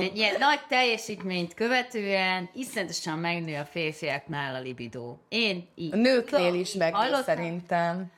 egy 0.00 0.16
ilyen 0.16 0.34
nagy 0.38 0.60
teljesítményt 0.68 1.54
követően 1.54 2.48
iszonyatosan 2.54 3.18
megnő 3.18 3.56
a 3.56 3.64
férfiaknál 3.64 4.54
a 4.54 4.60
libidó. 4.60 5.20
Én 5.28 5.68
így. 5.74 5.92
A 5.92 5.96
nőknél 5.96 6.38
tudom. 6.46 6.60
is 6.60 6.72
meg 6.72 6.94
Hallottam? 6.94 7.22
szerintem. 7.22 8.12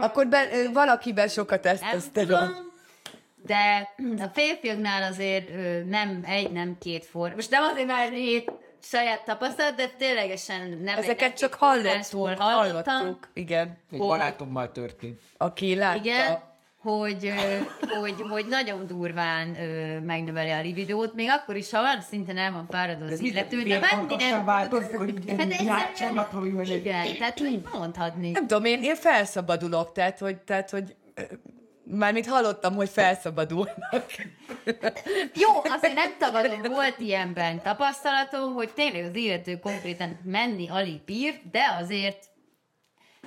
Akkor 0.00 0.26
be, 0.26 0.48
valakiben 0.72 1.28
sokat 1.28 1.60
teszteron. 1.60 2.72
de 3.46 3.88
a 4.18 4.26
férfiaknál 4.32 5.02
azért 5.12 5.48
nem 5.88 6.24
egy, 6.26 6.50
nem 6.50 6.76
két 6.78 7.04
for. 7.06 7.34
Most 7.34 7.50
nem 7.50 7.62
azért, 7.62 7.86
mert 7.86 8.12
én 8.12 8.44
saját 8.82 9.24
tapasztalat, 9.24 9.74
de 9.74 9.86
ténylegesen 9.98 10.80
nem 10.84 10.98
Ezeket 10.98 11.38
csak 11.38 11.50
két 11.50 11.60
hallottuk, 11.60 12.28
hallottuk. 12.38 13.28
Igen. 13.32 13.78
Egy 13.92 13.98
barátommal 13.98 14.72
történt. 14.72 15.20
Aki 15.36 15.74
látta. 15.74 15.98
Igen, 15.98 16.48
hogy, 16.82 17.32
hogy, 18.00 18.14
hogy 18.28 18.46
nagyon 18.46 18.86
durván 18.86 19.48
megnöveli 20.04 20.50
a 20.50 20.60
libidot, 20.60 21.14
még 21.14 21.28
akkor 21.30 21.56
is, 21.56 21.70
ha 21.70 21.80
van 21.80 22.00
szinte 22.00 22.32
nem 22.32 22.52
van 22.52 22.66
fáradó 22.70 23.04
az 23.04 23.20
illető, 23.20 23.62
de 23.62 23.78
menni 23.78 24.16
nem... 24.16 24.44
változik, 24.44 24.96
hogy 24.96 25.14
Hát 25.26 26.32
hogy 26.56 26.70
egy... 26.70 26.84
Igen, 26.84 27.16
tehát 27.18 27.40
mondhatni. 27.72 28.30
Nem 28.30 28.46
tudom, 28.46 28.64
én, 28.64 28.82
én 28.82 28.94
felszabadulok, 28.94 29.92
tehát 29.92 30.18
hogy, 30.18 30.36
tehát, 30.36 30.70
hogy 30.70 30.94
mármint 31.90 32.26
hallottam, 32.26 32.74
hogy 32.74 32.88
felszabadulnak. 32.88 34.04
Jó, 35.34 35.48
azért 35.64 35.94
nem 35.94 36.16
tagadom, 36.18 36.62
volt 36.62 36.98
ilyenben 36.98 37.62
tapasztalatom, 37.62 38.54
hogy 38.54 38.70
tényleg 38.72 39.04
az 39.04 39.14
illető 39.14 39.58
konkrétan 39.58 40.18
menni 40.24 40.68
alig 40.68 41.04
bír, 41.04 41.40
de 41.50 41.76
azért 41.80 42.28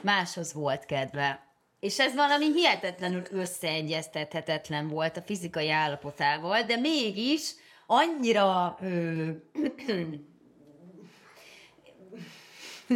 máshoz 0.01 0.53
volt 0.53 0.85
kedve. 0.85 1.51
És 1.79 1.99
ez 1.99 2.15
valami 2.15 2.51
hihetetlenül 2.53 3.23
összeegyeztethetetlen 3.31 4.87
volt 4.87 5.17
a 5.17 5.21
fizikai 5.21 5.69
állapotával, 5.69 6.61
de 6.61 6.75
mégis 6.75 7.51
annyira 7.85 8.77
ö, 8.81 9.29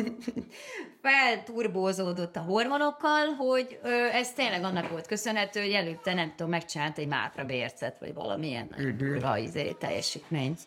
felturbózódott 1.02 2.36
a 2.36 2.39
hormonokkal, 2.41 3.26
hogy 3.28 3.80
ö, 3.84 3.89
ez 3.89 4.34
tényleg 4.34 4.64
annak 4.64 4.89
volt 4.89 5.08
köszönhető, 5.08 5.62
hogy 5.62 5.72
előtte 5.72 6.14
nem 6.14 6.30
tudom, 6.36 6.50
megcsinált 6.50 6.98
egy 6.98 7.08
mátra 7.08 7.45
bércet, 7.45 8.00
vagy 8.00 8.14
valamilyen 8.14 8.76
uh 8.78 9.41
izé, 9.41 9.72
teljesítményt. 9.72 10.60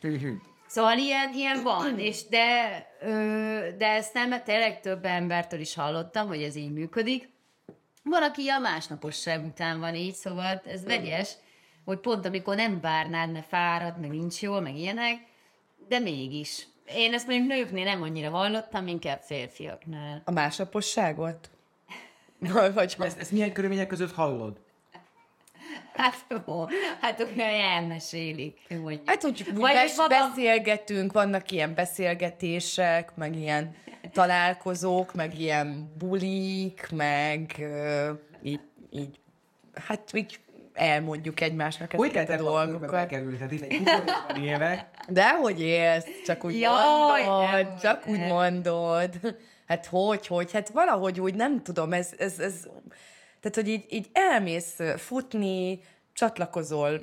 Szóval 0.66 0.98
ilyen, 0.98 1.32
ilyen 1.34 1.62
van, 1.62 1.98
és 1.98 2.28
de, 2.28 2.86
ö, 3.00 3.08
de 3.78 3.86
ezt 3.86 4.14
nem, 4.14 4.42
tényleg 4.44 4.80
több 4.80 5.04
embertől 5.04 5.60
is 5.60 5.74
hallottam, 5.74 6.26
hogy 6.28 6.42
ez 6.42 6.56
így 6.56 6.72
működik. 6.72 7.28
Van, 8.04 8.22
aki 8.22 8.48
a 8.48 8.58
másnaposság 8.58 9.44
után 9.44 9.80
van 9.80 9.94
így, 9.94 10.14
szóval 10.14 10.62
ez 10.66 10.84
vegyes, 10.84 11.36
hogy 11.84 11.98
pont 11.98 12.26
amikor 12.26 12.56
nem 12.56 12.80
várnád, 12.80 13.32
mert 13.32 13.46
fárad, 13.46 14.00
meg 14.00 14.10
nincs 14.10 14.42
jól, 14.42 14.60
meg 14.60 14.76
ilyenek, 14.76 15.18
de 15.88 15.98
mégis. 15.98 16.66
Én 16.94 17.14
ezt 17.14 17.26
mondjuk 17.26 17.48
nőknél 17.48 17.84
nem 17.84 18.02
annyira 18.02 18.30
hallottam, 18.30 18.86
inkább 18.86 19.20
férfiaknál. 19.20 20.22
A 20.24 20.30
másaposságot? 20.30 21.50
Vagy, 22.38 22.74
vagy 22.74 22.96
Ezt, 22.98 23.18
ezt 23.18 23.30
milyen 23.30 23.52
körülmények 23.52 23.86
között 23.86 24.12
hallod? 24.12 24.60
Hát 25.94 26.26
jó, 26.46 26.66
hát 27.00 27.20
ők 27.20 27.38
elmesélik, 27.38 28.58
mondjuk. 28.68 29.08
Hát 29.08 29.24
úgy 29.24 29.44
Vagy 29.54 29.72
bes, 29.72 29.96
maga- 29.96 30.28
beszélgetünk, 30.28 31.12
vannak 31.12 31.50
ilyen 31.50 31.74
beszélgetések, 31.74 33.16
meg 33.16 33.36
ilyen 33.36 33.74
találkozók, 34.12 35.14
meg 35.14 35.38
ilyen 35.38 35.92
bulik, 35.98 36.88
meg 36.90 37.54
ö, 37.58 38.12
így, 38.42 38.60
így, 38.90 39.20
hát 39.74 40.10
így 40.14 40.40
elmondjuk 40.72 41.40
egymásnak 41.40 41.92
Hogy 41.92 42.08
ezeket 42.08 42.28
lehet 42.28 42.42
a 42.42 42.66
dolgokat. 42.66 42.90
bekerülni? 42.90 43.36
Tehát 43.36 43.52
itt 43.52 43.62
egy 43.62 44.42
élek. 44.42 44.86
De 45.08 45.34
hogy 45.34 45.60
élsz? 45.60 46.06
Csak 46.24 46.44
úgy 46.44 46.58
Jaj, 46.58 47.24
mondod, 47.24 47.66
nem. 47.66 47.76
csak 47.80 48.06
úgy 48.06 48.18
mondod. 48.18 49.10
Hát 49.66 49.86
hogy, 49.86 50.26
hogy, 50.26 50.52
hát 50.52 50.68
valahogy 50.68 51.20
úgy 51.20 51.34
nem 51.34 51.62
tudom, 51.62 51.92
ez, 51.92 52.12
ez, 52.18 52.38
ez 52.38 52.54
tehát, 53.40 53.54
hogy 53.54 53.68
így, 53.68 53.84
így 53.88 54.08
elmész 54.12 54.76
futni, 54.96 55.80
csatlakozol 56.12 57.00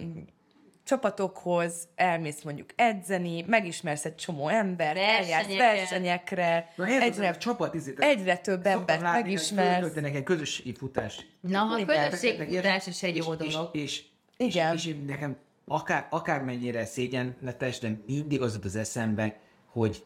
csapatokhoz, 0.88 1.88
elmész 1.95 2.41
mondjuk 2.41 2.69
edzeni, 2.75 3.43
megismersz 3.47 4.05
egy 4.05 4.15
csomó 4.15 4.47
ember, 4.47 4.97
eljársz 4.97 5.55
Versenyekre. 5.57 6.73
Na, 6.75 6.88
ez 6.88 7.01
egyre, 7.01 7.29
a 7.29 7.38
csapat 7.38 7.73
izét. 7.73 7.99
egyre 7.99 8.38
több 8.38 8.65
embert 8.65 9.01
megismersz. 9.01 9.79
Föltöltenek 9.79 10.15
egy 10.15 10.23
közösségi 10.23 10.73
futás. 10.73 11.25
Na, 11.39 11.61
a 11.61 11.77
Igen, 11.77 12.09
közösségfutás 12.09 12.88
is 12.88 13.03
egy 13.03 13.15
jó 13.15 13.33
és, 13.33 13.53
dolog. 13.53 13.75
És, 13.75 13.81
és, 13.81 14.03
Igen. 14.38 14.73
És, 14.75 14.85
és 14.85 14.95
nekem 15.05 15.38
akár, 15.67 16.07
akármennyire 16.09 16.85
szégyenletes, 16.85 17.79
de 17.79 17.99
mindig 18.05 18.41
az 18.41 18.59
az 18.63 18.75
eszembe, 18.75 19.39
hogy, 19.71 20.05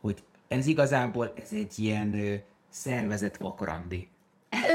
hogy 0.00 0.22
ez 0.48 0.66
igazából 0.66 1.32
ez 1.36 1.52
egy 1.52 1.78
ilyen 1.78 2.14
ö, 2.14 2.34
szervezett 2.68 3.36
vakarandi. 3.36 4.08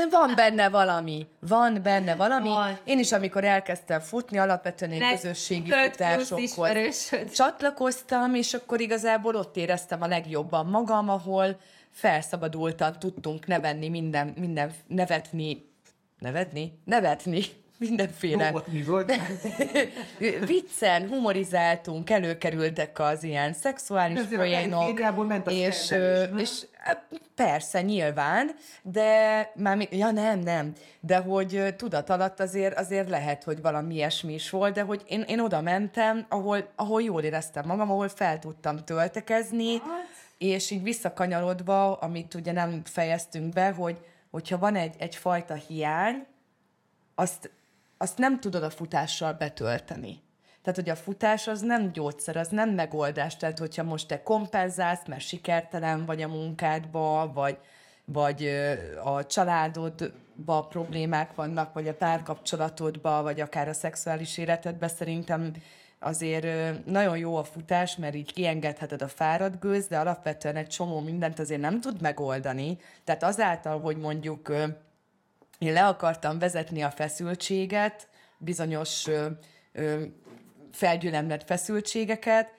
Van 0.10 0.36
benne 0.36 0.70
valami, 0.70 1.28
van 1.40 1.80
benne 1.84 2.16
valami. 2.16 2.50
Van. 2.50 2.78
Én 2.84 3.00
is, 3.00 3.12
amikor 3.12 3.44
elkezdtem 3.44 4.00
futni, 4.00 4.38
alapvetően 4.38 4.92
egy 4.92 5.10
közösségi 5.12 5.72
futásokhoz 5.72 7.14
csatlakoztam, 7.34 8.36
és 8.36 8.54
akkor 8.54 8.82
igazából 8.82 9.36
ott 9.36 9.58
éreztem 9.58 10.02
a 10.02 10.08
legjobban 10.08 10.66
magam, 10.66 11.10
ahol 11.10 11.60
felszabadultan 11.92 13.00
tudtunk 13.00 13.48
nevenni 13.48 13.90
minden, 13.90 14.34
minden 14.38 14.72
nevetni, 14.88 15.72
nevetni? 16.20 16.80
Nevetni. 16.86 17.46
Mindenféle. 17.78 18.52
Ott 18.54 18.68
mi 18.72 18.84
volt? 18.84 19.12
viccen, 20.46 21.08
humorizáltunk, 21.08 22.10
előkerültek 22.10 23.00
az 23.00 23.24
ilyen 23.24 23.54
szexuális 23.54 24.20
Ezért 24.20 24.42
poénok, 24.42 25.28
ment 25.28 25.48
a 25.48 25.52
és, 25.52 25.94
és 26.38 26.66
hát 26.78 27.06
persze, 27.36 27.82
nyilván, 27.82 28.52
de 28.82 29.52
már 29.56 29.88
ja 29.92 30.12
nem, 30.12 30.40
nem, 30.40 30.74
de 31.00 31.18
hogy 31.18 31.74
tudat 31.78 32.10
alatt 32.10 32.40
azért, 32.40 32.78
azért 32.78 33.10
lehet, 33.10 33.44
hogy 33.44 33.62
valami 33.62 33.94
ilyesmi 33.94 34.34
is 34.34 34.50
volt, 34.50 34.74
de 34.74 34.82
hogy 34.82 35.04
én, 35.08 35.22
én 35.22 35.40
oda 35.40 35.62
mentem, 35.62 36.26
ahol, 36.30 36.70
ahol 36.76 37.02
jól 37.02 37.24
éreztem 37.24 37.66
magam, 37.66 37.92
ahol 37.92 38.10
fel 38.10 38.40
tudtam 38.40 38.78
töltekezni, 38.86 39.82
és 40.38 40.72
így 40.72 40.84
visszakanyarodva, 40.84 41.94
amit 41.96 42.34
ugye 42.34 42.52
nem 42.52 42.82
fejeztünk 42.86 43.54
be, 43.54 43.72
hogy 43.72 43.98
hogyha 44.32 44.58
van 44.58 44.76
egy, 44.76 44.96
egyfajta 44.98 45.54
hiány, 45.54 46.26
azt, 47.16 47.52
azt 47.98 48.18
nem 48.18 48.40
tudod 48.40 48.64
a 48.64 48.70
futással 48.70 49.34
betölteni. 49.34 50.26
Tehát, 50.62 50.82
hogy 50.82 50.90
a 50.90 50.96
futás 50.96 51.48
az 51.48 51.62
nem 51.62 51.92
gyógyszer, 51.92 52.38
az 52.38 52.48
nem 52.48 52.70
megoldás. 52.70 53.38
Tehát, 53.38 53.60
hogyha 53.60 53.84
most 53.84 54.08
te 54.08 54.24
kompenzálsz, 54.24 55.08
mert 55.08 55.22
sikertelen 55.22 56.06
vagy 56.06 56.22
a 56.22 56.28
munkádba, 56.28 57.32
vagy, 57.34 57.58
vagy 58.06 58.50
a 59.04 59.26
családodban 59.26 60.68
problémák 60.70 61.36
vannak, 61.36 61.74
vagy 61.74 61.88
a 61.88 61.94
párkapcsolatodban, 61.94 63.24
vagy 63.24 63.42
akár 63.42 63.68
a 63.68 63.74
szexuális 63.74 64.38
életedben, 64.38 64.90
szerintem 64.90 65.52
azért 66.00 66.48
nagyon 66.86 67.18
jó 67.18 67.36
a 67.36 67.44
futás, 67.44 67.96
mert 67.96 68.16
így 68.16 68.34
kiengedheted 68.34 69.02
a 69.02 69.08
fáradt 69.08 69.60
gőz, 69.60 69.88
de 69.88 70.00
alapvetően 70.00 70.56
egy 70.56 70.68
csomó 70.68 71.00
mindent 71.00 71.40
azért 71.40 71.62
nem 71.62 71.82
tud 71.82 72.02
megoldani. 72.02 72.78
Tehát 73.04 73.24
azáltal, 73.24 73.80
hogy 73.80 73.98
mondjuk 73.98 74.52
én 75.58 75.74
le 75.74 75.88
akartam 75.88 76.40
vezetni 76.40 76.82
a 76.82 76.92
feszültséget, 76.92 78.08
bizonyos 78.38 79.08
ö, 79.08 79.28
ö, 79.72 80.04
felgyülemlett 80.72 81.44
feszültségeket, 81.44 82.56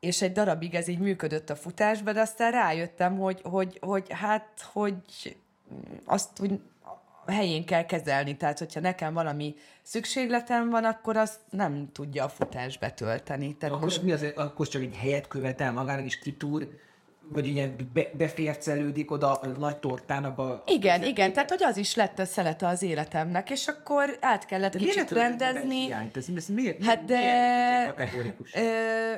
és 0.00 0.22
egy 0.22 0.32
darabig 0.32 0.74
ez 0.74 0.88
így 0.88 0.98
működött 0.98 1.50
a 1.50 1.56
futásban, 1.56 2.14
de 2.14 2.20
aztán 2.20 2.52
rájöttem, 2.52 3.18
hogy, 3.18 3.40
hogy, 3.42 3.78
hogy 3.80 4.06
hát, 4.10 4.68
hogy 4.72 4.94
azt 6.04 6.40
a 7.26 7.30
helyén 7.30 7.64
kell 7.64 7.84
kezelni. 7.84 8.36
Tehát, 8.36 8.58
hogyha 8.58 8.80
nekem 8.80 9.14
valami 9.14 9.54
szükségletem 9.82 10.70
van, 10.70 10.84
akkor 10.84 11.16
azt 11.16 11.40
nem 11.50 11.88
tudja 11.92 12.24
a 12.24 12.28
futás 12.28 12.78
betölteni. 12.78 13.56
Tehát 13.56 13.74
Akkor 13.74 13.92
mi 14.02 14.12
az, 14.12 14.26
akkor 14.34 14.68
csak 14.68 14.82
egy 14.82 14.96
helyet 14.96 15.28
követel 15.28 15.72
magának 15.72 16.04
is 16.04 16.18
kitúr, 16.18 16.68
vagy 17.32 17.46
ilyen 17.46 17.76
be, 17.92 18.06
befércelődik 18.12 19.10
oda 19.10 19.32
a 19.32 19.46
nagy 19.46 19.76
tortának 19.76 20.38
a... 20.38 20.62
Igen, 20.66 21.02
igen, 21.02 21.32
tehát 21.32 21.50
hogy 21.50 21.62
az 21.62 21.76
is 21.76 21.94
lett 21.94 22.18
a 22.18 22.24
szelete 22.24 22.66
az 22.66 22.82
életemnek, 22.82 23.50
és 23.50 23.66
akkor 23.66 24.16
át 24.20 24.46
kellett 24.46 24.76
kicsit 24.76 24.94
Miért 24.94 25.08
töltött 25.08 25.38
be 25.38 25.44
rendezni. 25.44 25.84
hiányt? 25.84 26.16
Ez, 26.16 26.26
ez 26.36 26.46
miért? 26.46 26.84
Hát 26.84 27.04
de 27.04 27.18
miért 27.18 27.94
kategórikus? 27.94 28.54
ö, 28.54 29.12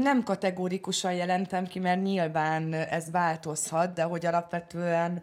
nem 0.00 0.22
kategórikusan 0.22 1.12
jelentem 1.12 1.66
ki, 1.66 1.78
mert 1.78 2.02
nyilván 2.02 2.72
ez 2.72 3.10
változhat, 3.10 3.92
de 3.92 4.02
hogy 4.02 4.26
alapvetően, 4.26 5.22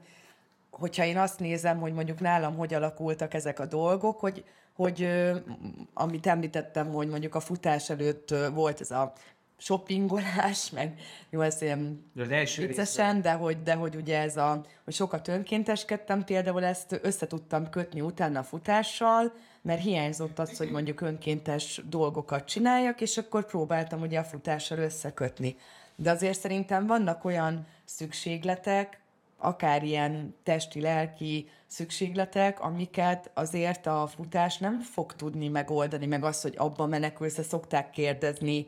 hogyha 0.70 1.04
én 1.04 1.18
azt 1.18 1.40
nézem, 1.40 1.80
hogy 1.80 1.94
mondjuk 1.94 2.20
nálam 2.20 2.56
hogy 2.56 2.74
alakultak 2.74 3.34
ezek 3.34 3.60
a 3.60 3.66
dolgok, 3.66 4.20
hogy, 4.20 4.44
hogy 4.76 5.10
amit 5.94 6.28
említettem, 6.28 6.92
hogy 6.92 7.08
mondjuk 7.08 7.36
a 7.36 7.40
futás 7.40 7.90
előtt 7.90 8.36
volt 8.54 8.82
ez 8.82 8.92
a 8.92 9.14
shoppingolás, 9.58 10.70
meg 10.70 11.00
jó, 11.30 11.42
ez 11.42 11.62
ilyen 11.62 12.12
Az 12.20 12.30
első 12.30 12.68
viccesen, 12.68 13.22
de 13.22 13.32
hogy, 13.32 13.64
de 13.64 13.74
hogy 13.74 13.96
ugye 13.96 14.20
ez 14.20 14.38
a, 14.38 14.66
hogy 14.84 14.94
sokat 14.94 15.28
önkénteskedtem, 15.28 16.24
például 16.24 16.64
ezt 16.64 17.00
össze 17.02 17.28
tudtam 17.28 17.70
kötni 17.70 18.02
utána 18.02 18.40
a 18.40 18.44
futással, 18.44 19.34
mert 19.62 19.82
hiányzott 19.82 20.40
az, 20.40 20.58
hogy 20.58 20.72
mondjuk 20.72 21.02
önkéntes 21.02 21.82
dolgokat 21.90 22.46
csináljak, 22.46 23.02
és 23.02 23.18
akkor 23.18 23.46
próbáltam 23.46 24.02
ugye 24.02 24.20
a 24.20 24.24
futással 24.24 24.78
összekötni. 24.78 25.56
De 25.96 26.12
azért 26.12 26.40
szerintem 26.40 26.88
vannak 26.88 27.26
olyan 27.26 27.68
szükségletek, 27.86 29.00
akár 29.38 29.84
ilyen 29.84 30.36
testi-lelki 30.44 31.50
szükségletek, 31.68 32.62
amiket 32.62 33.32
azért 33.34 33.86
a 33.86 34.08
futás 34.16 34.58
nem 34.58 34.80
fog 34.80 35.14
tudni 35.14 35.48
megoldani, 35.48 36.06
meg 36.06 36.24
az, 36.24 36.42
hogy 36.42 36.54
abban 36.58 36.90
menekülsz, 36.90 37.48
szokták 37.48 37.90
kérdezni, 37.90 38.68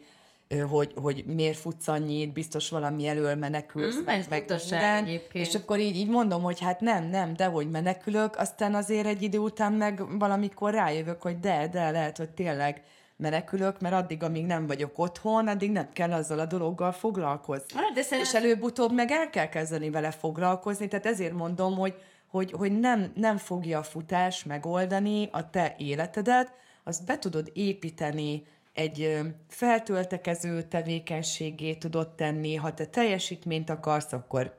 hogy, 0.70 0.94
hogy 1.02 1.24
miért 1.26 1.58
futsz 1.58 1.88
annyit, 1.88 2.34
biztos 2.34 2.70
valami 2.70 3.08
elől 3.08 3.36
menekülsz, 3.36 3.96
Mm, 3.96 4.06
butaság 4.30 4.70
minden. 4.82 5.04
egyébként. 5.06 5.46
és 5.48 5.56
akkor 5.56 5.80
így, 5.80 5.96
így 5.96 6.10
mondom, 6.10 6.42
hogy 6.42 6.60
hát 6.60 6.80
nem, 6.80 7.04
nem, 7.10 7.34
de 7.36 7.46
hogy 7.46 7.70
menekülök, 7.70 8.38
aztán 8.38 8.76
azért 8.76 9.06
egy 9.08 9.22
idő 9.22 9.38
után 9.38 9.74
meg 9.74 10.18
valamikor 10.20 10.74
rájövök, 10.74 11.22
hogy 11.22 11.40
de, 11.40 11.68
de 11.72 11.92
lehet, 11.92 12.18
hogy 12.18 12.30
tényleg 12.30 12.82
menekülök, 13.16 13.80
mert 13.80 13.96
addig, 13.96 14.24
amíg 14.24 14.46
nem 14.46 14.68
vagyok 14.68 15.00
otthon, 15.00 15.48
addig 15.48 15.72
nem 15.72 15.90
kell 15.94 16.12
azzal 16.12 16.40
a 16.40 16.46
dologgal 16.46 16.92
foglalkozni. 16.92 17.66
Hát, 17.80 17.94
de 17.94 18.00
És 18.00 18.06
szerintem- 18.06 18.44
előbb-utóbb 18.44 18.94
meg 18.94 19.12
el 19.12 19.30
kell 19.30 19.50
kezdeni 19.50 19.90
vele 19.90 20.12
foglalkozni, 20.12 20.88
tehát 20.88 21.06
ezért 21.06 21.34
mondom, 21.34 21.76
hogy, 21.78 21.94
hogy, 22.28 22.52
hogy 22.52 22.80
nem, 22.80 23.12
nem 23.16 23.38
fogja 23.38 23.80
a 23.80 23.84
futás 23.84 24.44
megoldani 24.44 25.30
a 25.32 25.50
te 25.50 25.76
életedet, 25.78 26.54
azt 26.84 27.06
be 27.06 27.20
tudod 27.20 27.52
építeni 27.54 28.44
egy 28.78 29.20
feltöltekező 29.48 30.62
tevékenységé 30.62 31.76
tudod 31.76 32.16
tenni, 32.16 32.56
ha 32.56 32.74
te 32.74 32.86
teljesítményt 32.86 33.70
akarsz, 33.70 34.14
akkor 34.14 34.58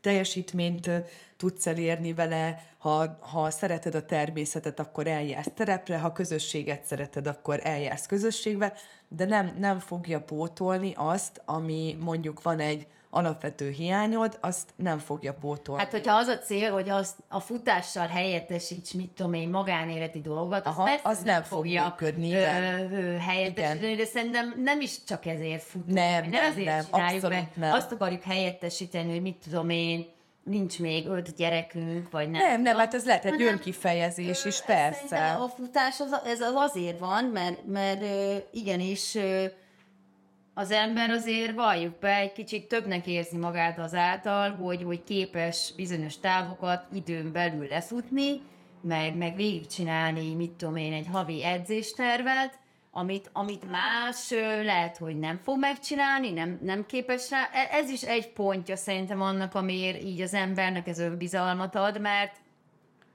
teljesítményt 0.00 0.90
tudsz 1.36 1.66
elérni 1.66 2.12
vele, 2.12 2.66
ha, 2.78 3.18
ha 3.20 3.50
szereted 3.50 3.94
a 3.94 4.04
természetet, 4.04 4.80
akkor 4.80 5.06
eljársz 5.06 5.50
terepre, 5.54 5.98
ha 5.98 6.12
közösséget 6.12 6.84
szereted, 6.84 7.26
akkor 7.26 7.60
eljársz 7.62 8.06
közösségbe, 8.06 8.72
de 9.08 9.24
nem, 9.24 9.56
nem 9.58 9.78
fogja 9.78 10.20
pótolni 10.20 10.92
azt, 10.96 11.42
ami 11.44 11.96
mondjuk 12.00 12.42
van 12.42 12.58
egy 12.58 12.86
alapvető 13.14 13.70
hiányod, 13.70 14.38
azt 14.40 14.70
nem 14.76 14.98
fogja 14.98 15.34
pótolni. 15.34 15.82
Hát, 15.82 15.90
hogyha 15.90 16.16
az 16.16 16.26
a 16.26 16.38
cél, 16.38 16.72
hogy 16.72 16.88
az 16.88 17.14
a 17.28 17.40
futással 17.40 18.06
helyettesíts, 18.06 18.92
mit 18.92 19.10
tudom 19.10 19.32
én, 19.32 19.48
magánéleti 19.48 20.20
dolgokat, 20.20 20.66
Aha, 20.66 20.82
az, 20.82 21.00
az 21.02 21.22
nem 21.22 21.42
fog 21.42 21.64
működni, 21.64 22.34
ö, 22.34 22.38
igen. 22.38 22.92
ö, 22.92 23.16
helyettesíteni, 23.16 23.94
de 23.94 24.04
szerintem 24.04 24.54
nem 24.56 24.80
is 24.80 25.04
csak 25.04 25.26
ezért 25.26 25.62
futunk. 25.62 25.94
Nem, 25.94 26.20
nem 26.22 26.30
nem, 26.30 26.50
azért 26.50 26.66
nem, 26.66 26.84
csináljuk, 26.84 27.24
abszolút 27.24 27.36
mert 27.36 27.56
nem. 27.56 27.72
azt 27.72 27.92
akarjuk 27.92 28.22
helyettesíteni, 28.22 29.10
hogy 29.10 29.22
mit 29.22 29.36
tudom 29.44 29.70
én, 29.70 30.06
nincs 30.44 30.78
még 30.78 31.06
öt 31.06 31.34
gyerekünk, 31.36 32.10
vagy 32.10 32.30
nem. 32.30 32.40
nem, 32.40 32.62
nem, 32.62 32.76
hát 32.76 32.94
ez 32.94 33.04
lehet 33.04 33.24
egy 33.24 33.42
önkifejezés 33.42 34.44
is, 34.44 34.62
persze. 34.62 35.32
A 35.32 35.48
futás 35.48 36.00
az, 36.00 36.20
ez 36.24 36.40
az 36.40 36.52
azért 36.54 36.98
van, 36.98 37.24
mert, 37.24 37.66
mert 37.66 38.04
igenis 38.52 39.18
az 40.54 40.70
ember 40.70 41.10
azért 41.10 41.54
valljuk 41.54 41.98
be, 41.98 42.16
egy 42.16 42.32
kicsit 42.32 42.68
többnek 42.68 43.06
érzi 43.06 43.36
magát 43.36 43.78
azáltal, 43.78 44.50
hogy, 44.50 44.82
hogy 44.82 45.04
képes 45.04 45.72
bizonyos 45.76 46.18
távokat 46.18 46.86
időn 46.92 47.32
belül 47.32 47.66
lefutni, 47.66 48.40
meg, 48.80 49.16
meg 49.16 49.36
végigcsinálni, 49.36 50.34
mit 50.34 50.52
tudom 50.52 50.76
én, 50.76 50.92
egy 50.92 51.06
havi 51.12 51.44
edzéstervet, 51.44 52.58
amit, 52.90 53.30
amit 53.32 53.70
más 53.70 54.30
lehet, 54.64 54.96
hogy 54.96 55.18
nem 55.18 55.40
fog 55.42 55.58
megcsinálni, 55.58 56.30
nem, 56.30 56.58
nem 56.62 56.86
képes 56.86 57.30
rá. 57.30 57.48
E- 57.52 57.68
Ez 57.70 57.90
is 57.90 58.02
egy 58.02 58.32
pontja 58.32 58.76
szerintem 58.76 59.20
annak, 59.20 59.54
amiért 59.54 60.02
így 60.02 60.20
az 60.20 60.34
embernek 60.34 60.88
ez 60.88 60.98
önbizalmat 60.98 61.74
ad, 61.74 62.00
mert 62.00 62.42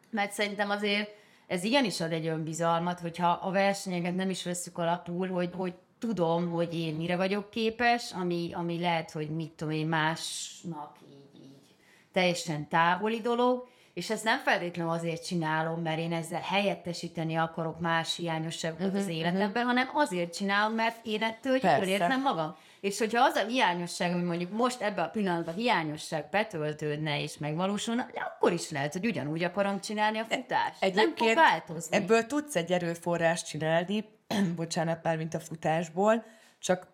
mert 0.10 0.32
szerintem 0.32 0.70
azért 0.70 1.16
ez 1.48 1.64
igenis 1.64 2.02
ad 2.02 2.12
egy 2.12 2.28
önbizalmat, 2.28 3.00
hogyha 3.00 3.28
a 3.28 3.52
versenyeket 3.52 4.16
nem 4.16 4.30
is 4.30 4.44
veszük 4.44 4.78
alapul, 4.78 5.28
hogy, 5.28 5.50
hogy 5.56 5.74
tudom, 6.00 6.50
hogy 6.50 6.74
én 6.74 6.96
mire 6.96 7.16
vagyok 7.16 7.50
képes, 7.50 8.12
ami, 8.12 8.50
ami 8.54 8.80
lehet, 8.80 9.12
hogy 9.12 9.30
mit 9.30 9.52
tudom 9.52 9.74
én 9.74 9.88
másnak 9.88 10.98
így, 11.10 11.42
így 11.42 11.76
teljesen 12.12 12.68
távoli 12.68 13.22
dolog, 13.22 13.68
és 13.94 14.10
ezt 14.10 14.24
nem 14.24 14.40
feltétlenül 14.40 14.92
azért 14.92 15.26
csinálom, 15.26 15.82
mert 15.82 16.00
én 16.00 16.14
ezzel 16.14 16.42
helyettesíteni 16.42 17.36
akarok 17.36 17.80
más 17.80 18.16
hiányosságokat 18.16 18.96
az 18.96 19.08
életemben, 19.08 19.66
hanem 19.66 19.90
azért 19.94 20.36
csinálom, 20.36 20.76
mert 20.76 21.06
én 21.06 21.24
ettől 21.24 21.60
jól 21.62 21.84
érzem 21.84 22.22
magam. 22.22 22.56
És 22.82 23.00
hogyha 23.00 23.24
az 23.24 23.36
a 23.36 23.46
hiányosság, 23.46 24.14
ami 24.14 24.24
mondjuk 24.24 24.52
most 24.52 24.82
ebben 24.82 25.06
a 25.06 25.10
pillanatban 25.10 25.54
hiányosság 25.54 26.28
betöltődne 26.32 27.22
és 27.22 27.38
megvalósulna, 27.38 28.08
de 28.14 28.20
akkor 28.20 28.52
is 28.52 28.70
lehet, 28.70 28.94
hogy 28.94 29.06
ugyanúgy 29.06 29.44
akarom 29.44 29.80
csinálni 29.80 30.18
a 30.18 30.26
futást. 30.26 30.96
nem 30.96 31.16
fog 31.16 31.34
változni. 31.34 31.96
ebből 31.98 32.26
tudsz 32.26 32.56
egy 32.56 32.72
erőforrást 32.72 33.48
csinálni, 33.48 34.06
bocsánat 34.56 35.04
már, 35.04 35.18
mint 35.18 35.34
a 35.34 35.40
futásból, 35.40 36.26
csak 36.60 36.88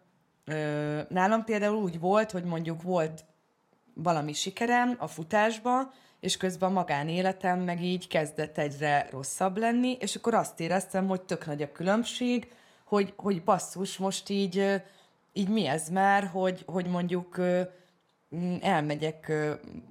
ö, 0.45 1.01
nálam 1.09 1.43
például 1.43 1.75
úgy 1.75 1.99
volt, 1.99 2.31
hogy 2.31 2.43
mondjuk 2.43 2.81
volt 2.81 3.23
valami 3.93 4.33
sikerem 4.33 4.95
a 4.97 5.07
futásba, 5.07 5.93
és 6.19 6.37
közben 6.37 6.69
a 6.69 6.73
magánéletem 6.73 7.59
meg 7.59 7.83
így 7.83 8.07
kezdett 8.07 8.57
egyre 8.57 9.07
rosszabb 9.11 9.57
lenni, 9.57 9.97
és 9.99 10.15
akkor 10.15 10.33
azt 10.33 10.59
éreztem, 10.59 11.07
hogy 11.07 11.21
tök 11.21 11.45
nagy 11.45 11.61
a 11.61 11.71
különbség, 11.71 12.51
hogy, 12.83 13.13
hogy 13.15 13.43
basszus, 13.43 13.97
most 13.97 14.29
így, 14.29 14.81
így 15.37 15.49
mi 15.49 15.65
ez? 15.65 15.89
Már, 15.89 16.27
hogy, 16.27 16.63
hogy 16.65 16.87
mondjuk 16.87 17.41
elmegyek 18.61 19.31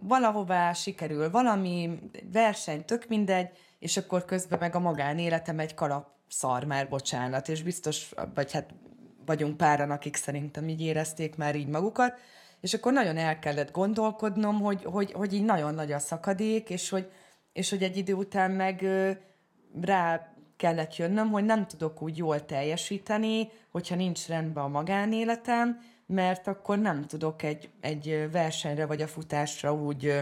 valahová, 0.01 0.72
sikerül 0.72 1.30
valami, 1.30 1.99
verseny, 2.32 2.84
tök 2.84 3.09
mindegy, 3.09 3.49
és 3.78 3.97
akkor 3.97 4.24
közben 4.24 4.59
meg 4.59 4.74
a 4.74 4.78
magánéletem 4.78 5.59
egy 5.59 5.74
kalap 5.74 6.09
szar 6.28 6.64
már, 6.64 6.88
bocsánat, 6.88 7.49
és 7.49 7.62
biztos, 7.62 8.12
vagy 8.34 8.53
hát 8.53 8.74
vagyunk 9.26 9.57
páran, 9.57 9.90
akik 9.90 10.16
szerintem 10.16 10.68
így 10.68 10.80
érezték 10.80 11.36
már 11.36 11.57
így 11.57 11.68
magukat, 11.68 12.18
és 12.61 12.74
akkor 12.74 12.92
nagyon 12.92 13.16
el 13.16 13.38
kellett 13.38 13.70
gondolkodnom, 13.70 14.61
hogy, 14.61 14.84
hogy, 14.84 15.12
hogy 15.12 15.32
így 15.32 15.45
nagyon 15.45 15.74
nagy 15.74 15.92
a 15.92 15.99
szakadék, 15.99 16.70
és 16.70 16.88
hogy, 16.88 17.11
és 17.53 17.70
hogy 17.70 17.82
egy 17.82 17.97
idő 17.97 18.12
után 18.12 18.51
meg 18.51 18.86
rá 19.80 20.34
kellett 20.57 20.97
jönnöm, 20.97 21.31
hogy 21.31 21.45
nem 21.45 21.67
tudok 21.67 22.03
úgy 22.03 22.17
jól 22.17 22.45
teljesíteni, 22.45 23.49
hogyha 23.71 23.95
nincs 23.95 24.27
rendben 24.27 24.65
a 24.65 24.69
magánéletem, 24.69 25.81
mert 26.07 26.47
akkor 26.47 26.79
nem 26.79 27.07
tudok 27.07 27.43
egy, 27.43 27.71
egy 27.81 28.29
versenyre 28.33 28.87
vagy 28.87 29.03
a 29.03 29.07
futásra 29.07 29.75
úgy 29.75 30.19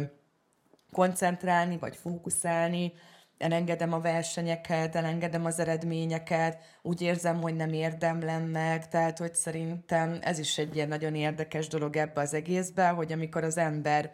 koncentrálni, 0.93 1.79
vagy 1.79 1.97
fókuszálni, 1.97 2.93
elengedem 3.39 3.93
a 3.93 4.01
versenyeket, 4.01 4.97
elengedem 4.97 5.45
az 5.45 5.59
eredményeket, 5.59 6.63
úgy 6.83 7.03
érzem, 7.03 7.41
hogy 7.41 7.55
nem 7.55 7.73
érdemlem 7.73 8.43
meg, 8.43 8.89
tehát 8.89 9.19
hogy 9.19 9.35
szerintem 9.35 10.19
ez 10.21 10.39
is 10.39 10.59
egy 10.59 10.75
ilyen 10.77 10.89
nagyon 10.89 11.15
érdekes 11.15 11.69
dolog 11.69 11.97
ebbe 11.97 12.21
az 12.21 12.35
egészbe, 12.35 12.89
hogy 12.89 13.13
amikor 13.13 13.45
az 13.45 13.57
ember, 13.57 14.13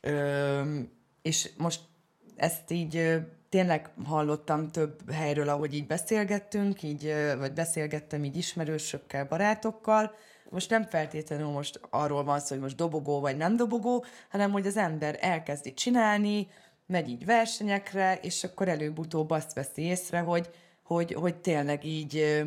ö, 0.00 0.62
és 1.22 1.50
most 1.56 1.80
ezt 2.36 2.70
így 2.70 3.20
tényleg 3.52 3.90
hallottam 4.04 4.68
több 4.68 5.10
helyről, 5.10 5.48
ahogy 5.48 5.74
így 5.74 5.86
beszélgettünk, 5.86 6.82
így, 6.82 7.14
vagy 7.38 7.52
beszélgettem 7.52 8.24
így 8.24 8.36
ismerősökkel, 8.36 9.24
barátokkal, 9.24 10.14
most 10.50 10.70
nem 10.70 10.84
feltétlenül 10.84 11.46
most 11.46 11.80
arról 11.90 12.24
van 12.24 12.40
szó, 12.40 12.46
hogy 12.48 12.62
most 12.62 12.76
dobogó 12.76 13.20
vagy 13.20 13.36
nem 13.36 13.56
dobogó, 13.56 14.04
hanem 14.30 14.50
hogy 14.50 14.66
az 14.66 14.76
ember 14.76 15.18
elkezdi 15.20 15.74
csinálni, 15.74 16.48
megy 16.86 17.08
így 17.08 17.24
versenyekre, 17.24 18.18
és 18.22 18.44
akkor 18.44 18.68
előbb-utóbb 18.68 19.30
azt 19.30 19.54
veszi 19.54 19.82
észre, 19.82 20.20
hogy, 20.20 20.50
hogy, 20.82 21.12
hogy 21.12 21.36
tényleg 21.36 21.84
így 21.84 22.44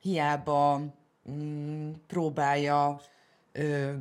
hiába 0.00 0.80
mm, 1.30 1.90
próbálja 2.06 3.00
ö, 3.52 3.92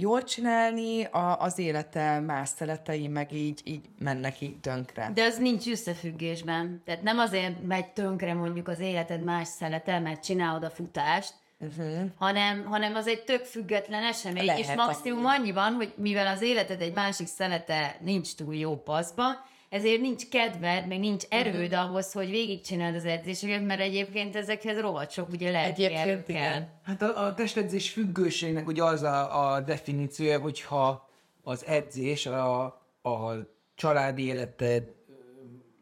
jól 0.00 0.22
csinálni, 0.22 1.04
a, 1.04 1.40
az 1.40 1.58
élete 1.58 2.20
más 2.20 2.48
szeletei 2.48 3.08
meg 3.08 3.32
így, 3.32 3.60
így 3.64 3.80
mennek 3.98 4.40
így 4.40 4.60
tönkre. 4.60 5.10
De 5.14 5.22
az 5.22 5.38
nincs 5.38 5.66
összefüggésben. 5.66 6.82
Tehát 6.84 7.02
nem 7.02 7.18
azért 7.18 7.62
megy 7.62 7.92
tönkre 7.92 8.34
mondjuk 8.34 8.68
az 8.68 8.78
életed 8.80 9.24
más 9.24 9.48
szelete, 9.48 9.98
mert 9.98 10.24
csinálod 10.24 10.64
a 10.64 10.70
futást, 10.70 11.34
uh-huh. 11.58 12.10
hanem, 12.16 12.64
hanem 12.64 12.94
az 12.94 13.06
egy 13.06 13.24
tök 13.24 13.44
független 13.44 14.02
esemény, 14.02 14.44
Lehet 14.44 14.60
és 14.60 14.74
maximum 14.74 15.24
annyi 15.24 15.52
van, 15.52 15.72
hogy 15.72 15.92
mivel 15.96 16.26
az 16.26 16.42
életed 16.42 16.80
egy 16.80 16.94
másik 16.94 17.26
szelete 17.26 17.96
nincs 18.00 18.34
túl 18.34 18.54
jó 18.54 18.76
paszba, 18.76 19.24
ezért 19.70 20.00
nincs 20.00 20.28
kedved, 20.28 20.86
meg 20.86 20.98
nincs 20.98 21.24
erőd 21.28 21.72
ahhoz, 21.72 22.12
hogy 22.12 22.30
végigcsináld 22.30 22.94
az 22.94 23.04
edzéseket, 23.04 23.66
mert 23.66 23.80
egyébként 23.80 24.36
ezekhez 24.36 24.80
rohadt 24.80 25.10
sok 25.10 25.28
ugye 25.28 25.50
lehet 25.50 25.70
Egyébként 25.78 26.24
kell. 26.24 26.36
igen. 26.36 26.68
Hát 26.82 27.02
a, 27.02 27.26
a 27.26 27.34
testedzés 27.34 27.90
függőségnek 27.90 28.66
ugye 28.66 28.84
az 28.84 29.02
a, 29.02 29.52
a 29.52 29.60
definíciója, 29.60 30.40
hogyha 30.40 31.08
az 31.42 31.66
edzés 31.66 32.26
a, 32.26 32.62
a 33.02 33.32
családi 33.74 34.24
életed 34.24 34.92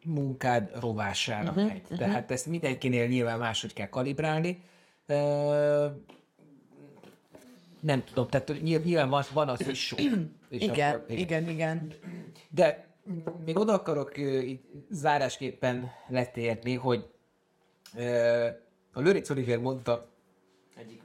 munkád 0.04 0.70
rovására 0.80 1.48
uh-huh, 1.50 1.66
megy. 1.66 1.80
Uh-huh. 1.82 1.98
Tehát 1.98 2.30
ezt 2.30 2.46
mindenkinél 2.46 3.06
nyilván 3.06 3.38
máshogy 3.38 3.72
kell 3.72 3.88
kalibrálni. 3.88 4.62
Ö, 5.06 5.86
nem 7.80 8.04
tudom, 8.04 8.28
tehát 8.28 8.62
nyilván 8.62 9.08
van, 9.08 9.24
van 9.32 9.48
az 9.48 9.68
is 9.68 9.86
sok. 9.86 9.98
És 10.48 10.62
Igen, 10.62 10.94
akkor- 10.94 11.10
igen, 11.10 11.48
igen. 11.48 11.92
de 12.50 12.87
még 13.44 13.58
oda 13.58 13.72
akarok 13.72 14.18
így 14.18 14.60
zárásképpen 14.90 15.90
letérni, 16.08 16.74
hogy 16.74 17.06
a 18.92 19.00
Lőrinc 19.00 19.30
Oliver 19.30 19.58
mondta 19.58 20.08
egyik 20.76 21.02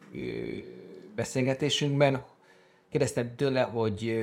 beszélgetésünkben, 1.16 2.24
kérdeztem 2.90 3.36
tőle, 3.36 3.62
hogy 3.62 4.14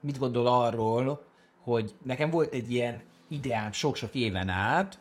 mit 0.00 0.18
gondol 0.18 0.46
arról, 0.46 1.24
hogy 1.58 1.94
nekem 2.02 2.30
volt 2.30 2.52
egy 2.52 2.70
ilyen 2.72 3.02
ideám 3.28 3.72
sok-sok 3.72 4.14
éven 4.14 4.48
át, 4.48 4.98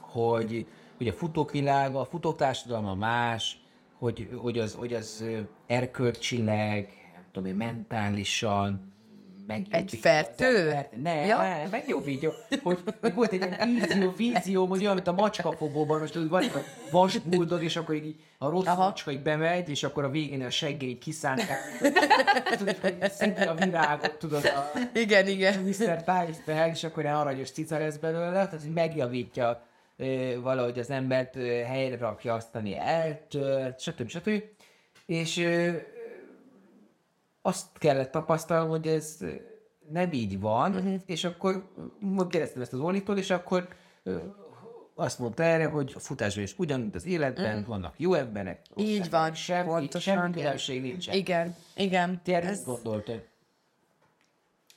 hogy, 0.00 0.66
hogy 0.96 1.08
a 1.08 1.12
futók 1.12 1.50
világa, 1.50 2.00
a 2.00 2.04
futók 2.04 2.36
társadalma 2.36 2.94
más, 2.94 3.58
hogy, 3.98 4.28
hogy, 4.36 4.58
az, 4.58 4.74
hogy 4.74 4.94
az 4.94 5.24
erkölcsileg, 5.66 6.88
nem 7.14 7.24
tudom 7.32 7.48
én, 7.48 7.54
mentálisan, 7.54 8.93
meg 9.46 9.66
Egy 9.70 9.98
fertő? 10.00 10.74
Ne, 11.02 11.14
Ja. 11.26 11.36
ne, 11.36 11.66
meg 11.70 11.84
jó 11.88 12.00
vídeo. 12.00 12.30
Hogy, 12.62 12.78
hogy 13.00 13.14
volt 13.14 13.32
egy 13.32 13.42
ilyen 13.42 13.74
vízió, 13.74 14.12
vízió, 14.16 14.66
hogy 14.66 14.80
olyan, 14.80 14.94
mint 14.94 15.06
a 15.06 15.12
macskafogóban, 15.12 16.00
most 16.00 16.12
tudod, 16.12 16.28
van 16.28 16.42
egy 16.42 16.52
vasbuldog, 16.90 17.62
és 17.62 17.76
akkor 17.76 17.94
így 17.94 18.16
a 18.38 18.48
rossz 18.48 18.66
Aha. 18.66 18.84
macska 18.84 19.10
így 19.10 19.22
bemegy, 19.22 19.68
és 19.68 19.82
akkor 19.82 20.04
a 20.04 20.08
végén 20.08 20.42
a 20.42 20.50
seggély 20.50 20.98
kiszántják. 20.98 21.58
tudod, 22.56 22.76
hogy 22.76 23.10
szedi 23.10 23.42
a 23.42 23.54
virágot, 23.54 24.16
tudod, 24.18 24.44
a 24.44 24.78
Igen, 24.94 25.26
igen. 25.28 25.60
Mr. 25.62 26.04
Pice 26.04 26.68
és 26.72 26.84
akkor 26.84 27.02
ilyen 27.02 27.16
aranyos 27.16 27.50
cica 27.50 27.78
lesz 27.78 27.96
belőle, 27.96 28.30
tehát 28.32 28.50
hogy 28.62 28.72
megjavítja 28.72 29.66
valahogy 30.42 30.78
az 30.78 30.90
embert, 30.90 31.34
helyre 31.66 31.96
rakja, 31.96 32.34
aztán 32.34 32.66
ilyen 32.66 32.82
eltölt, 32.86 33.80
stb. 33.80 34.08
stb. 34.08 34.42
És 35.06 35.36
azt 37.46 37.66
kellett 37.78 38.10
tapasztalnom, 38.10 38.68
hogy 38.68 38.86
ez 38.86 39.18
nem 39.88 40.12
így 40.12 40.40
van, 40.40 40.74
uh-huh. 40.74 41.00
és 41.06 41.24
akkor 41.24 41.72
kérdeztem 42.28 42.62
ezt 42.62 42.72
az 42.72 42.80
Olitól, 42.80 43.18
és 43.18 43.30
akkor 43.30 43.68
azt 44.94 45.18
mondta 45.18 45.42
erre, 45.42 45.66
hogy 45.66 45.92
a 45.96 45.98
futásban 45.98 46.44
is 46.44 46.54
ugyan, 46.58 46.80
mint 46.80 46.94
az 46.94 47.06
életben, 47.06 47.52
uh-huh. 47.52 47.66
vannak 47.66 47.94
jó 47.96 48.14
emberek, 48.14 48.60
Így 48.76 49.10
van, 49.10 49.34
semmi, 49.34 49.68
pontosan. 49.68 50.14
semmi 50.14 50.32
különbség 50.32 50.82
nincsen. 50.82 51.14
Igen, 51.14 51.56
igen. 51.76 52.20
Ti 52.22 52.34
erre 52.34 52.50
mit 52.50 52.64
gondoltad? 52.64 53.22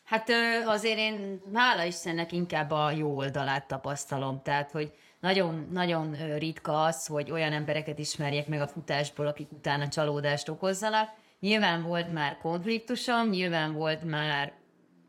Hát 0.03 0.29
azért 0.65 0.97
én, 0.97 1.41
hála 1.53 1.83
Istennek, 1.83 2.31
inkább 2.31 2.71
a 2.71 2.91
jó 2.91 3.15
oldalát 3.15 3.67
tapasztalom. 3.67 4.41
Tehát, 4.43 4.71
hogy 4.71 4.93
nagyon, 5.19 5.67
nagyon 5.71 6.37
ritka 6.37 6.83
az, 6.83 7.05
hogy 7.05 7.31
olyan 7.31 7.53
embereket 7.53 7.99
ismerjek 7.99 8.47
meg 8.47 8.61
a 8.61 8.67
futásból, 8.67 9.27
akik 9.27 9.51
utána 9.51 9.87
csalódást 9.87 10.49
okozzanak. 10.49 11.09
Nyilván 11.39 11.83
volt 11.83 12.13
már 12.13 12.37
konfliktusom, 12.37 13.29
nyilván 13.29 13.73
volt 13.73 14.03
már 14.03 14.53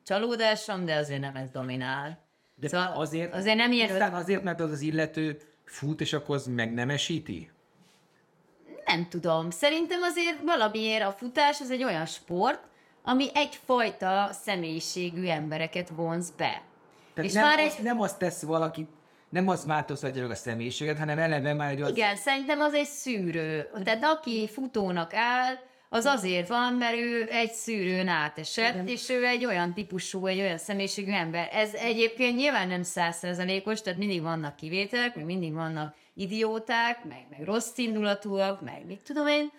csalódásom, 0.05 0.85
de 0.85 0.95
azért 0.95 1.21
nem 1.21 1.37
ez 1.37 1.51
dominál. 1.51 2.27
De 2.55 2.69
Szóval 2.69 2.93
azért, 2.97 3.35
azért 3.35 3.57
nem 3.57 3.73
ilyen 3.73 3.91
Aztán 3.91 4.15
azért, 4.15 4.43
mert 4.43 4.61
az 4.61 4.71
az 4.71 4.81
illető 4.81 5.41
fut, 5.65 6.01
és 6.01 6.13
akkor 6.13 6.37
az 6.37 6.47
meg 6.47 6.75
nem 6.75 6.91
esíti? 6.91 7.51
Nem 8.85 9.09
tudom. 9.09 9.51
Szerintem 9.51 10.03
azért 10.03 10.43
valamiért 10.45 11.05
a 11.05 11.13
futás 11.13 11.61
az 11.61 11.71
egy 11.71 11.85
olyan 11.85 12.07
sport, 12.07 12.61
ami 13.03 13.29
egyfajta 13.35 14.29
személyiségű 14.33 15.27
embereket 15.27 15.89
vonz 15.89 16.31
be. 16.31 16.63
Tehát 17.15 17.31
és 17.31 17.33
nem, 17.33 17.45
már 17.45 17.59
az, 17.59 17.75
egy, 17.79 17.85
nem 17.85 18.01
azt 18.01 18.19
tesz 18.19 18.43
valaki, 18.43 18.87
nem 19.29 19.49
az 19.49 19.67
változtatja 19.67 20.23
meg 20.23 20.31
a 20.31 20.35
személyiséget, 20.35 20.99
hanem 20.99 21.19
eleve 21.19 21.55
már 21.55 21.71
egy 21.71 21.81
az... 21.81 21.91
igen, 21.91 22.17
szerintem 22.17 22.61
az 22.61 22.75
egy 22.75 22.87
szűrő. 22.87 23.71
Tehát 23.85 24.05
aki 24.05 24.49
futónak 24.49 25.15
áll, 25.15 25.55
az 25.89 26.05
azért 26.05 26.49
van, 26.49 26.75
mert 26.75 26.97
ő 26.97 27.29
egy 27.31 27.53
szűrőn 27.53 28.09
átesett, 28.09 28.89
és 28.89 29.09
ő 29.09 29.27
egy 29.27 29.45
olyan 29.45 29.75
típusú, 29.75 30.27
egy 30.27 30.39
olyan 30.39 30.59
személyiségű 30.59 31.13
ember. 31.13 31.49
Ez 31.53 31.75
egyébként 31.75 32.37
nyilván 32.37 32.69
nem 32.69 32.83
százszerzalékos, 32.83 33.83
tehát 33.83 33.99
mindig 33.99 34.23
vannak 34.23 34.57
kivételek, 34.57 35.15
meg 35.15 35.25
mindig 35.25 35.53
vannak 35.53 35.95
idióták, 36.15 37.05
meg, 37.05 37.27
meg 37.31 37.45
rossz 37.45 37.77
indulatúak, 37.77 38.61
meg 38.61 38.87
mit 38.87 39.01
tudom 39.01 39.27
én, 39.27 39.51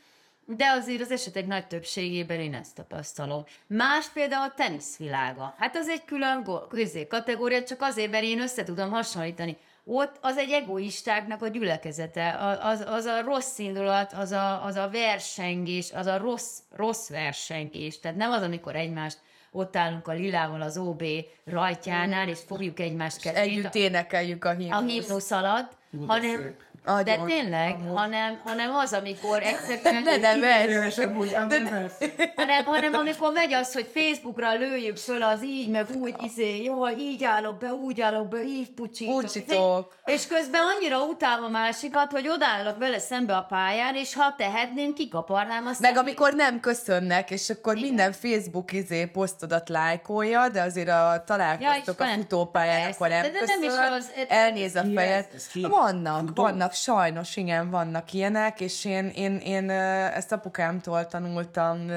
de 0.45 0.65
azért 0.65 1.01
az 1.01 1.11
esetek 1.11 1.47
nagy 1.47 1.67
többségében 1.67 2.39
én 2.39 2.53
ezt 2.53 2.75
tapasztalom. 2.75 3.43
Más 3.67 4.05
például 4.07 4.43
a 4.43 4.53
teniszvilága. 4.55 5.55
Hát 5.57 5.75
az 5.75 5.87
egy 5.87 6.05
külön 6.05 6.47
közé 6.69 7.07
kategória, 7.07 7.63
csak 7.63 7.81
azért, 7.81 8.11
mert 8.11 8.23
én 8.23 8.41
össze 8.41 8.63
tudom 8.63 8.89
hasonlítani. 8.89 9.57
Ott 9.91 10.17
az 10.21 10.37
egy 10.37 10.51
egoistáknak 10.51 11.41
a 11.41 11.47
gyülekezete, 11.47 12.29
a- 12.29 12.65
az, 12.67 12.83
az 12.87 13.05
a 13.05 13.21
rossz 13.21 13.57
indulat, 13.57 14.13
az 14.13 14.31
a, 14.31 14.65
az 14.65 14.75
a 14.75 14.89
versengés, 14.91 15.91
az 15.93 16.05
a 16.05 16.17
rossz, 16.17 16.57
rossz 16.75 17.09
versengés. 17.09 17.99
Tehát 17.99 18.17
nem 18.17 18.31
az, 18.31 18.41
amikor 18.41 18.75
egymást 18.75 19.17
ott 19.51 19.75
állunk 19.75 20.07
a 20.07 20.11
lilával 20.11 20.61
az 20.61 20.77
OB 20.77 21.03
rajtjánál, 21.45 22.27
és 22.27 22.39
fogjuk 22.47 22.79
egymást 22.79 23.21
kezét 23.21 23.37
Együtt 23.41 23.75
énekeljük 23.75 24.45
a 24.45 24.49
a 24.49 24.53
himnuszt. 24.53 24.87
himnusz 25.07 25.31
alatt, 25.31 25.71
hanem, 26.07 26.55
Agyon. 26.85 27.27
tényleg, 27.27 27.75
hanem, 27.95 28.39
hanem 28.43 28.75
az, 28.75 28.93
amikor 28.93 29.41
egyszerűen... 29.43 30.03
Ne 30.03 30.17
nem 30.17 30.39
lesz. 30.41 31.97
hanem, 32.35 32.63
hanem 32.65 32.93
amikor 32.93 33.31
megy 33.33 33.53
az, 33.53 33.73
hogy 33.73 33.91
Facebookra 33.93 34.53
lőjük 34.53 34.97
föl 34.97 35.23
az 35.23 35.43
így, 35.43 35.69
meg 35.69 35.85
úgy, 36.01 36.15
izé, 36.23 36.63
jó, 36.63 36.89
így 36.89 37.23
állok 37.23 37.57
be, 37.57 37.73
úgy 37.73 38.01
állok 38.01 38.27
be, 38.27 38.43
így 38.43 38.71
pucsítok. 38.71 39.21
Pucsítok. 39.21 39.95
És 40.05 40.27
közben 40.27 40.61
annyira 40.75 41.03
utálom 41.03 41.43
a 41.43 41.49
másikat, 41.49 42.11
hogy 42.11 42.27
odállok 42.27 42.77
vele 42.77 42.99
szembe 42.99 43.35
a 43.35 43.41
pályán, 43.49 43.95
és 43.95 44.13
ha 44.13 44.35
tehetném, 44.37 44.93
kikaparnám 44.93 45.65
azt. 45.67 45.79
Meg 45.79 45.97
amikor 45.97 46.33
nem 46.33 46.59
köszönnek, 46.59 47.31
és 47.31 47.49
akkor 47.49 47.73
minden 47.75 48.11
Facebook 48.11 48.71
izé 48.71 49.05
posztodat 49.05 49.69
lájkolja, 49.69 50.49
de 50.49 50.61
azért 50.61 50.89
a 50.89 51.23
találkoztok 51.25 51.99
Ja, 51.99 52.05
a 52.05 52.09
futópályán, 52.15 52.91
akkor 52.91 53.07
nem, 53.09 53.21
de- 53.21 53.29
de 53.31 53.39
nem 53.45 53.61
is 53.63 53.69
köszön, 53.69 53.91
az- 53.93 54.11
elnéz 54.27 54.75
a? 54.75 54.83
Ez 54.99 55.47
ki? 55.51 55.61
Vannak, 55.69 56.33
Vannak, 56.69 56.83
sajnos, 56.83 57.35
igen, 57.35 57.69
vannak 57.69 58.13
ilyenek, 58.13 58.61
és 58.61 58.85
én, 58.85 59.07
én, 59.07 59.37
én 59.37 59.69
ezt 59.69 60.31
apukámtól 60.31 61.05
tanultam, 61.05 61.91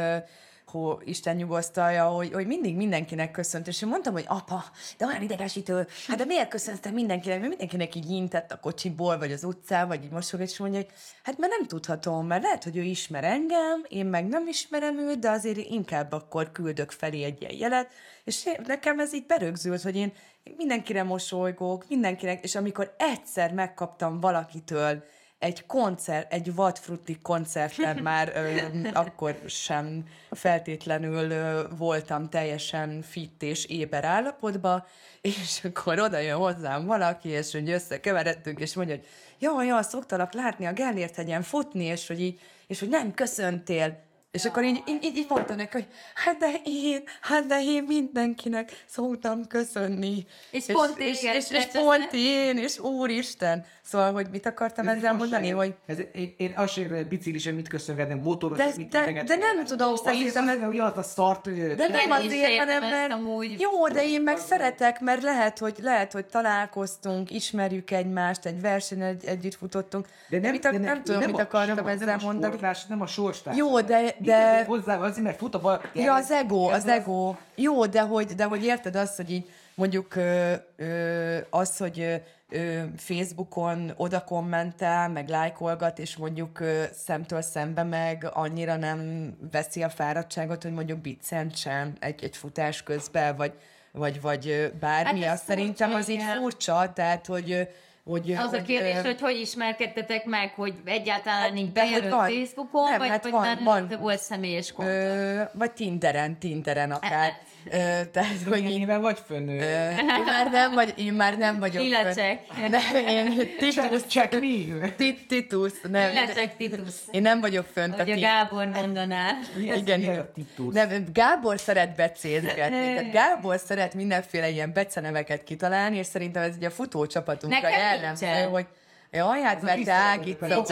hó, 0.67 1.01
Isten 1.05 1.37
nyugosztalja, 1.37 2.05
hogy, 2.05 2.33
hogy 2.33 2.47
mindig 2.47 2.77
mindenkinek 2.77 3.31
köszönt, 3.31 3.67
és 3.67 3.83
én 3.83 3.89
mondtam, 3.89 4.13
hogy 4.13 4.25
apa, 4.27 4.65
de 4.99 5.07
olyan 5.07 5.23
idegesítő, 5.23 5.87
hát 6.07 6.19
de 6.19 6.25
miért 6.25 6.49
köszönsz 6.49 6.81
te 6.81 6.91
mindenkinek, 6.91 7.37
mert 7.39 7.49
mindenkinek 7.49 7.95
így 7.95 8.11
intett 8.11 8.53
a 8.53 8.61
kocsiból, 8.61 9.19
vagy 9.19 9.33
az 9.33 9.45
utcán, 9.45 9.89
vagy 9.89 10.05
így 10.05 10.11
mosogat, 10.11 10.49
és 10.49 10.59
mondja, 10.59 10.79
hogy 10.79 10.91
hát 11.23 11.39
mert 11.39 11.53
nem 11.59 11.67
tudhatom, 11.67 12.27
mert 12.27 12.43
lehet, 12.43 12.65
hogy 12.65 12.77
ő 12.77 12.83
ismer 12.83 13.25
engem, 13.25 13.85
én 13.89 14.07
meg 14.07 14.27
nem 14.29 14.47
ismerem 14.49 14.99
őt, 14.99 15.19
de 15.19 15.31
azért 15.31 15.59
inkább 15.59 16.13
akkor 16.13 16.53
küldök 16.53 16.91
felé 16.91 17.23
egy 17.23 17.41
ilyen 17.41 17.55
jelet, 17.55 17.89
és 18.25 18.47
én, 18.47 18.61
nekem 18.67 19.01
ez 19.01 19.15
így 19.15 19.27
berögzült, 19.27 19.83
hogy 19.83 19.97
én 19.97 20.13
mindenkire 20.57 21.03
mosolygok, 21.03 21.89
mindenkinek, 21.89 22.45
és 22.45 22.55
amikor 22.55 22.95
egyszer 22.99 23.53
megkaptam 23.53 24.21
valakitől 24.21 25.05
egy 25.43 25.67
koncert, 25.67 26.33
egy 26.33 26.55
vadfrutti 26.55 27.19
koncerten 27.23 27.97
már 28.03 28.33
ö, 28.35 28.89
akkor 28.93 29.41
sem 29.47 30.05
feltétlenül 30.31 31.31
ö, 31.31 31.63
voltam 31.77 32.29
teljesen 32.29 33.03
fit 33.03 33.43
és 33.43 33.65
éber 33.65 34.05
állapotban, 34.05 34.85
és 35.21 35.65
akkor 35.65 36.01
oda 36.01 36.19
jön 36.19 36.37
hozzám 36.37 36.87
valaki, 36.87 37.29
és 37.29 37.53
hogy 37.53 37.71
összekeveredtünk, 37.71 38.61
és 38.61 38.75
mondja, 38.75 38.95
hogy 38.95 39.07
jaj, 39.39 39.67
jaj, 39.67 39.83
szoktalak 39.83 40.33
látni 40.33 40.67
a 40.67 40.73
Gellért 40.73 41.17
hegyen 41.17 41.43
futni, 41.43 41.85
és 41.85 42.07
hogy 42.07 42.21
így, 42.21 42.41
és 42.67 42.81
hogy 42.81 42.89
nem 42.89 43.15
köszöntél, 43.15 44.11
és 44.33 44.45
akkor 44.45 44.65
így, 44.65 44.83
így, 44.89 45.05
így, 45.05 45.17
így 45.17 45.27
mondtam 45.29 45.57
neki, 45.57 45.69
hogy 45.73 45.87
hát 46.15 46.37
de 46.37 46.51
én, 46.65 47.03
hát 47.21 47.47
de 47.47 47.63
én 47.63 47.83
mindenkinek 47.83 48.85
szoktam 48.87 49.47
köszönni. 49.47 50.27
És 50.51 50.69
és, 50.69 50.75
pont 50.75 50.99
és, 50.99 51.23
és, 51.23 51.35
és 51.35 51.47
tetszett. 51.47 51.83
pont 51.83 52.09
én, 52.13 52.57
és 52.59 52.79
úristen. 52.79 53.65
Szóval, 53.85 54.13
hogy 54.13 54.27
mit 54.31 54.47
akartam 54.47 54.89
ezzel 54.89 55.15
mondani, 55.15 55.51
hogy 55.51 55.75
Ez, 55.87 55.99
én, 56.13 56.35
én 56.37 56.53
azt 56.57 56.73
sem 56.73 56.83
értem, 56.83 57.09
biciklisen 57.09 57.55
mit 57.55 57.69
köszöngetnek, 57.69 58.23
motoros, 58.23 58.59
de, 58.59 58.73
mit 58.77 58.89
de, 58.89 59.23
de 59.27 59.37
nem 59.37 59.65
tudom, 59.65 59.97
szerintem 59.97 60.49
ez... 60.49 60.59
Hogy 60.61 60.79
az 60.79 60.97
a 60.97 61.03
start, 61.03 61.45
hogy 61.45 61.75
De 61.75 61.89
nem 61.89 62.21
is 62.21 62.27
azért, 62.27 62.59
hanem 62.59 62.81
mert... 62.91 63.13
amúgy. 63.13 63.61
Jó, 63.61 63.89
de 63.89 64.05
én 64.05 64.23
meg 64.23 64.37
szeretek, 64.37 65.01
mert 65.01 65.23
lehet, 65.23 65.59
hogy, 65.59 65.75
lehet, 65.83 66.13
hogy 66.13 66.25
találkoztunk, 66.25 67.31
ismerjük 67.31 67.91
egymást, 67.91 68.47
egy 68.47 68.61
versenyen 68.61 69.07
egy, 69.09 69.25
együtt 69.25 69.55
futottunk. 69.55 70.07
De 70.29 70.39
nem, 70.39 70.51
mit, 70.51 70.65
ak- 70.65 70.79
nem, 70.79 71.03
tudom, 71.03 71.23
mit 71.25 71.39
a- 71.39 71.43
akartam 71.43 71.75
nem 71.77 71.85
a- 71.85 71.91
ezzel 71.91 72.07
nem 72.07 72.19
mondani. 72.23 72.57
nem 72.89 73.01
a 73.01 73.07
sorstárs. 73.07 73.57
Jó, 73.57 73.81
de- 73.81 74.15
de- 74.27 74.65
Hozzá, 74.65 74.97
azért, 74.97 75.25
mert 75.25 75.39
fut 75.39 75.55
a 75.55 75.61
bal. 75.61 75.83
Ja, 75.95 76.15
az 76.15 76.31
ego, 76.31 76.71
Ez 76.71 76.83
az 76.83 76.89
ego. 76.89 77.35
Jó, 77.55 77.87
de 77.87 78.01
hogy, 78.01 78.27
de 78.27 78.45
hogy 78.45 78.65
érted 78.65 78.97
azt, 78.97 79.17
hogy 79.17 79.31
így 79.31 79.51
mondjuk 79.75 80.15
ö, 80.17 80.53
ö, 80.77 81.39
az, 81.51 81.77
hogy 81.77 82.21
ö, 82.51 82.83
Facebookon 82.97 83.93
oda 83.97 84.25
kommentál, 84.25 85.09
meg 85.09 85.29
lájkolgat, 85.29 85.99
és 85.99 86.17
mondjuk 86.17 86.61
ö, 86.61 86.83
szemtől 86.93 87.43
szembe 87.43 87.83
meg 87.83 88.29
annyira 88.33 88.77
nem 88.77 89.31
veszi 89.53 89.83
a 89.83 89.89
fáradtságot, 89.89 90.63
hogy 90.63 90.73
mondjuk 90.73 90.99
biccentsen 90.99 91.93
egy, 92.01 92.25
egy 92.25 92.37
futás 92.37 92.83
közben, 92.83 93.37
vagy, 93.37 93.53
vagy, 93.93 94.21
vagy 94.21 94.73
bármi, 94.81 95.23
Hát 95.23 95.35
azt 95.35 95.45
szerintem 95.45 95.95
az 95.95 96.09
így 96.09 96.23
furcsa, 96.39 96.93
tehát, 96.95 97.27
hogy, 97.27 97.51
ö, 97.53 97.63
hogy 98.05 98.33
Az 98.33 98.45
a 98.53 98.57
hogy, 98.57 98.63
kérdés, 98.63 98.97
ö, 98.97 99.01
hogy 99.03 99.21
hogy 99.21 99.37
ismerkedtetek 99.41 100.25
meg, 100.25 100.53
hogy 100.55 100.75
egyáltalán 100.85 101.57
így 101.57 101.73
de 101.73 101.83
hogy 101.83 101.91
bejön 102.01 102.11
van. 102.11 102.29
Facebookon, 102.31 102.91
Nem, 102.91 102.99
vagy, 102.99 103.09
hát 103.09 103.23
vagy 103.23 103.33
van- 103.33 103.43
már 103.43 103.59
van. 103.63 103.99
volt 104.01 104.21
személyes 104.21 104.73
kontakt. 104.73 104.97
ö, 104.97 105.43
vagy 105.53 105.73
Tinderen, 105.73 106.39
Tinderen 106.39 106.91
akár. 106.91 107.33
Ö, 107.71 108.01
tehát, 108.13 108.43
hogy 108.49 108.65
így, 108.65 108.79
éven 108.79 109.01
vagy? 109.01 109.19
Ö, 109.29 109.35
Én 109.41 110.25
már 110.27 110.51
nem, 110.51 110.73
vagy, 110.73 110.93
én 110.97 111.13
már 111.13 111.39
nem 111.39 111.59
vagyok. 111.59 111.83
Illecek. 111.83 112.41
Nem, 112.69 113.07
én 113.09 113.37
Titus, 113.59 114.03
me! 114.11 114.89
Tit- 114.97 115.27
Titus, 115.27 115.73
nem. 115.91 116.11
Illecek 116.11 116.57
Titus. 116.57 116.95
Én 117.11 117.23
nem 117.23 117.41
vagyok 117.41 117.67
fönt. 117.73 117.95
Hogy 118.01 118.11
a 118.11 118.19
Gábor 118.19 118.67
mondaná. 118.67 119.31
Igen, 119.57 120.01
Mi. 120.01 120.07
Titus? 120.35 120.75
Nem, 120.75 120.89
Gábor 121.13 121.59
szeret 121.59 121.95
becézgetni. 121.95 122.95
Tehát 122.95 123.13
Gábor 123.13 123.59
szeret 123.67 123.95
mindenféle 123.95 124.49
ilyen 124.49 124.73
beceneveket 124.73 125.45
kitalálni, 125.45 125.97
és 125.97 126.07
szerintem 126.07 126.43
ez 126.43 126.57
ugye 126.57 126.67
a 126.67 126.71
futócsapatunkra 126.71 127.69
jellemző, 127.69 128.27
hogy 128.27 128.67
Jaj, 129.15 129.41
hát 129.41 129.63
mert 129.63 129.85
te 129.85 129.93
Ágica 129.93 130.49
Csak 130.49 130.67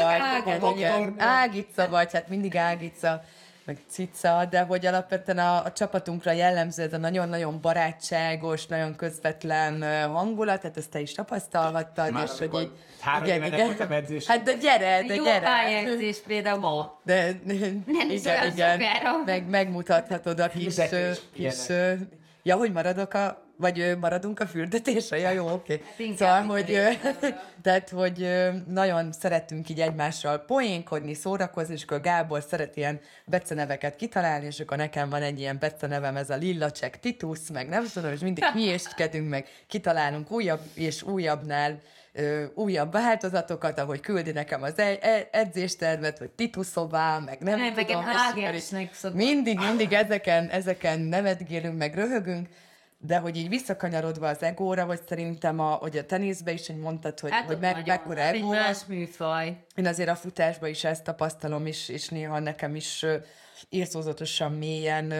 vagy. 0.60 0.82
Ágica 1.18 1.88
vagy, 1.88 2.12
hát 2.12 2.28
mindig 2.28 2.56
Ágica, 2.56 3.24
meg 3.64 3.78
Cica, 3.88 4.46
de 4.50 4.60
hogy 4.60 4.86
alapvetően 4.86 5.38
a, 5.38 5.64
a 5.64 5.72
csapatunkra 5.72 6.32
jellemző 6.32 6.82
ez 6.82 6.92
a 6.92 6.96
nagyon-nagyon 6.96 7.60
barátságos, 7.60 8.66
nagyon 8.66 8.96
közvetlen 8.96 9.82
hangulat, 10.08 10.60
tehát 10.60 10.76
ezt 10.76 10.90
te 10.90 11.00
is 11.00 11.12
tapasztalhattad, 11.12 12.12
Már 12.12 12.24
és 12.24 12.48
hogy 12.48 12.62
így... 12.62 12.70
három 13.00 13.28
éve 13.28 13.64
voltam 13.64 13.92
edzés. 13.92 14.26
Hát 14.26 14.42
de 14.42 14.52
gyere, 14.54 15.02
de 15.06 15.14
Jó 15.14 15.24
gyere. 15.24 15.40
pályázés 15.40 16.18
például 16.26 16.58
ma. 16.58 17.00
De, 17.04 17.28
is 17.46 18.20
igen, 18.20 18.38
olyan 18.38 18.52
igen, 18.52 18.80
sokára. 18.80 19.22
meg, 19.24 19.48
megmutathatod 19.48 20.40
a 20.40 20.48
kis, 20.48 20.74
kis 21.32 21.56
ja, 22.42 22.56
hogy 22.56 22.72
maradok 22.72 23.14
a, 23.14 23.49
vagy 23.60 23.98
maradunk 24.00 24.40
a 24.40 24.46
fürdetésre? 24.46 25.18
Ja, 25.18 25.30
jó, 25.30 25.48
oké. 25.48 25.74
Okay. 25.74 26.06
inkább 26.06 26.42
Szóval, 26.42 26.56
hogy, 26.56 26.78
tehát, 27.62 27.88
hogy 27.88 28.28
nagyon 28.66 29.12
szeretünk 29.12 29.68
így 29.68 29.80
egymással 29.80 30.38
poénkodni, 30.38 31.14
szórakozni, 31.14 31.74
és 31.74 31.82
akkor 31.82 32.00
Gábor 32.00 32.42
szeret 32.48 32.76
ilyen 32.76 33.00
beceneveket 33.24 33.96
kitalálni, 33.96 34.46
és 34.46 34.60
akkor 34.60 34.76
nekem 34.76 35.08
van 35.08 35.22
egy 35.22 35.38
ilyen 35.38 35.56
becenevem, 35.60 36.16
ez 36.16 36.30
a 36.30 36.36
Lillacsek 36.36 37.00
Titus, 37.00 37.38
meg 37.52 37.68
nem 37.68 37.84
tudom, 37.92 38.12
és 38.12 38.20
mindig 38.20 38.44
hülyéskedünk, 38.54 39.28
meg 39.28 39.46
kitalálunk 39.66 40.30
újabb 40.30 40.60
és 40.74 41.02
újabbnál 41.02 41.80
ö, 42.12 42.44
újabb 42.54 42.92
változatokat, 42.92 43.78
ahogy 43.78 44.00
küldi 44.00 44.32
nekem 44.32 44.62
az 44.62 44.78
e- 44.78 44.98
e- 45.00 45.28
edzéstervet, 45.30 46.18
hogy 46.18 46.30
Tituszová, 46.30 47.18
meg 47.18 47.38
nem, 47.40 47.58
Nem, 47.58 47.72
meg 47.74 47.86
tudom. 47.86 48.04
szokott. 48.92 49.16
mindig, 49.16 49.58
mindig 49.58 49.92
ezeken, 49.92 50.48
ezeken 50.48 51.00
nevetgélünk, 51.00 51.78
meg 51.78 51.94
röhögünk, 51.94 52.48
de 53.02 53.18
hogy 53.18 53.36
így 53.36 53.48
visszakanyarodva 53.48 54.28
az 54.28 54.42
egóra, 54.42 54.86
vagy 54.86 55.00
szerintem 55.08 55.60
a, 55.60 55.70
hogy 55.70 55.96
a 55.96 56.06
teniszbe 56.06 56.52
is, 56.52 56.66
hogy 56.66 56.78
mondtad, 56.78 57.20
hogy, 57.20 57.30
Hát 57.30 57.46
hogy 57.46 57.58
meg, 57.58 57.86
mekkora 57.86 58.20
egy 58.20 58.34
egó 58.34 58.48
más 58.48 58.84
műfaj. 58.86 59.64
én 59.74 59.86
azért 59.86 60.08
a 60.08 60.14
futásban 60.14 60.68
is 60.68 60.84
ezt 60.84 61.04
tapasztalom, 61.04 61.66
és, 61.66 61.88
és 61.88 62.08
néha 62.08 62.38
nekem 62.38 62.74
is 62.74 63.06
írtózatosan 63.68 64.52
mélyen, 64.52 65.12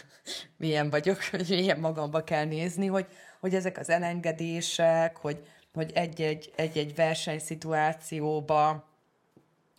mélyen 0.56 0.90
vagyok, 0.90 1.22
hogy 1.30 1.46
mélyen 1.48 1.78
magamba 1.78 2.24
kell 2.24 2.44
nézni, 2.44 2.86
hogy, 2.86 3.06
hogy 3.40 3.54
ezek 3.54 3.78
az 3.78 3.88
elengedések, 3.90 5.16
hogy, 5.16 5.42
hogy 5.72 5.90
egy-egy, 5.94 6.52
egy-egy 6.56 6.94
versenyszituációba 6.94 8.88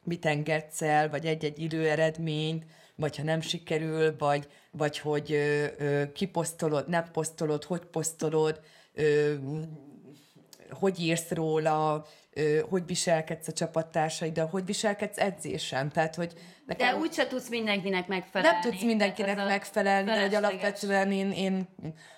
mit 0.04 0.26
engedsz 0.26 0.82
el, 0.82 1.10
vagy 1.10 1.26
egy-egy 1.26 1.60
időeredményt, 1.60 2.66
vagy 2.96 3.18
ha 3.18 3.24
nem 3.24 3.42
sikerül, 3.42 4.16
vagy, 4.18 4.48
vagy 4.78 5.00
hogy 5.00 5.32
ö, 5.32 5.66
ö, 5.78 6.12
kiposztolod, 6.12 6.88
nem 6.88 7.06
posztolod, 7.12 7.64
hogy 7.64 7.82
posztolod, 7.86 8.60
ö, 8.94 9.34
hogy 10.70 11.00
írsz 11.00 11.30
róla, 11.30 12.06
hogy 12.70 12.86
viselkedsz 12.86 13.48
a 13.48 13.52
csapattársaid, 13.52 14.38
hogy 14.38 14.66
viselkedsz 14.66 15.18
edzésen. 15.18 15.92
Tehát, 15.92 16.16
hogy 16.16 16.34
nekem 16.66 16.94
De 16.94 17.02
úgyse 17.02 17.28
tudsz 17.28 17.50
mindenkinek 17.50 18.08
megfelelni. 18.08 18.58
nem 18.58 18.72
tudsz 18.72 18.84
mindenkinek 18.84 19.40
a 19.40 19.46
megfelelni, 19.46 20.12
hogy 20.12 20.36
alapvetően 20.36 21.12
én, 21.12 21.32
én 21.32 21.68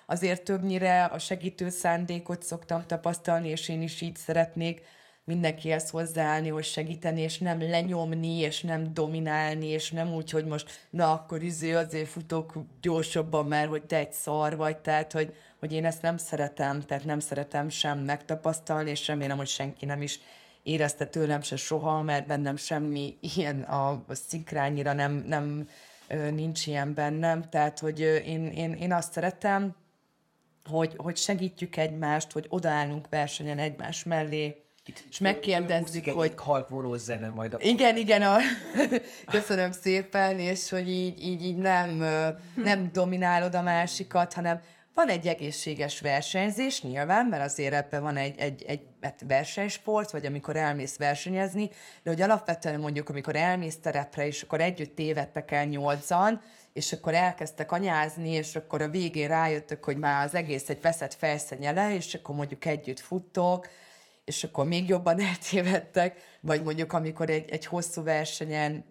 azért 0.06 0.42
többnyire 0.42 1.04
a 1.04 1.18
segítő 1.18 1.68
szándékot 1.68 2.42
szoktam 2.42 2.86
tapasztalni, 2.86 3.48
és 3.48 3.68
én 3.68 3.82
is 3.82 4.00
így 4.00 4.16
szeretnék 4.16 4.82
mindenkihez 5.28 5.90
hozzáállni, 5.90 6.48
hogy 6.48 6.64
segíteni, 6.64 7.20
és 7.20 7.38
nem 7.38 7.60
lenyomni, 7.60 8.38
és 8.38 8.60
nem 8.60 8.94
dominálni, 8.94 9.66
és 9.66 9.90
nem 9.90 10.14
úgy, 10.14 10.30
hogy 10.30 10.44
most 10.44 10.86
na 10.90 11.12
akkor 11.12 11.42
izé 11.42 11.72
azért 11.72 12.08
futok 12.08 12.52
gyorsabban, 12.80 13.46
mert 13.46 13.68
hogy 13.68 13.82
te 13.82 13.96
egy 13.96 14.12
szar 14.12 14.56
vagy, 14.56 14.76
tehát 14.76 15.12
hogy, 15.12 15.34
hogy 15.58 15.72
én 15.72 15.84
ezt 15.84 16.02
nem 16.02 16.16
szeretem, 16.16 16.80
tehát 16.80 17.04
nem 17.04 17.20
szeretem 17.20 17.68
sem 17.68 17.98
megtapasztalni, 17.98 18.90
és 18.90 19.06
remélem, 19.06 19.36
hogy 19.36 19.46
senki 19.46 19.84
nem 19.84 20.02
is 20.02 20.20
érezte 20.62 21.06
tőlem 21.06 21.42
se 21.42 21.56
soha, 21.56 22.02
mert 22.02 22.26
bennem 22.26 22.56
semmi 22.56 23.18
ilyen 23.20 23.62
a, 23.62 24.04
szikrányira 24.08 24.92
nem, 24.92 25.24
nem 25.26 25.68
nincs 26.30 26.66
ilyen 26.66 26.94
bennem, 26.94 27.42
tehát 27.50 27.78
hogy 27.78 28.00
én, 28.00 28.46
én, 28.46 28.72
én 28.72 28.92
azt 28.92 29.12
szeretem, 29.12 29.74
hogy, 30.64 30.94
hogy 30.96 31.16
segítjük 31.16 31.76
egymást, 31.76 32.32
hogy 32.32 32.46
odaállunk 32.48 33.08
versenyen 33.08 33.58
egymás 33.58 34.04
mellé, 34.04 34.62
és 35.10 35.18
megkérdezzük, 35.18 36.06
Egy 36.06 36.14
hogy 36.14 36.32
halkvoró 36.36 36.96
zene 36.96 37.28
majd 37.28 37.54
a... 37.54 37.56
igen, 37.60 37.96
igen, 37.96 38.22
a... 38.22 38.36
köszönöm 39.30 39.72
szépen, 39.72 40.38
és 40.38 40.70
hogy 40.70 40.88
így, 40.88 41.24
így, 41.24 41.44
így 41.44 41.56
nem, 41.56 42.04
nem 42.54 42.90
dominálod 42.92 43.54
a 43.54 43.62
másikat, 43.62 44.32
hanem 44.32 44.60
van 44.98 45.08
egy 45.08 45.26
egészséges 45.26 46.00
versenyzés 46.00 46.82
nyilván, 46.82 47.26
mert 47.26 47.44
azért 47.44 47.74
ebben 47.74 48.02
van 48.02 48.16
egy, 48.16 48.38
egy, 48.38 48.64
egy 48.66 48.80
hát 49.00 49.24
versenysport, 49.28 50.10
vagy 50.10 50.26
amikor 50.26 50.56
elmész 50.56 50.96
versenyezni, 50.96 51.70
de 52.02 52.10
hogy 52.10 52.20
alapvetően 52.20 52.80
mondjuk, 52.80 53.08
amikor 53.08 53.36
elmész 53.36 53.80
terepre, 53.80 54.26
és 54.26 54.42
akkor 54.42 54.60
együtt 54.60 54.94
tévedtek 54.94 55.50
el 55.50 55.64
nyolcan, 55.64 56.40
és 56.72 56.92
akkor 56.92 57.14
elkezdtek 57.14 57.72
anyázni, 57.72 58.30
és 58.30 58.56
akkor 58.56 58.82
a 58.82 58.88
végén 58.88 59.28
rájöttök, 59.28 59.84
hogy 59.84 59.96
már 59.96 60.24
az 60.24 60.34
egész 60.34 60.68
egy 60.68 60.80
veszett 60.80 61.14
fejszenyele, 61.14 61.94
és 61.94 62.14
akkor 62.14 62.34
mondjuk 62.34 62.64
együtt 62.64 63.00
futtok, 63.00 63.68
és 64.28 64.44
akkor 64.44 64.66
még 64.66 64.88
jobban 64.88 65.20
eltévedtek, 65.30 66.16
vagy 66.40 66.62
mondjuk 66.62 66.92
amikor 66.92 67.30
egy, 67.30 67.50
egy 67.50 67.66
hosszú 67.66 68.02
versenyen 68.02 68.84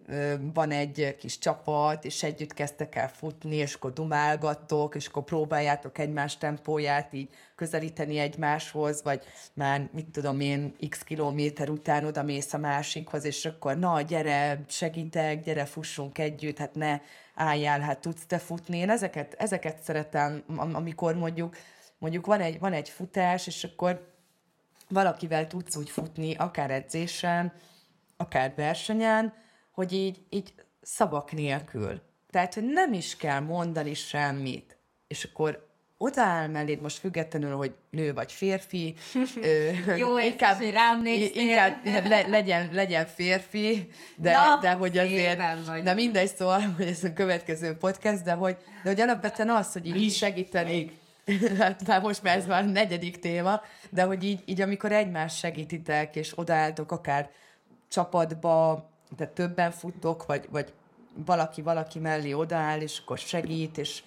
van 0.54 0.70
egy 0.70 1.16
kis 1.18 1.38
csapat, 1.38 2.04
és 2.04 2.22
együtt 2.22 2.54
kezdtek 2.54 2.94
el 2.94 3.08
futni, 3.08 3.56
és 3.56 3.74
akkor 3.74 3.92
dumálgattok, 3.92 4.94
és 4.94 5.06
akkor 5.06 5.24
próbáljátok 5.24 5.98
egymás 5.98 6.36
tempóját 6.36 7.12
így 7.12 7.28
közelíteni 7.54 8.18
egymáshoz, 8.18 9.02
vagy 9.02 9.22
már, 9.54 9.88
mit 9.92 10.06
tudom 10.06 10.40
én, 10.40 10.74
x 10.88 11.02
kilométer 11.02 11.68
után 11.68 12.04
oda 12.04 12.22
mész 12.22 12.52
a 12.52 12.58
másikhoz, 12.58 13.24
és 13.24 13.44
akkor 13.44 13.78
na, 13.78 14.00
gyere, 14.00 14.64
segítek, 14.68 15.44
gyere, 15.44 15.64
fussunk 15.64 16.18
együtt, 16.18 16.58
hát 16.58 16.74
ne 16.74 17.00
álljál, 17.34 17.80
hát 17.80 17.98
tudsz 18.00 18.26
te 18.26 18.38
futni. 18.38 18.78
Én 18.78 18.90
ezeket, 18.90 19.34
ezeket 19.38 19.82
szeretem, 19.82 20.42
am- 20.56 20.74
amikor 20.74 21.14
mondjuk, 21.14 21.56
mondjuk 21.98 22.26
van 22.26 22.40
egy, 22.40 22.58
van 22.58 22.72
egy 22.72 22.88
futás, 22.88 23.46
és 23.46 23.64
akkor 23.64 24.16
valakivel 24.88 25.46
tudsz 25.46 25.76
úgy 25.76 25.90
futni, 25.90 26.34
akár 26.34 26.70
edzésen, 26.70 27.52
akár 28.16 28.52
versenyen, 28.56 29.32
hogy 29.72 29.92
így, 29.92 30.24
így 30.30 30.54
szabak 30.82 31.32
nélkül. 31.32 32.00
Tehát, 32.30 32.54
hogy 32.54 32.64
nem 32.64 32.92
is 32.92 33.16
kell 33.16 33.40
mondani 33.40 33.94
semmit. 33.94 34.78
És 35.06 35.24
akkor 35.24 35.66
odaáll 35.98 36.46
melléd 36.46 36.80
most 36.80 36.98
függetlenül, 36.98 37.56
hogy 37.56 37.74
nő 37.90 38.14
vagy 38.14 38.32
férfi. 38.32 38.94
ö, 39.42 39.70
Jó, 39.96 40.18
inkább, 40.18 40.56
hogy 40.56 40.70
rám 40.70 41.02
néztél. 41.02 41.42
inkább 41.42 41.84
le, 41.84 42.26
legyen, 42.26 42.68
legyen 42.72 43.06
férfi, 43.06 43.88
de, 44.16 44.32
Na, 44.32 44.58
de 44.60 44.72
hogy 44.72 44.98
azért, 44.98 45.66
vagy. 45.66 45.82
de 45.82 45.94
mindegy, 45.94 46.34
szóval, 46.36 46.60
hogy 46.60 46.86
ez 46.86 47.04
a 47.04 47.12
következő 47.12 47.76
podcast, 47.76 48.22
de 48.22 48.32
hogy, 48.32 48.56
de 48.82 48.88
hogy 48.90 49.00
alapvetően 49.00 49.50
az, 49.50 49.72
hogy 49.72 49.96
így 49.96 50.12
segíteni, 50.12 50.98
hát 51.58 51.86
már 51.86 52.00
most 52.00 52.22
már 52.22 52.36
ez 52.36 52.46
már 52.46 52.62
a 52.62 52.66
negyedik 52.66 53.18
téma, 53.18 53.60
de 53.90 54.02
hogy 54.02 54.24
így, 54.24 54.42
így 54.44 54.60
amikor 54.60 54.92
egymást 54.92 55.36
segítitek, 55.36 56.16
és 56.16 56.38
odaálltok 56.38 56.92
akár 56.92 57.30
csapatba, 57.88 58.88
de 59.16 59.26
többen 59.26 59.70
futtok, 59.70 60.26
vagy, 60.26 60.48
vagy 60.50 60.72
valaki 61.24 61.62
valaki 61.62 61.98
mellé 61.98 62.32
odaáll, 62.32 62.80
és 62.80 62.98
akkor 62.98 63.18
segít, 63.18 63.78
és, 63.78 64.02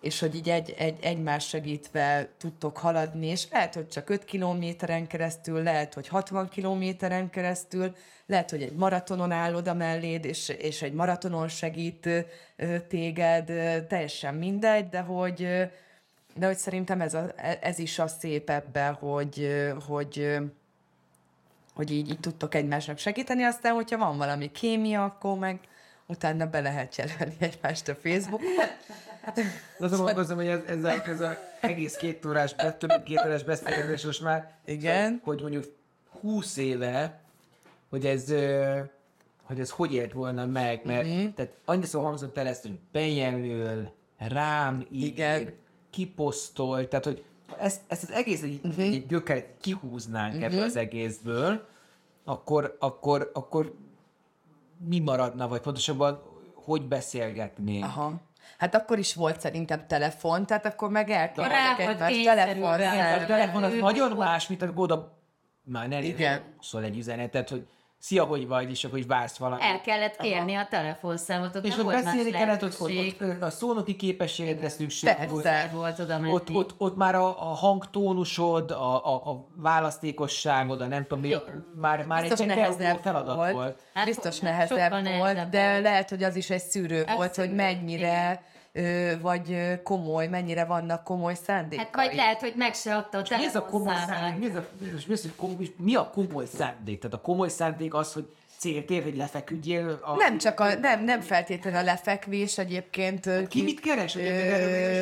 és 0.00 0.20
hogy 0.20 0.34
így 0.34 0.48
egy, 0.48 0.74
egy, 0.78 0.98
egymás 1.02 1.48
segítve 1.48 2.28
tudtok 2.38 2.78
haladni, 2.78 3.26
és 3.26 3.46
lehet, 3.50 3.74
hogy 3.74 3.88
csak 3.88 4.10
5 4.10 4.24
kilométeren 4.24 5.06
keresztül, 5.06 5.62
lehet, 5.62 5.94
hogy 5.94 6.08
60 6.08 6.48
kilométeren 6.48 7.30
keresztül, 7.30 7.94
lehet, 8.26 8.50
hogy 8.50 8.62
egy 8.62 8.72
maratonon 8.72 9.32
áll 9.32 9.54
oda 9.54 9.74
melléd, 9.74 10.24
és, 10.24 10.48
és 10.48 10.82
egy 10.82 10.92
maratonon 10.92 11.48
segít 11.48 12.08
téged, 12.88 13.44
teljesen 13.88 14.34
mindegy, 14.34 14.88
de 14.88 15.00
hogy, 15.00 15.48
de 16.36 16.46
hogy 16.46 16.56
szerintem 16.56 17.00
ez, 17.00 17.14
a, 17.14 17.32
ez 17.60 17.78
is 17.78 17.98
a 17.98 18.06
szép 18.06 18.50
ebben, 18.50 18.92
hogy, 18.94 19.64
hogy, 19.86 20.36
hogy 21.74 21.90
így, 21.90 22.10
így 22.10 22.20
tudtok 22.20 22.54
egymásnak 22.54 22.98
segíteni, 22.98 23.42
aztán, 23.42 23.74
hogyha 23.74 23.98
van 23.98 24.16
valami 24.16 24.50
kémia, 24.50 25.04
akkor 25.04 25.38
meg 25.38 25.60
utána 26.06 26.46
be 26.46 26.60
lehet 26.60 26.96
jelölni 26.96 27.36
egymást 27.38 27.88
a 27.88 27.94
Facebookon. 27.94 28.46
Azon 29.78 29.98
gondolkozom, 29.98 30.36
hogy 30.36 30.46
ez, 30.46 30.60
ez, 30.66 30.84
a, 30.84 31.02
ez 31.06 31.20
a 31.20 31.38
egész 31.60 31.96
két 31.96 32.24
órás, 32.24 32.54
több 32.54 32.88
mint 32.88 33.02
két 33.02 33.22
órás 33.26 33.42
beszélgetés 33.42 34.04
most 34.04 34.22
már, 34.22 34.52
Igen. 34.64 35.20
hogy 35.24 35.40
mondjuk 35.40 35.64
20 36.20 36.56
éve, 36.56 37.20
hogy 37.90 38.06
ez, 38.06 38.24
hogy 39.42 39.60
ez 39.60 39.70
hogy 39.70 39.94
ért 39.94 40.12
volna 40.12 40.46
meg, 40.46 40.80
mert 40.84 41.06
uh-huh. 41.06 41.34
tehát 41.34 41.52
annyiszor 41.64 42.02
hangzott 42.02 42.38
el 42.38 42.46
ezt, 42.46 42.62
hogy 42.62 42.78
bejelöl, 42.92 43.92
rám 44.18 44.86
ír, 44.90 45.06
Igen. 45.06 45.52
Kiposztol, 45.96 46.88
tehát 46.88 47.04
hogy 47.04 47.24
ezt, 47.58 47.80
ezt 47.86 48.02
az 48.02 48.10
egész 48.10 48.42
egy, 48.42 48.60
uh-huh. 48.64 48.84
egy 48.84 49.06
gyökeret 49.06 49.46
kihúznánk 49.60 50.34
uh-huh. 50.34 50.52
ebből 50.52 50.62
az 50.62 50.76
egészből, 50.76 51.66
akkor, 52.24 52.76
akkor, 52.80 53.30
akkor 53.34 53.74
mi 54.88 54.98
maradna, 54.98 55.48
vagy 55.48 55.60
pontosabban 55.60 56.22
hogy 56.54 56.82
beszélgetnénk? 56.82 57.84
Aha. 57.84 58.12
Hát 58.58 58.74
akkor 58.74 58.98
is 58.98 59.14
volt 59.14 59.40
szerintem 59.40 59.86
telefon, 59.86 60.46
tehát 60.46 60.66
akkor 60.66 60.90
meg 60.90 61.10
volt 61.10 61.38
egymást 61.38 62.24
telefon. 62.24 62.80
Igen. 62.80 63.22
A 63.22 63.26
telefon 63.26 63.62
az 63.62 63.72
nagyon 63.80 64.16
más, 64.16 64.46
mint 64.46 64.62
amikor 64.62 64.82
oda 64.82 65.18
már 65.62 65.88
ne 65.88 66.02
Igen. 66.02 66.42
szól 66.60 66.84
egy 66.84 66.96
üzenetet, 66.96 67.48
hogy 67.48 67.66
szia, 68.06 68.24
hogy 68.24 68.46
vagy, 68.46 68.70
és 68.70 68.84
akkor 68.84 68.98
hogy 68.98 69.06
vársz 69.06 69.36
valamit. 69.36 69.64
El 69.64 69.80
kellett 69.80 70.16
kérni 70.16 70.54
a 70.54 70.66
telefonszámot, 70.70 71.56
ott 71.56 71.64
és 71.64 71.76
nem 71.76 71.86
ott 71.86 71.92
beszélni 71.92 72.30
kellett, 72.30 72.62
ott, 72.62 72.80
ott, 72.80 72.90
ott, 73.20 73.42
a 73.42 73.50
szónoki 73.50 73.96
képességedre 73.96 74.68
szükség 74.68 75.16
volt. 75.28 75.42
Persze. 75.42 75.70
volt 75.74 75.98
oda 75.98 76.18
menni. 76.18 76.32
Ott, 76.32 76.50
ott, 76.50 76.74
ott 76.78 76.96
már 76.96 77.14
a, 77.14 77.50
a 77.50 77.54
hangtónusod, 77.54 78.70
a, 78.70 79.06
a, 79.06 79.30
a 79.30 79.46
választékosságod, 79.56 80.80
a 80.80 80.86
nem 80.86 81.02
tudom 81.02 81.20
mi, 81.20 81.34
már, 81.80 82.04
már 82.04 82.20
Biztos 82.20 82.40
egy 82.40 82.46
nehezebb 82.46 82.98
feladat 83.02 83.36
volt. 83.36 83.52
volt. 83.52 83.82
Hát 83.94 84.04
Biztos 84.04 84.38
nehezebb 84.38 84.90
nehezebb 84.90 85.18
volt, 85.18 85.48
de 85.48 85.78
lehet, 85.78 86.08
hogy 86.08 86.22
az 86.22 86.36
is 86.36 86.50
egy 86.50 86.62
szűrő 86.62 87.04
Ez 87.04 87.16
volt, 87.16 87.36
hogy 87.36 87.54
mennyire 87.54 88.42
ö, 88.42 88.55
vagy 89.20 89.52
ö, 89.52 89.82
komoly, 89.82 90.26
mennyire 90.26 90.64
vannak 90.64 91.04
komoly 91.04 91.34
szándékai. 91.46 91.84
Hát 91.84 91.94
vagy 91.94 92.14
lehet, 92.14 92.40
hogy 92.40 92.52
meg 92.56 92.74
se 92.74 92.94
adta 92.96 93.18
a 93.18 93.22
Mi 93.36 93.44
ez 93.44 93.54
a 93.54 93.62
komoly 93.64 93.94
szándék? 94.06 94.38
Mi, 94.40 94.46
ez 94.46 94.56
a, 94.56 94.66
mi, 95.08 95.16
komoly, 95.36 95.94
a 95.94 96.10
komoly 96.10 96.46
szándék? 96.56 97.00
Tehát 97.00 97.16
a 97.16 97.20
komoly 97.20 97.48
szándék 97.48 97.94
az, 97.94 98.12
hogy 98.12 98.26
célt 98.58 98.90
ér, 98.90 99.02
hogy 99.02 99.16
lefeküdjél. 99.16 99.98
A, 100.02 100.14
Nem 100.16 100.38
csak 100.38 100.60
a, 100.60 100.74
nem, 100.74 101.04
nem 101.04 101.20
feltétlenül 101.20 101.78
a 101.78 101.82
lefekvés 101.82 102.58
egyébként. 102.58 103.26
ö, 103.26 103.46
Ki 103.46 103.62
mit 103.62 103.80
keres? 103.80 104.14
Ö, 104.16 104.20
is 104.20 104.26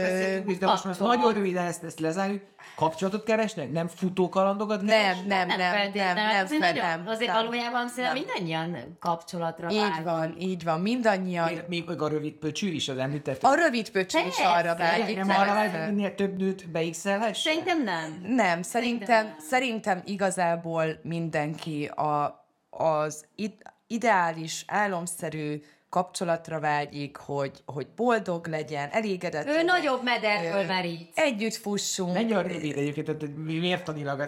beszéltünk, 0.01 0.59
De 0.59 0.67
most 0.67 0.85
attól. 0.85 1.07
nagyon 1.07 1.33
röviden 1.33 1.67
ezt, 1.67 1.85
ezt 1.85 2.01
lezárjuk. 2.01 2.43
Kapcsolatot 2.75 3.25
keresnek? 3.25 3.73
Nem 3.73 3.89
futókalandokat 3.89 4.81
Nem, 4.83 4.89
keresnek? 4.89 5.27
nem, 5.27 5.47
nem, 5.47 5.59
nem, 5.59 5.73
feltétlenül. 5.73 6.15
nem, 6.23 6.31
Hát 6.31 6.45
azért, 6.45 6.61
nem, 6.61 6.75
nem, 6.75 7.05
azért 7.07 7.33
nem. 7.33 7.45
valójában 7.45 7.89
szerintem 7.89 8.15
mindannyian 8.15 8.97
kapcsolatra 9.01 9.71
Így 9.71 10.03
van, 10.03 10.35
így 10.39 10.65
van, 10.65 10.81
mindannyian. 10.81 11.53
Még, 11.69 11.87
még 11.87 12.01
a 12.01 12.09
rövid 12.09 12.33
pöcsű 12.33 12.73
is 12.73 12.89
az 12.89 12.97
említett. 12.99 13.43
A 13.43 13.55
rövid 13.55 13.91
pöcsű 13.91 14.19
is 14.27 14.39
arra 14.39 14.75
vágyik. 14.77 15.17
nem 15.17 15.31
arra 15.31 15.55
vágyik, 15.55 15.95
minél 15.95 16.15
több 16.15 16.37
nőt 16.37 16.71
beixelhess? 16.71 17.41
Szerintem 17.41 17.83
nem. 17.83 18.25
Nem, 18.27 18.63
szerintem, 18.63 19.25
nem. 19.25 19.37
szerintem 19.39 20.03
igazából 20.05 20.99
mindenki 21.03 21.85
a, 21.87 22.45
az 22.71 23.25
id, 23.35 23.53
ideális, 23.87 24.65
álomszerű 24.67 25.63
kapcsolatra 25.95 26.61
vágyik, 26.61 27.17
hogy, 27.17 27.63
hogy 27.67 27.87
boldog 27.97 28.47
legyen, 28.47 28.89
elégedett 28.91 29.45
Ő 29.45 29.49
legyen, 29.49 29.65
nagyobb 29.65 30.03
mederből 30.03 30.65
merít. 30.67 31.11
együtt 31.15 31.55
fussunk. 31.55 32.13
Mennyi 32.13 32.33
a 32.33 32.41
rövid 32.41 32.77
egyébként, 32.77 33.07
hogy 33.07 33.35
mi- 33.35 33.59
mértanilag, 33.59 34.27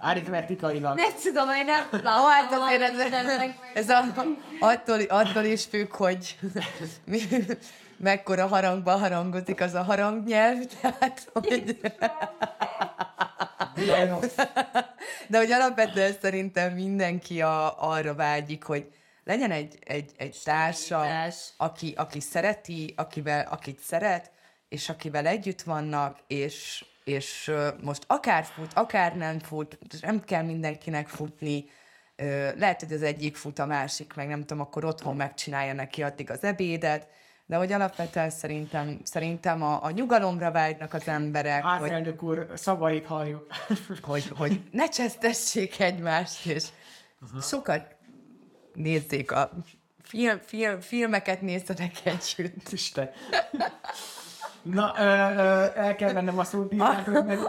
aritmetikailag. 0.00 0.96
Nem 0.96 1.10
tudom, 1.22 1.48
én 1.50 1.64
nem 1.64 2.00
Na, 2.02 2.10
hát 2.10 2.52
azért 2.52 3.12
ez, 3.12 3.50
ez 3.74 3.88
a, 3.88 4.04
attól, 4.60 5.00
attól 5.08 5.44
is 5.44 5.64
függ, 5.64 5.94
hogy 5.94 6.38
mi, 7.10 7.20
mekkora 7.96 8.46
harangba 8.46 8.96
harangozik 8.96 9.60
az 9.60 9.74
a 9.74 9.82
harangnyelv, 9.82 10.58
tehát 10.80 11.28
hogy... 11.32 11.80
De 15.28 15.38
hogy 15.38 15.50
alapvetően 15.52 16.12
szerintem 16.22 16.72
mindenki 16.72 17.42
a, 17.42 17.82
arra 17.90 18.14
vágyik, 18.14 18.62
hogy 18.62 18.86
legyen 19.28 19.50
egy, 19.50 19.78
egy, 19.84 20.10
egy 20.16 20.40
társa, 20.44 21.00
Társ. 21.00 21.52
aki, 21.56 21.94
aki 21.96 22.20
szereti, 22.20 22.94
akivel, 22.96 23.46
akit 23.50 23.80
szeret, 23.80 24.30
és 24.68 24.88
akivel 24.88 25.26
együtt 25.26 25.62
vannak, 25.62 26.18
és, 26.26 26.84
és 27.04 27.52
most 27.82 28.04
akár 28.06 28.44
fut, 28.44 28.72
akár 28.72 29.16
nem 29.16 29.38
fut, 29.38 29.78
nem 30.00 30.24
kell 30.24 30.42
mindenkinek 30.42 31.08
futni, 31.08 31.64
lehet, 32.56 32.80
hogy 32.80 32.92
az 32.92 33.02
egyik 33.02 33.36
fut, 33.36 33.58
a 33.58 33.66
másik, 33.66 34.14
meg 34.14 34.28
nem 34.28 34.40
tudom, 34.40 34.60
akkor 34.60 34.84
otthon 34.84 35.16
megcsinálja 35.16 35.72
neki 35.72 36.02
addig 36.02 36.30
az 36.30 36.44
ebédet, 36.44 37.06
de 37.46 37.56
hogy 37.56 37.72
alapvetően 37.72 38.30
szerintem, 38.30 39.00
szerintem 39.02 39.62
a, 39.62 39.84
a 39.84 39.90
nyugalomra 39.90 40.50
vágynak 40.50 40.94
az 40.94 41.08
emberek, 41.08 41.62
hogy, 41.62 41.80
Házelnök 41.80 42.22
úr, 42.22 42.52
szavait 42.54 43.06
halljuk. 43.06 43.46
hogy, 44.02 44.28
hogy 44.36 44.60
ne 44.70 44.88
csesztessék 44.88 45.80
egymást, 45.80 46.46
és 46.46 46.64
sokat 47.40 47.96
nézzék 48.78 49.32
a 49.32 49.50
film, 50.02 50.40
film, 50.46 50.80
filmeket 50.80 51.40
nézzenek 51.40 51.92
együtt. 52.04 52.72
Isten. 52.72 53.10
Na, 54.62 54.94
ö, 54.98 55.02
ö, 55.02 55.64
el 55.74 55.96
kell 55.96 56.12
mennem 56.12 56.38
a 56.38 56.44
szót, 56.44 56.72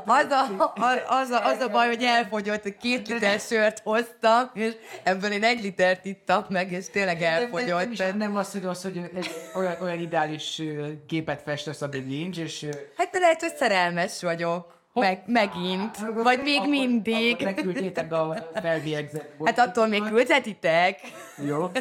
Az 0.06 0.32
a, 0.32 0.74
az, 1.08 1.30
a, 1.30 1.46
az 1.46 1.60
a 1.60 1.70
baj, 1.70 1.88
hogy 1.88 2.04
elfogyott, 2.04 2.78
két 2.78 3.08
liter 3.08 3.40
sört 3.40 3.80
hoztam, 3.80 4.50
és 4.54 4.74
ebből 5.04 5.32
én 5.32 5.44
egy 5.44 5.62
litert 5.62 6.06
ittam 6.06 6.46
meg, 6.50 6.72
és 6.72 6.90
tényleg 6.90 7.20
nem, 7.20 7.34
elfogyott. 7.34 7.92
is, 7.92 8.02
nem 8.18 8.36
az, 8.36 8.52
hogy, 8.52 8.66
az, 8.66 8.82
hogy 8.84 8.98
egy 9.16 9.30
olyan, 9.56 9.76
olyan 9.82 10.00
ideális 10.00 10.62
képet 11.08 11.42
festesz, 11.42 11.82
ami 11.82 12.00
nincs, 12.00 12.38
és 12.38 12.66
Hát 12.98 13.10
de 13.12 13.20
lehet, 13.20 13.42
hogy 13.42 13.56
szerelmes 13.56 14.22
vagyok. 14.22 14.79
Meg, 14.94 15.24
megint. 15.26 15.98
Vagy 16.24 16.42
még 16.44 16.58
akkor- 16.58 16.70
mindig. 16.70 17.34
Akkor 17.34 17.46
megküldjétek 17.46 18.14
a 18.14 18.36
felviegzett. 18.54 19.34
Hát 19.46 19.60
attól 19.60 19.88
még 19.88 20.04
küldhetitek. 20.04 21.00
Jó, 21.48 21.72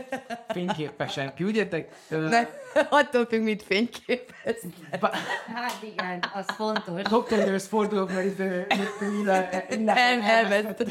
fényképesen 0.49 1.35
küldjetek. 1.35 1.89
Ne, 2.09 2.47
attól 2.91 3.27
függ, 3.27 3.43
mit 3.43 3.63
fényképez. 3.63 4.57
Hát 5.55 5.83
igen, 5.83 6.25
az 6.35 6.45
fontos. 6.57 7.03
Doktornőhöz 7.03 7.67
fordulok, 7.67 8.13
mert 8.13 8.25
itt 8.27 8.39
ö, 8.39 8.61
Illa- 9.21 9.65
Illa- 9.71 9.97
El- 9.97 10.23
elveszett. 10.23 10.83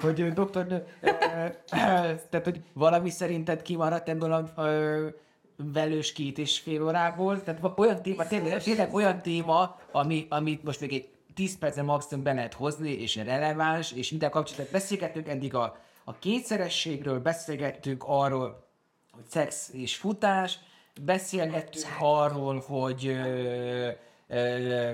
Hogy 0.00 0.20
ö, 0.20 0.26
ö, 1.00 1.10
tehát, 1.70 2.44
hogy 2.44 2.60
valami 2.72 3.10
szerinted 3.10 3.62
kimaradt 3.62 4.08
ebből 4.08 4.32
a 4.32 4.64
velős 5.72 6.12
két 6.12 6.38
és 6.38 6.58
fél 6.58 6.82
órából, 6.84 7.42
tehát 7.42 7.60
olyan 7.76 8.02
téma, 8.02 8.26
tényleg, 8.26 8.62
tényleg 8.62 8.94
olyan 8.94 9.22
téma, 9.22 9.78
ami, 9.92 10.26
amit 10.28 10.62
most 10.64 10.80
még 10.80 10.92
egy 10.92 11.08
10 11.38 11.58
percen 11.58 11.84
maximum 11.84 12.24
be 12.24 12.32
lehet 12.32 12.54
hozni, 12.54 12.90
és 12.90 13.16
releváns, 13.16 13.92
és 13.92 14.10
ide 14.10 14.28
kapcsolatban 14.28 14.80
beszélgettünk 14.80 15.28
eddig 15.28 15.54
a, 15.54 15.76
a 16.04 16.18
kétszerességről, 16.18 17.20
beszélgettünk 17.20 18.04
arról, 18.06 18.68
hogy 19.10 19.24
szex 19.28 19.70
és 19.72 19.96
futás, 19.96 20.58
beszélgettünk 21.02 21.86
arról, 22.00 22.62
hogy 22.66 23.06
ö, 23.06 23.90
ö, 24.28 24.92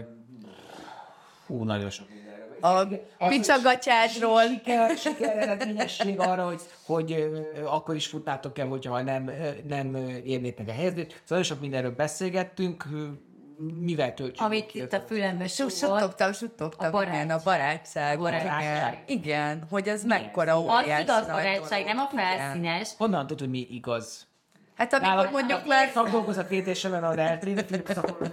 hú, 1.47 1.63
nagyon 1.63 1.91
sok 1.91 2.07
A 2.61 3.29
picsagatyádról. 3.29 4.43
siker, 4.43 4.97
siker 4.97 5.37
eredményesség 5.37 6.19
arra, 6.19 6.47
hogy, 6.47 6.61
hogy 6.87 7.13
ö, 7.13 7.41
akkor 7.65 7.95
is 7.95 8.07
futnátok 8.07 8.59
el, 8.59 8.67
hogyha 8.67 9.03
nem, 9.03 9.31
nem 9.69 9.95
érnétek 10.25 10.69
a 10.69 10.73
helyzetét. 10.73 11.23
Szóval 11.25 11.45
sok 11.45 11.61
mindenről 11.61 11.95
beszélgettünk, 11.95 12.85
mivel 13.59 14.15
töltjük 14.15 14.41
Amit 14.47 14.67
ki 14.67 14.79
itt 14.79 14.93
a 14.93 15.01
fülembe. 15.07 15.47
Suttogtam, 15.49 16.33
suttogtam. 16.33 16.89
A 16.89 16.91
barát- 16.91 17.15
Igen, 17.15 17.31
a 17.31 17.41
barátság. 17.45 18.19
barátság. 18.19 19.03
Igen, 19.07 19.23
igen, 19.23 19.67
hogy 19.71 19.89
ez 19.89 20.05
mekkora 20.05 20.57
Az 20.57 20.63
óriás 20.83 21.01
igaz 21.01 21.27
nagy 21.27 21.37
barátság, 21.37 21.85
nem 21.85 21.99
a 21.99 22.09
Igen. 22.13 22.25
felszínes. 22.39 22.91
Honnan 22.99 23.21
tudod, 23.27 23.39
hogy 23.41 23.51
mi 23.51 23.67
igaz? 23.71 24.27
Hát 24.77 24.93
amikor 24.93 25.31
mondjuk 25.31 25.67
már 25.67 25.91
Szakdolgozat 25.91 26.49
vétésemen 26.49 27.05
a 27.05 27.19
eltrénet, 27.19 27.83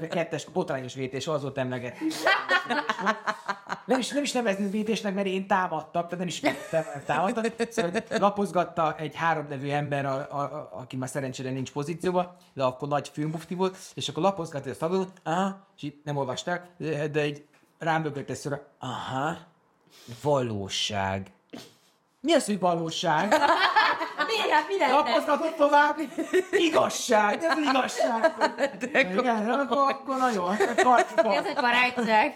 kettes 0.09 0.45
botrányos 0.45 0.93
vétés, 0.93 1.27
az 1.27 1.41
volt 1.41 1.57
emleget. 1.57 1.97
Nem 3.85 3.99
is, 3.99 4.09
nem 4.09 4.23
is 4.23 4.31
nevezni 4.31 4.69
vétésnek, 4.69 5.13
mert 5.13 5.27
én 5.27 5.47
támadtam, 5.47 6.03
tehát 6.03 6.17
nem 6.17 6.27
is 6.27 6.39
támadtam. 6.69 7.45
Szóval 7.69 7.91
lapozgatta 8.09 8.95
egy 8.97 9.15
három 9.15 9.45
nevű 9.49 9.69
ember, 9.69 10.05
a, 10.05 10.27
a, 10.29 10.39
a, 10.39 10.69
aki 10.73 10.95
már 10.95 11.09
szerencsére 11.09 11.49
nincs 11.49 11.71
pozícióban, 11.71 12.35
de 12.53 12.63
akkor 12.63 12.87
nagy 12.87 13.09
filmmufti 13.13 13.55
volt, 13.55 13.77
és 13.93 14.09
akkor 14.09 14.23
lapozgatta 14.23 14.69
a 14.69 14.73
szakdolgozat, 14.73 15.21
aha, 15.23 15.67
és 15.75 15.83
itt 15.83 16.03
nem 16.03 16.17
olvasták, 16.17 16.65
de, 17.11 17.19
egy 17.19 17.45
rám 17.79 18.03
bögött 18.03 18.35
szóra, 18.35 18.61
aha, 18.79 19.37
valóság. 20.21 21.31
Mi 22.19 22.33
az, 22.33 22.45
hogy 22.45 22.59
valóság? 22.59 23.33
Miért? 24.51 24.67
Mi 24.67 24.77
lenne? 24.77 24.93
Lapozgatott 24.93 25.55
tovább. 25.55 25.95
Igazság, 26.51 27.43
ez 27.43 27.57
igazság. 27.57 28.33
Igen, 28.93 29.49
akkor, 29.49 29.77
akkor 29.77 30.17
nagyon. 30.17 30.55
Akkor, 30.77 31.05
Ez 31.37 31.45
egy 31.45 31.55
barátság. 31.55 32.33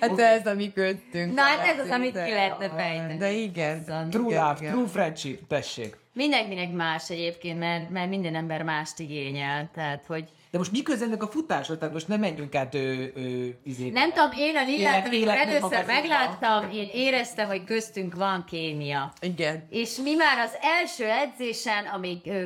Hát 0.00 0.18
ez 0.18 0.46
a 0.46 0.54
mi 0.54 0.72
köztünk. 0.72 1.34
Na, 1.34 1.42
hát 1.42 1.66
ez 1.66 1.78
az, 1.78 1.90
amit 1.90 2.24
ki 2.24 2.30
lehetne 2.30 2.68
fejteni. 2.68 3.16
De 3.16 3.30
igen. 3.30 3.84
True 4.10 4.40
love, 4.40 4.70
true 4.70 4.86
friendship, 4.86 5.46
tessék. 5.48 5.96
Mindenkinek 6.12 6.72
más 6.72 7.10
egyébként, 7.10 7.58
mert, 7.58 7.90
mert 7.90 8.08
minden 8.08 8.34
ember 8.34 8.62
mást 8.62 8.98
igényel. 8.98 9.70
Tehát, 9.74 10.04
hogy 10.06 10.24
De 10.50 10.58
most 10.58 10.72
mi 10.72 10.82
köze 10.82 11.04
ennek 11.04 11.22
a 11.22 11.26
futásra? 11.26 11.78
Tehát 11.78 11.94
most 11.94 12.08
nem 12.08 12.20
menjünk 12.20 12.54
át 12.54 12.74
ö, 12.74 13.04
ö, 13.14 13.46
izé. 13.64 13.88
nem 13.88 14.12
tudom, 14.12 14.30
én 14.36 14.56
a 14.56 14.64
Lillát, 14.64 15.06
amikor 15.06 15.28
először 15.28 15.84
megláttam, 15.86 16.70
én 16.70 16.88
éreztem, 16.92 17.46
hogy 17.46 17.64
köztünk 17.64 18.14
van 18.14 18.44
kémia. 18.44 19.12
Igen. 19.20 19.66
És 19.70 19.96
mi 19.96 20.14
már 20.14 20.38
az 20.38 20.56
első 20.60 21.04
edzésen, 21.04 21.84
amíg 21.86 22.20
ö, 22.24 22.42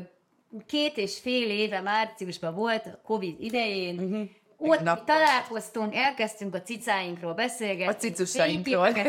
két 0.66 0.96
és 0.96 1.18
fél 1.18 1.50
éve 1.50 1.80
márciusban 1.80 2.55
volt, 2.55 2.86
a 2.86 3.00
Covid 3.05 3.40
idején, 3.40 3.98
uh-huh. 3.98 4.28
ott 4.57 4.80
Nap- 4.80 5.05
találkoztunk, 5.05 5.94
elkezdtünk 5.94 6.55
a 6.55 6.62
cicáinkról 6.62 7.34
beszélgetni. 7.34 7.94
A 7.94 7.96
cicusainkról. 7.96 8.88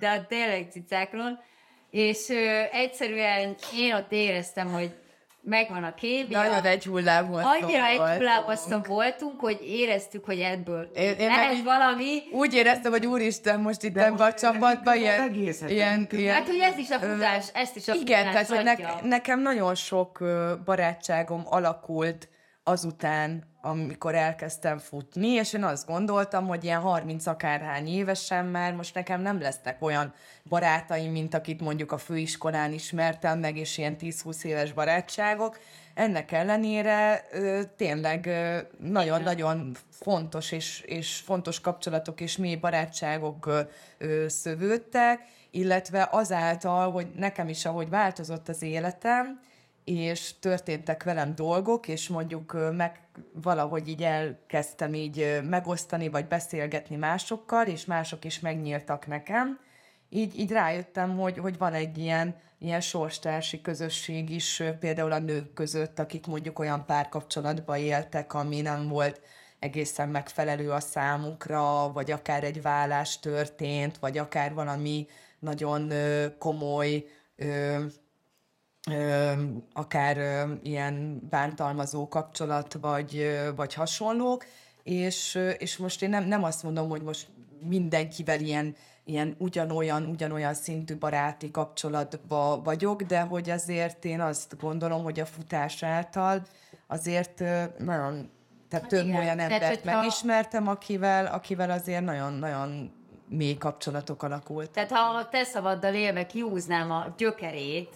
De 0.00 0.08
a 0.08 0.26
tényleg 0.26 0.68
cicákról. 0.70 1.44
És 1.90 2.28
ö, 2.28 2.62
egyszerűen 2.72 3.54
én 3.74 3.94
ott 3.94 4.12
éreztem, 4.12 4.72
hogy 4.72 4.94
megvan 5.46 5.84
a 5.84 5.94
kémia. 5.94 6.42
Nagyon 6.42 6.64
egy 6.64 6.84
hullám 6.84 7.28
volt. 7.28 7.44
Annyira 7.44 7.86
egy 7.86 7.98
hullámaszton 7.98 8.82
voltunk, 8.88 9.40
hogy 9.40 9.58
éreztük, 9.62 10.24
hogy 10.24 10.38
ebből 10.40 10.90
Én- 10.94 11.14
én 11.18 11.28
lehet 11.28 11.52
meg 11.52 11.64
valami. 11.64 12.22
Úgy 12.32 12.54
éreztem, 12.54 12.92
hogy 12.92 13.06
úristen, 13.06 13.60
most 13.60 13.82
itt 13.82 13.96
ebben 13.96 14.26
a 14.26 14.32
csapatban 14.34 14.96
ilyen, 14.96 15.20
egészet. 15.20 15.70
ilyen, 15.70 16.06
ilyen, 16.10 16.34
Hát, 16.34 16.46
hogy 16.46 16.58
ez 16.58 16.78
is 16.78 16.90
a 16.90 16.98
futás, 16.98 17.46
ezt 17.54 17.76
is 17.76 17.88
a 17.88 17.94
Igen, 17.94 18.26
futás 18.26 18.46
tehát 18.46 18.64
ne, 19.02 19.08
nekem 19.08 19.40
nagyon 19.40 19.74
sok 19.74 20.18
barátságom 20.64 21.42
alakult 21.44 22.28
azután, 22.64 23.42
amikor 23.66 24.14
elkezdtem 24.14 24.78
futni, 24.78 25.28
és 25.28 25.52
én 25.52 25.64
azt 25.64 25.86
gondoltam, 25.86 26.46
hogy 26.46 26.64
ilyen 26.64 26.80
30 26.80 27.26
akárhány 27.26 27.88
évesen 27.88 28.44
már 28.44 28.74
most 28.74 28.94
nekem 28.94 29.20
nem 29.20 29.40
lesznek 29.40 29.82
olyan 29.82 30.14
barátaim, 30.48 31.12
mint 31.12 31.34
akit 31.34 31.60
mondjuk 31.60 31.92
a 31.92 31.98
főiskolán 31.98 32.72
ismertem 32.72 33.38
meg, 33.38 33.56
és 33.56 33.78
ilyen 33.78 33.96
10-20 34.00 34.44
éves 34.44 34.72
barátságok. 34.72 35.58
Ennek 35.94 36.32
ellenére 36.32 37.26
ö, 37.32 37.60
tényleg 37.76 38.30
nagyon-nagyon 38.78 39.76
fontos 39.90 40.52
és, 40.52 40.80
és 40.80 41.16
fontos 41.16 41.60
kapcsolatok 41.60 42.20
és 42.20 42.36
mély 42.36 42.56
barátságok 42.56 43.46
ö, 43.98 44.28
szövődtek, 44.28 45.20
illetve 45.50 46.08
azáltal, 46.10 46.90
hogy 46.90 47.06
nekem 47.16 47.48
is, 47.48 47.64
ahogy 47.64 47.88
változott 47.88 48.48
az 48.48 48.62
életem, 48.62 49.40
és 49.86 50.38
történtek 50.40 51.02
velem 51.02 51.34
dolgok, 51.34 51.88
és 51.88 52.08
mondjuk 52.08 52.56
meg 52.76 53.00
valahogy 53.32 53.88
így 53.88 54.02
elkezdtem 54.02 54.94
így 54.94 55.40
megosztani, 55.48 56.08
vagy 56.08 56.26
beszélgetni 56.26 56.96
másokkal, 56.96 57.66
és 57.66 57.84
mások 57.84 58.24
is 58.24 58.40
megnyíltak 58.40 59.06
nekem, 59.06 59.58
így, 60.08 60.38
így 60.38 60.50
rájöttem, 60.50 61.16
hogy, 61.16 61.38
hogy 61.38 61.58
van 61.58 61.72
egy 61.72 61.98
ilyen, 61.98 62.36
ilyen 62.58 62.80
sorstársi 62.80 63.60
közösség 63.60 64.30
is, 64.30 64.62
például 64.80 65.12
a 65.12 65.18
nők 65.18 65.52
között, 65.52 65.98
akik 65.98 66.26
mondjuk 66.26 66.58
olyan 66.58 66.84
párkapcsolatban 66.86 67.78
éltek, 67.78 68.34
ami 68.34 68.60
nem 68.60 68.88
volt 68.88 69.20
egészen 69.58 70.08
megfelelő 70.08 70.70
a 70.70 70.80
számukra, 70.80 71.92
vagy 71.92 72.10
akár 72.10 72.44
egy 72.44 72.62
vállás 72.62 73.18
történt, 73.18 73.98
vagy 73.98 74.18
akár 74.18 74.54
valami 74.54 75.06
nagyon 75.38 75.92
komoly 76.38 77.04
akár 79.72 80.46
ilyen 80.62 81.26
bántalmazó 81.30 82.08
kapcsolat, 82.08 82.78
vagy, 82.80 83.38
vagy 83.56 83.74
hasonlók, 83.74 84.44
és, 84.82 85.38
és 85.58 85.76
most 85.76 86.02
én 86.02 86.08
nem, 86.08 86.24
nem 86.24 86.44
azt 86.44 86.62
mondom, 86.62 86.88
hogy 86.88 87.02
most 87.02 87.26
mindenkivel 87.68 88.40
ilyen, 88.40 88.76
ilyen 89.04 89.34
ugyanolyan, 89.38 90.04
ugyanolyan 90.04 90.54
szintű 90.54 90.96
baráti 90.96 91.50
kapcsolatba 91.50 92.60
vagyok, 92.64 93.02
de 93.02 93.20
hogy 93.20 93.50
azért 93.50 94.04
én 94.04 94.20
azt 94.20 94.56
gondolom, 94.60 95.02
hogy 95.02 95.20
a 95.20 95.26
futás 95.26 95.82
által 95.82 96.42
azért 96.86 97.42
nagyon, 97.78 98.30
tehát 98.68 98.86
több 98.86 99.06
igen, 99.06 99.20
olyan 99.20 99.38
embert 99.38 99.84
megismertem, 99.84 100.68
akivel, 100.68 101.26
akivel 101.26 101.70
azért 101.70 102.04
nagyon-nagyon 102.04 102.92
mély 103.28 103.56
kapcsolatok 103.56 104.22
alakultak. 104.22 104.72
Tehát 104.72 104.90
ha 104.90 105.18
a 105.18 105.28
te 105.28 105.44
szavaddal 105.44 105.94
élve 105.94 106.26
kihúznám 106.26 106.90
a 106.90 107.14
gyökerét, 107.16 107.88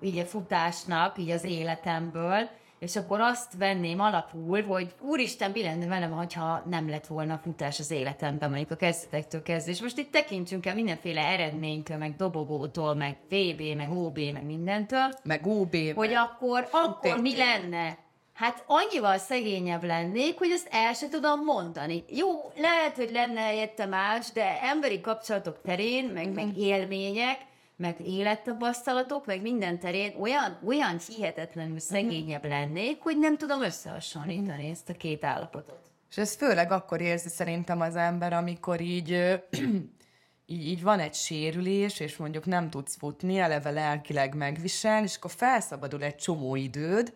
így 0.00 0.18
a 0.18 0.24
futásnak, 0.24 1.18
így 1.18 1.30
az 1.30 1.44
életemből, 1.44 2.48
és 2.78 2.96
akkor 2.96 3.20
azt 3.20 3.56
venném 3.58 4.00
alapul, 4.00 4.62
hogy 4.62 4.94
úristen, 5.00 5.50
mi 5.50 5.62
lenne 5.62 5.86
velem, 5.86 6.12
ha 6.34 6.62
nem 6.68 6.88
lett 6.88 7.06
volna 7.06 7.40
futás 7.42 7.78
az 7.78 7.90
életemben, 7.90 8.48
mondjuk 8.48 8.70
a 8.70 8.76
kezdetektől 8.76 9.42
kezdve. 9.42 9.72
És 9.72 9.80
most 9.80 9.98
itt 9.98 10.12
tekintsünk 10.12 10.66
el 10.66 10.74
mindenféle 10.74 11.20
eredménytől, 11.20 11.96
meg 11.96 12.16
dobogótól, 12.16 12.94
meg 12.94 13.16
VB, 13.28 13.76
meg 13.76 13.90
OB, 13.90 14.18
meg 14.18 14.44
mindentől, 14.44 15.08
Meg 15.22 15.46
OB, 15.46 15.76
hogy 15.94 16.12
akkor, 16.14 16.68
akkor 16.70 16.98
Tényleg. 17.00 17.20
mi 17.20 17.36
lenne? 17.36 17.98
Hát 18.32 18.64
annyival 18.66 19.18
szegényebb 19.18 19.84
lennék, 19.84 20.38
hogy 20.38 20.50
ezt 20.50 20.68
el 20.70 20.92
se 20.92 21.08
tudom 21.08 21.44
mondani. 21.44 22.04
Jó, 22.08 22.28
lehet, 22.56 22.96
hogy 22.96 23.10
lenne 23.12 23.40
helyette 23.40 23.86
más, 23.86 24.32
de 24.32 24.60
emberi 24.62 25.00
kapcsolatok 25.00 25.60
terén, 25.64 26.04
meg, 26.04 26.32
meg 26.32 26.56
élmények, 26.56 27.38
meg 27.76 28.00
élettapasztalatok, 28.06 29.26
meg 29.26 29.42
minden 29.42 29.78
terén 29.78 30.14
olyan, 30.20 30.58
olyan 30.64 30.98
hihetetlenül 31.08 31.78
szegényebb 31.78 32.44
lennék, 32.44 33.02
hogy 33.02 33.18
nem 33.18 33.36
tudom 33.36 33.62
összehasonlítani 33.62 34.68
ezt 34.70 34.88
a 34.88 34.92
két 34.92 35.24
állapotot. 35.24 35.80
És 36.10 36.16
ez 36.18 36.34
főleg 36.34 36.70
akkor 36.70 37.00
érzi 37.00 37.28
szerintem 37.28 37.80
az 37.80 37.96
ember, 37.96 38.32
amikor 38.32 38.80
így, 38.80 39.10
így, 40.46 40.66
így 40.66 40.82
van 40.82 41.00
egy 41.00 41.14
sérülés, 41.14 42.00
és 42.00 42.16
mondjuk 42.16 42.44
nem 42.44 42.70
tudsz 42.70 42.96
futni, 42.96 43.38
eleve 43.38 43.70
lelkileg 43.70 44.34
megvisel, 44.34 45.02
és 45.02 45.16
akkor 45.16 45.30
felszabadul 45.30 46.02
egy 46.02 46.16
csomó 46.16 46.56
időd, 46.56 47.14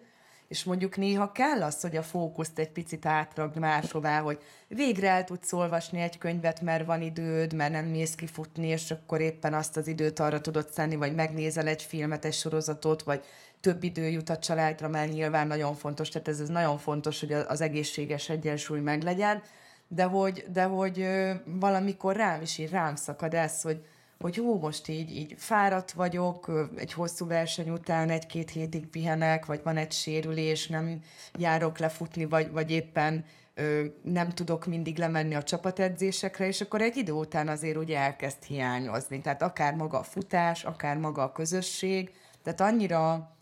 és 0.50 0.64
mondjuk 0.64 0.96
néha 0.96 1.32
kell 1.32 1.62
az, 1.62 1.80
hogy 1.80 1.96
a 1.96 2.02
fókuszt 2.02 2.58
egy 2.58 2.70
picit 2.70 3.06
átragd 3.06 3.58
máshová, 3.58 4.20
hogy 4.20 4.38
végre 4.68 5.08
el 5.08 5.24
tudsz 5.24 5.52
olvasni 5.52 6.00
egy 6.00 6.18
könyvet, 6.18 6.60
mert 6.60 6.86
van 6.86 7.02
időd, 7.02 7.54
mert 7.54 7.72
nem 7.72 7.84
mész 7.84 8.14
kifutni, 8.14 8.66
és 8.66 8.90
akkor 8.90 9.20
éppen 9.20 9.54
azt 9.54 9.76
az 9.76 9.86
időt 9.86 10.18
arra 10.18 10.40
tudod 10.40 10.70
szenni, 10.70 10.96
vagy 10.96 11.14
megnézel 11.14 11.66
egy 11.66 11.82
filmet, 11.82 12.24
egy 12.24 12.32
sorozatot, 12.32 13.02
vagy 13.02 13.24
több 13.60 13.82
idő 13.82 14.08
jut 14.08 14.28
a 14.28 14.38
családra, 14.38 14.88
mert 14.88 15.12
nyilván 15.12 15.46
nagyon 15.46 15.74
fontos, 15.74 16.08
tehát 16.08 16.28
ez, 16.28 16.40
ez 16.40 16.48
nagyon 16.48 16.78
fontos, 16.78 17.20
hogy 17.20 17.32
az 17.32 17.60
egészséges 17.60 18.28
egyensúly 18.28 18.80
meglegyen, 18.80 19.42
de 19.88 20.04
hogy, 20.04 20.44
de 20.52 20.64
hogy 20.64 21.08
valamikor 21.44 22.16
rám 22.16 22.42
is 22.42 22.58
így 22.58 22.70
rám 22.70 22.96
szakad 22.96 23.34
ez, 23.34 23.62
hogy, 23.62 23.84
hogy 24.20 24.36
hú, 24.36 24.58
most 24.58 24.88
így, 24.88 25.16
így 25.16 25.34
fáradt 25.36 25.92
vagyok, 25.92 26.68
egy 26.76 26.92
hosszú 26.92 27.26
verseny 27.26 27.70
után 27.70 28.10
egy-két 28.10 28.50
hétig 28.50 28.86
pihenek, 28.86 29.46
vagy 29.46 29.60
van 29.64 29.76
egy 29.76 29.92
sérülés, 29.92 30.66
nem 30.66 31.00
járok 31.38 31.78
lefutni, 31.78 32.24
vagy, 32.24 32.50
vagy 32.50 32.70
éppen 32.70 33.24
ö, 33.54 33.84
nem 34.02 34.28
tudok 34.28 34.66
mindig 34.66 34.98
lemenni 34.98 35.34
a 35.34 35.42
csapatedzésekre, 35.42 36.46
és 36.46 36.60
akkor 36.60 36.82
egy 36.82 36.96
idő 36.96 37.12
után 37.12 37.48
azért 37.48 37.76
ugye 37.76 37.98
elkezd 37.98 38.42
hiányozni. 38.42 39.20
Tehát 39.20 39.42
akár 39.42 39.74
maga 39.74 39.98
a 39.98 40.02
futás, 40.02 40.64
akár 40.64 40.96
maga 40.96 41.22
a 41.22 41.32
közösség, 41.32 42.14
tehát 42.42 42.60
annyira 42.60 43.32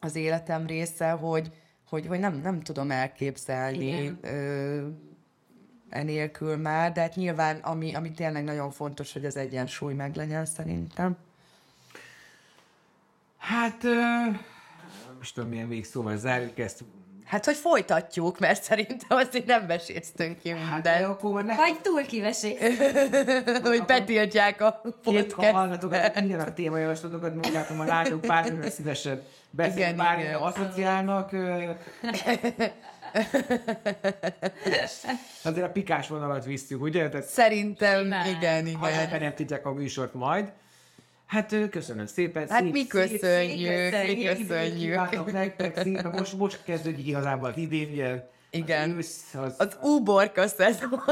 az 0.00 0.16
életem 0.16 0.66
része, 0.66 1.10
hogy, 1.10 1.52
hogy, 1.88 2.06
hogy 2.06 2.18
nem, 2.18 2.40
nem 2.40 2.60
tudom 2.60 2.90
elképzelni 2.90 3.86
Igen. 3.86 4.18
ö, 4.22 4.88
enélkül 5.94 6.56
már, 6.56 6.92
de 6.92 7.00
hát 7.00 7.14
nyilván 7.14 7.56
ami, 7.56 7.94
ami 7.94 8.10
tényleg 8.10 8.44
nagyon 8.44 8.70
fontos, 8.70 9.12
hogy 9.12 9.24
az 9.24 9.36
egyensúly 9.36 9.94
meglegyen 9.94 10.46
szerintem. 10.46 11.16
Hát, 13.38 13.84
ö, 13.84 14.00
most 15.18 15.34
tudom, 15.34 15.48
milyen 15.48 15.68
végszóval 15.68 16.16
zárjuk 16.16 16.58
ezt. 16.58 16.84
Hát, 17.24 17.44
hogy 17.44 17.56
folytatjuk, 17.56 18.38
mert 18.38 18.62
szerintem 18.62 19.18
azért 19.18 19.46
nem 19.46 19.66
beséztünk 19.66 20.38
ki 20.38 20.48
Hát, 20.48 20.58
mindent, 20.58 20.82
de 20.82 21.06
akkor 21.06 21.32
már 21.32 21.44
ne 21.44 21.56
Vagy 21.56 21.80
túl 21.80 22.02
kivesé. 22.02 22.56
hogy 23.62 23.84
betiltják 23.84 24.60
a 24.60 24.80
Két, 24.82 24.92
ha 25.04 25.36
podcast. 25.36 25.50
hallgatok 25.50 25.90
minden 26.14 26.40
a 26.40 26.54
témajavaslatokat, 26.54 27.34
meg 27.34 27.52
látom 27.52 27.80
a 27.80 27.84
látók 27.84 28.20
pár 28.20 28.52
szívesen 28.70 29.22
beszél, 29.50 29.76
Igen, 29.76 29.96
bár 29.96 30.18
igen. 30.18 30.34
asszociálnak. 30.34 31.30
Azért 35.42 35.66
a 35.66 35.70
pikás 35.70 36.08
vonalat 36.08 36.44
visztük, 36.44 36.82
ugye? 36.82 37.08
Tehát 37.08 37.26
Szerintem, 37.26 38.02
Simán. 38.02 38.26
igen, 38.26 38.74
ha 38.76 38.90
igen. 38.90 39.20
nem 39.20 39.34
tudják 39.34 39.66
a 39.66 39.72
műsort 39.72 40.14
majd. 40.14 40.52
Hát 41.26 41.54
köszönöm 41.70 42.06
szépen. 42.06 42.48
Hát 42.48 42.62
szép- 42.62 42.72
mi 42.72 42.86
köszönjük, 42.86 43.20
szép- 43.92 44.16
mi 44.16 44.24
szép- 44.24 44.48
köszönjük. 44.48 45.32
Nektek 45.32 45.78
szépen, 45.82 46.10
most, 46.18 46.32
most 46.36 46.60
kezdődik 46.64 47.06
igazából 47.06 47.48
az 47.48 47.56
idén, 47.56 47.90
ugye? 47.92 48.28
Igen. 48.50 48.90
Az 48.90 48.96
ősz, 48.96 49.34
az, 49.34 49.54
Az 49.58 49.76
uborka 49.82 50.46
szezon. 50.46 50.90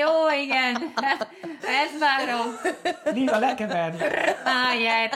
Jó, 0.00 0.40
igen. 0.42 0.92
Ez 1.62 1.98
várom. 2.00 2.46
Lila 3.14 3.38
lekeverni. 3.38 3.98
Már 4.44 4.80
jár. 4.80 5.10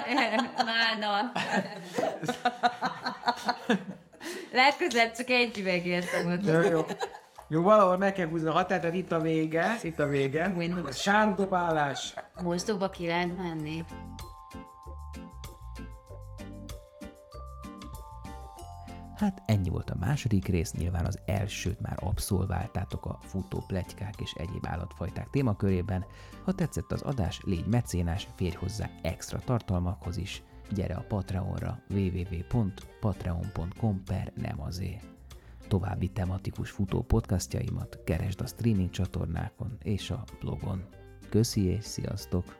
Legközelebb 4.53 5.12
csak 5.12 5.29
egy 5.29 5.59
üvegért. 5.59 6.07
Jó, 6.45 6.61
jó. 6.61 6.85
Jó, 7.51 7.62
valahol 7.62 7.97
meg 7.97 8.12
kell 8.12 8.29
húzni 8.29 8.49
a 8.49 8.53
határt, 8.53 8.81
tehát 8.81 8.97
itt 8.97 9.12
a 9.12 9.20
vége, 9.20 9.79
itt 9.83 9.99
a 9.99 10.07
vége. 10.07 10.55
Sárdobálás. 10.93 12.14
Mosdóba 12.43 12.91
ki 12.91 13.07
lehet 13.07 13.37
menni. 13.37 13.85
Hát 19.16 19.43
ennyi 19.47 19.68
volt 19.68 19.91
a 19.91 19.97
második 20.01 20.47
rész, 20.47 20.72
nyilván 20.72 21.07
az 21.07 21.18
elsőt 21.26 21.81
már 21.81 21.97
abszolváltátok 22.01 23.07
a 23.07 23.18
futó 23.22 23.64
pletykák 23.66 24.14
és 24.20 24.33
egyéb 24.33 24.66
állatfajták 24.66 25.31
témakörében. 25.31 26.05
Ha 26.45 26.53
tetszett 26.53 26.93
az 26.93 27.03
adás, 27.03 27.41
légy 27.45 27.66
mecénás, 27.66 28.29
férj 28.37 28.55
hozzá 28.55 28.91
extra 29.03 29.39
tartalmakhoz 29.39 30.16
is. 30.16 30.43
Gyere 30.71 30.95
a 30.95 31.05
Patreonra 31.09 31.79
www.patreon.com 31.89 34.03
per 34.05 34.33
nem 34.35 34.61
azé. 34.61 35.01
További 35.69 36.09
tematikus 36.09 36.71
futó 36.71 37.03
podcastjaimat 37.03 37.99
keresd 38.05 38.41
a 38.41 38.47
streaming 38.47 38.91
csatornákon 38.91 39.77
és 39.83 40.11
a 40.11 40.25
blogon. 40.41 40.85
Köszi 41.29 41.64
és 41.64 41.85
sziasztok! 41.85 42.58